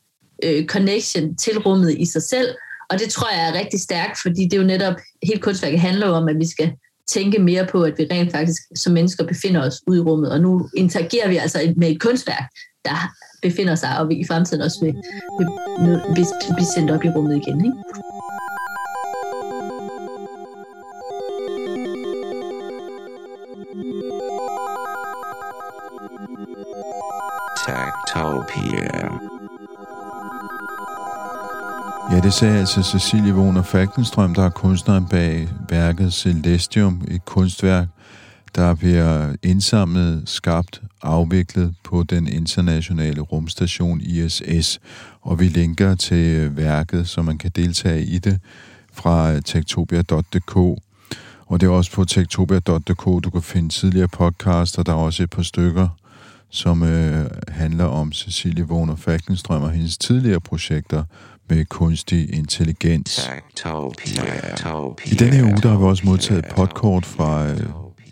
øh, 0.43 0.65
connection 0.65 1.35
til 1.35 1.59
rummet 1.59 1.95
i 1.99 2.05
sig 2.05 2.23
selv, 2.23 2.47
og 2.89 2.99
det 2.99 3.09
tror 3.09 3.29
jeg 3.29 3.49
er 3.49 3.59
rigtig 3.59 3.79
stærkt, 3.79 4.19
fordi 4.21 4.43
det 4.43 4.53
er 4.53 4.57
jo 4.57 4.67
netop, 4.67 4.95
helt 5.23 5.41
kunstværket 5.41 5.79
handler 5.79 6.07
om, 6.07 6.27
at 6.27 6.35
vi 6.39 6.47
skal 6.47 6.73
tænke 7.07 7.39
mere 7.39 7.67
på, 7.71 7.83
at 7.83 7.93
vi 7.97 8.07
rent 8.11 8.31
faktisk 8.31 8.61
som 8.75 8.93
mennesker 8.93 9.27
befinder 9.27 9.61
os 9.67 9.81
ude 9.87 9.97
i 9.97 10.01
rummet, 10.01 10.31
og 10.31 10.41
nu 10.41 10.69
interagerer 10.77 11.29
vi 11.29 11.37
altså 11.37 11.73
med 11.77 11.89
et 11.91 12.01
kunstværk, 12.01 12.49
der 12.85 13.13
befinder 13.41 13.75
sig, 13.75 13.99
og 13.99 14.09
vi 14.09 14.15
i 14.15 14.25
fremtiden 14.27 14.63
også 14.63 14.79
vil, 14.85 14.93
vil, 15.39 15.99
vil 16.15 16.25
blive 16.55 16.67
sendt 16.75 16.91
op 16.91 17.03
i 17.03 17.09
rummet 17.09 17.35
igen. 17.35 17.65
Ikke? 17.65 17.77
Tactopia. 27.65 29.36
Ja, 32.11 32.19
det 32.19 32.33
sagde 32.33 32.59
altså 32.59 32.83
Cecilie 32.83 33.33
Wohner 33.33 33.61
Falkenstrøm, 33.61 34.33
der 34.33 34.43
er 34.43 34.49
kunstneren 34.49 35.07
bag 35.07 35.49
værket 35.69 36.13
Celestium, 36.13 37.01
et 37.07 37.25
kunstværk, 37.25 37.87
der 38.55 38.75
bliver 38.75 39.35
indsamlet, 39.43 40.23
skabt, 40.25 40.81
afviklet 41.01 41.75
på 41.83 42.03
den 42.03 42.27
internationale 42.27 43.21
rumstation 43.21 44.01
ISS. 44.01 44.79
Og 45.21 45.39
vi 45.39 45.47
linker 45.47 45.95
til 45.95 46.57
værket, 46.57 47.07
så 47.07 47.21
man 47.21 47.37
kan 47.37 47.51
deltage 47.55 48.03
i 48.03 48.19
det 48.19 48.39
fra 48.93 49.39
tektopia.dk. 49.39 50.55
Og 51.45 51.61
det 51.61 51.63
er 51.63 51.71
også 51.71 51.91
på 51.91 52.05
tektopia.dk, 52.05 53.05
du 53.23 53.29
kan 53.29 53.41
finde 53.41 53.69
tidligere 53.69 54.07
podcaster. 54.07 54.83
Der 54.83 54.91
er 54.91 54.97
også 54.97 55.23
et 55.23 55.29
par 55.29 55.43
stykker, 55.43 55.87
som 56.49 56.83
øh, 56.83 57.25
handler 57.47 57.85
om 57.85 58.13
Cecilie 58.13 58.65
Wohner 58.65 58.95
Falkenstrøm 58.95 59.63
og 59.63 59.71
hendes 59.71 59.97
tidligere 59.97 60.39
projekter 60.39 61.03
med 61.49 61.65
kunstig 61.65 62.33
intelligens. 62.33 63.29
I 65.05 65.15
denne 65.15 65.35
her 65.35 65.43
uge 65.43 65.61
der 65.63 65.69
har 65.69 65.77
vi 65.77 65.83
også 65.83 66.05
modtaget 66.05 66.45
et 66.45 66.51
podkort 66.55 67.05
fra 67.05 67.49
øh, 67.49 67.59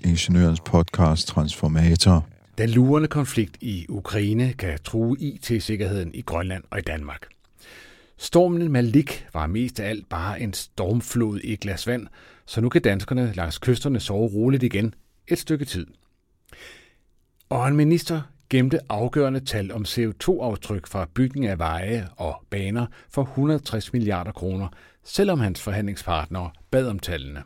Ingeniørens 0.03 0.59
podcast 0.59 1.27
Transformator. 1.27 2.25
Den 2.57 2.69
lurende 2.69 3.07
konflikt 3.07 3.57
i 3.61 3.85
Ukraine 3.89 4.53
kan 4.53 4.79
true 4.83 5.17
IT-sikkerheden 5.19 6.11
i 6.13 6.21
Grønland 6.21 6.63
og 6.71 6.79
i 6.79 6.81
Danmark. 6.81 7.27
Stormen 8.17 8.71
Malik 8.71 9.25
var 9.33 9.47
mest 9.47 9.79
af 9.79 9.89
alt 9.89 10.09
bare 10.09 10.41
en 10.41 10.53
stormflod 10.53 11.39
i 11.39 11.53
et 11.53 11.59
glas 11.59 11.87
vand, 11.87 12.07
så 12.45 12.61
nu 12.61 12.69
kan 12.69 12.81
danskerne 12.81 13.33
langs 13.35 13.57
kysterne 13.57 13.99
sove 13.99 14.27
roligt 14.27 14.63
igen 14.63 14.93
et 15.27 15.39
stykke 15.39 15.65
tid. 15.65 15.87
Og 17.49 17.67
en 17.67 17.75
minister 17.75 18.21
gemte 18.49 18.79
afgørende 18.89 19.39
tal 19.39 19.71
om 19.71 19.81
CO2-aftryk 19.81 20.87
fra 20.87 21.07
bygning 21.13 21.45
af 21.45 21.59
veje 21.59 22.07
og 22.17 22.43
baner 22.49 22.85
for 23.09 23.21
160 23.21 23.93
milliarder 23.93 24.31
kroner, 24.31 24.67
selvom 25.03 25.39
hans 25.39 25.61
forhandlingspartnere 25.61 26.49
bad 26.71 26.87
om 26.87 26.99
tallene. 26.99 27.43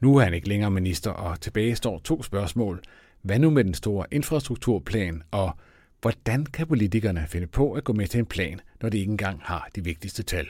Nu 0.00 0.16
er 0.16 0.24
han 0.24 0.34
ikke 0.34 0.48
længere 0.48 0.70
minister, 0.70 1.10
og 1.10 1.40
tilbage 1.40 1.76
står 1.76 1.98
to 1.98 2.22
spørgsmål. 2.22 2.80
Hvad 3.22 3.38
nu 3.38 3.50
med 3.50 3.64
den 3.64 3.74
store 3.74 4.06
infrastrukturplan, 4.10 5.22
og 5.30 5.56
hvordan 6.00 6.46
kan 6.46 6.66
politikerne 6.66 7.26
finde 7.28 7.46
på 7.46 7.72
at 7.72 7.84
gå 7.84 7.92
med 7.92 8.06
til 8.06 8.18
en 8.18 8.26
plan, 8.26 8.60
når 8.82 8.88
de 8.88 8.98
ikke 8.98 9.10
engang 9.10 9.40
har 9.42 9.68
de 9.74 9.84
vigtigste 9.84 10.22
tal? 10.22 10.46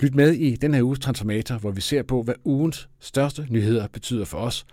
Lyt 0.00 0.14
med 0.14 0.32
i 0.32 0.56
den 0.56 0.74
her 0.74 0.82
uges 0.82 0.98
Transformator, 0.98 1.58
hvor 1.58 1.70
vi 1.70 1.80
ser 1.80 2.02
på, 2.02 2.22
hvad 2.22 2.34
ugens 2.44 2.88
største 3.00 3.46
nyheder 3.50 3.86
betyder 3.88 4.24
for 4.24 4.38
os, 4.38 4.66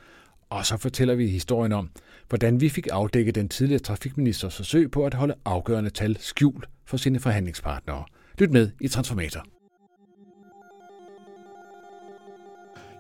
og 0.49 0.65
så 0.65 0.77
fortæller 0.77 1.15
vi 1.15 1.27
historien 1.27 1.71
om, 1.71 1.89
hvordan 2.33 2.61
vi 2.61 2.69
fik 2.69 2.87
afdækket 2.91 3.35
den 3.35 3.49
tidligere 3.49 3.79
trafikministers 3.79 4.55
forsøg 4.55 4.91
på 4.91 5.05
at 5.05 5.13
holde 5.13 5.33
afgørende 5.45 5.89
tal 5.89 6.17
skjult 6.19 6.69
for 6.85 6.97
sine 6.97 7.19
forhandlingspartnere. 7.19 8.03
Lyt 8.39 8.51
med 8.51 8.69
i 8.81 8.87
Transformator. 8.87 9.45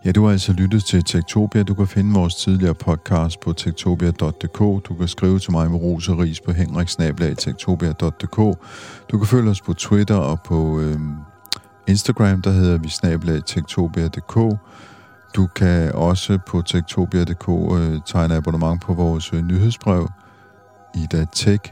Ja, 0.05 0.11
du 0.11 0.23
har 0.23 0.31
altså 0.31 0.53
lyttet 0.53 0.85
til 0.85 1.03
Tektopia. 1.03 1.63
Du 1.63 1.73
kan 1.73 1.87
finde 1.87 2.13
vores 2.13 2.35
tidligere 2.35 2.75
podcast 2.75 3.39
på 3.39 3.53
tektopia.dk. 3.53 4.59
Du 4.59 4.95
kan 4.99 5.07
skrive 5.07 5.39
til 5.39 5.51
mig 5.51 5.71
med 5.71 5.79
ros 5.79 6.09
og 6.09 6.19
ris 6.19 6.41
på 6.41 6.51
henriksnablag.tektopia.dk. 6.51 8.37
Du 9.11 9.17
kan 9.17 9.27
følge 9.27 9.49
os 9.49 9.61
på 9.61 9.73
Twitter 9.73 10.15
og 10.15 10.39
på 10.45 10.79
øh, 10.79 10.99
Instagram, 11.87 12.41
der 12.41 12.51
hedder 12.51 12.77
vi 12.77 12.89
snablag.tektopia.dk. 12.89 14.59
Du 15.35 15.47
kan 15.47 15.91
også 15.91 16.39
på 16.47 16.61
tektopia.dk 16.61 17.49
øh, 17.49 18.01
tegne 18.05 18.35
abonnement 18.35 18.81
på 18.81 18.93
vores 18.93 19.33
øh, 19.33 19.41
nyhedsbrev, 19.41 20.09
Ida 20.95 21.25
Tech. 21.33 21.71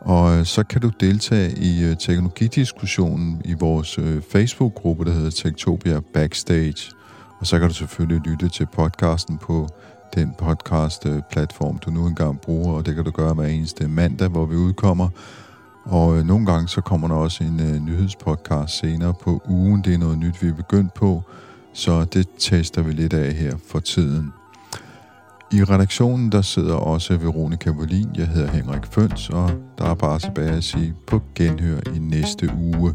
Og 0.00 0.38
øh, 0.38 0.44
så 0.44 0.62
kan 0.64 0.80
du 0.80 0.88
deltage 1.00 1.58
i 1.58 1.84
øh, 1.84 1.96
teknologidiskussionen 1.96 3.42
i 3.44 3.54
vores 3.54 3.98
øh, 3.98 4.22
Facebook-gruppe, 4.22 5.04
der 5.04 5.12
hedder 5.12 5.30
Tektopia 5.30 6.00
Backstage. 6.14 6.92
Og 7.40 7.46
så 7.46 7.58
kan 7.58 7.68
du 7.68 7.74
selvfølgelig 7.74 8.30
lytte 8.30 8.48
til 8.48 8.66
podcasten 8.66 9.38
på 9.38 9.68
den 10.14 10.34
podcast-platform, 10.38 11.74
øh, 11.74 11.80
du 11.84 11.90
nu 11.90 12.06
engang 12.06 12.40
bruger, 12.40 12.74
og 12.74 12.86
det 12.86 12.94
kan 12.94 13.04
du 13.04 13.10
gøre 13.10 13.34
hver 13.34 13.46
eneste 13.46 13.88
mandag, 13.88 14.28
hvor 14.28 14.46
vi 14.46 14.56
udkommer. 14.56 15.08
Og 15.84 16.18
øh, 16.18 16.24
nogle 16.24 16.46
gange 16.46 16.68
så 16.68 16.80
kommer 16.80 17.08
der 17.08 17.14
også 17.14 17.44
en 17.44 17.60
øh, 17.60 17.80
nyhedspodcast 17.80 18.78
senere 18.78 19.14
på 19.14 19.42
ugen. 19.48 19.82
Det 19.84 19.94
er 19.94 19.98
noget 19.98 20.18
nyt, 20.18 20.42
vi 20.42 20.48
er 20.48 20.54
begyndt 20.54 20.94
på, 20.94 21.22
så 21.78 22.04
det 22.04 22.28
tester 22.38 22.82
vi 22.82 22.92
lidt 22.92 23.14
af 23.14 23.32
her 23.32 23.56
for 23.66 23.78
tiden. 23.78 24.32
I 25.52 25.64
redaktionen 25.64 26.32
der 26.32 26.42
sidder 26.42 26.74
også 26.74 27.16
Veronika 27.16 27.70
Volin, 27.70 28.08
jeg 28.16 28.26
hedder 28.26 28.50
Henrik 28.50 28.86
Føns, 28.86 29.30
og 29.30 29.50
der 29.78 29.84
er 29.84 29.94
bare 29.94 30.18
tilbage 30.18 30.50
at 30.50 30.64
sige 30.64 30.94
på 31.06 31.22
genhør 31.34 31.80
i 31.96 31.98
næste 31.98 32.50
uge. 32.56 32.94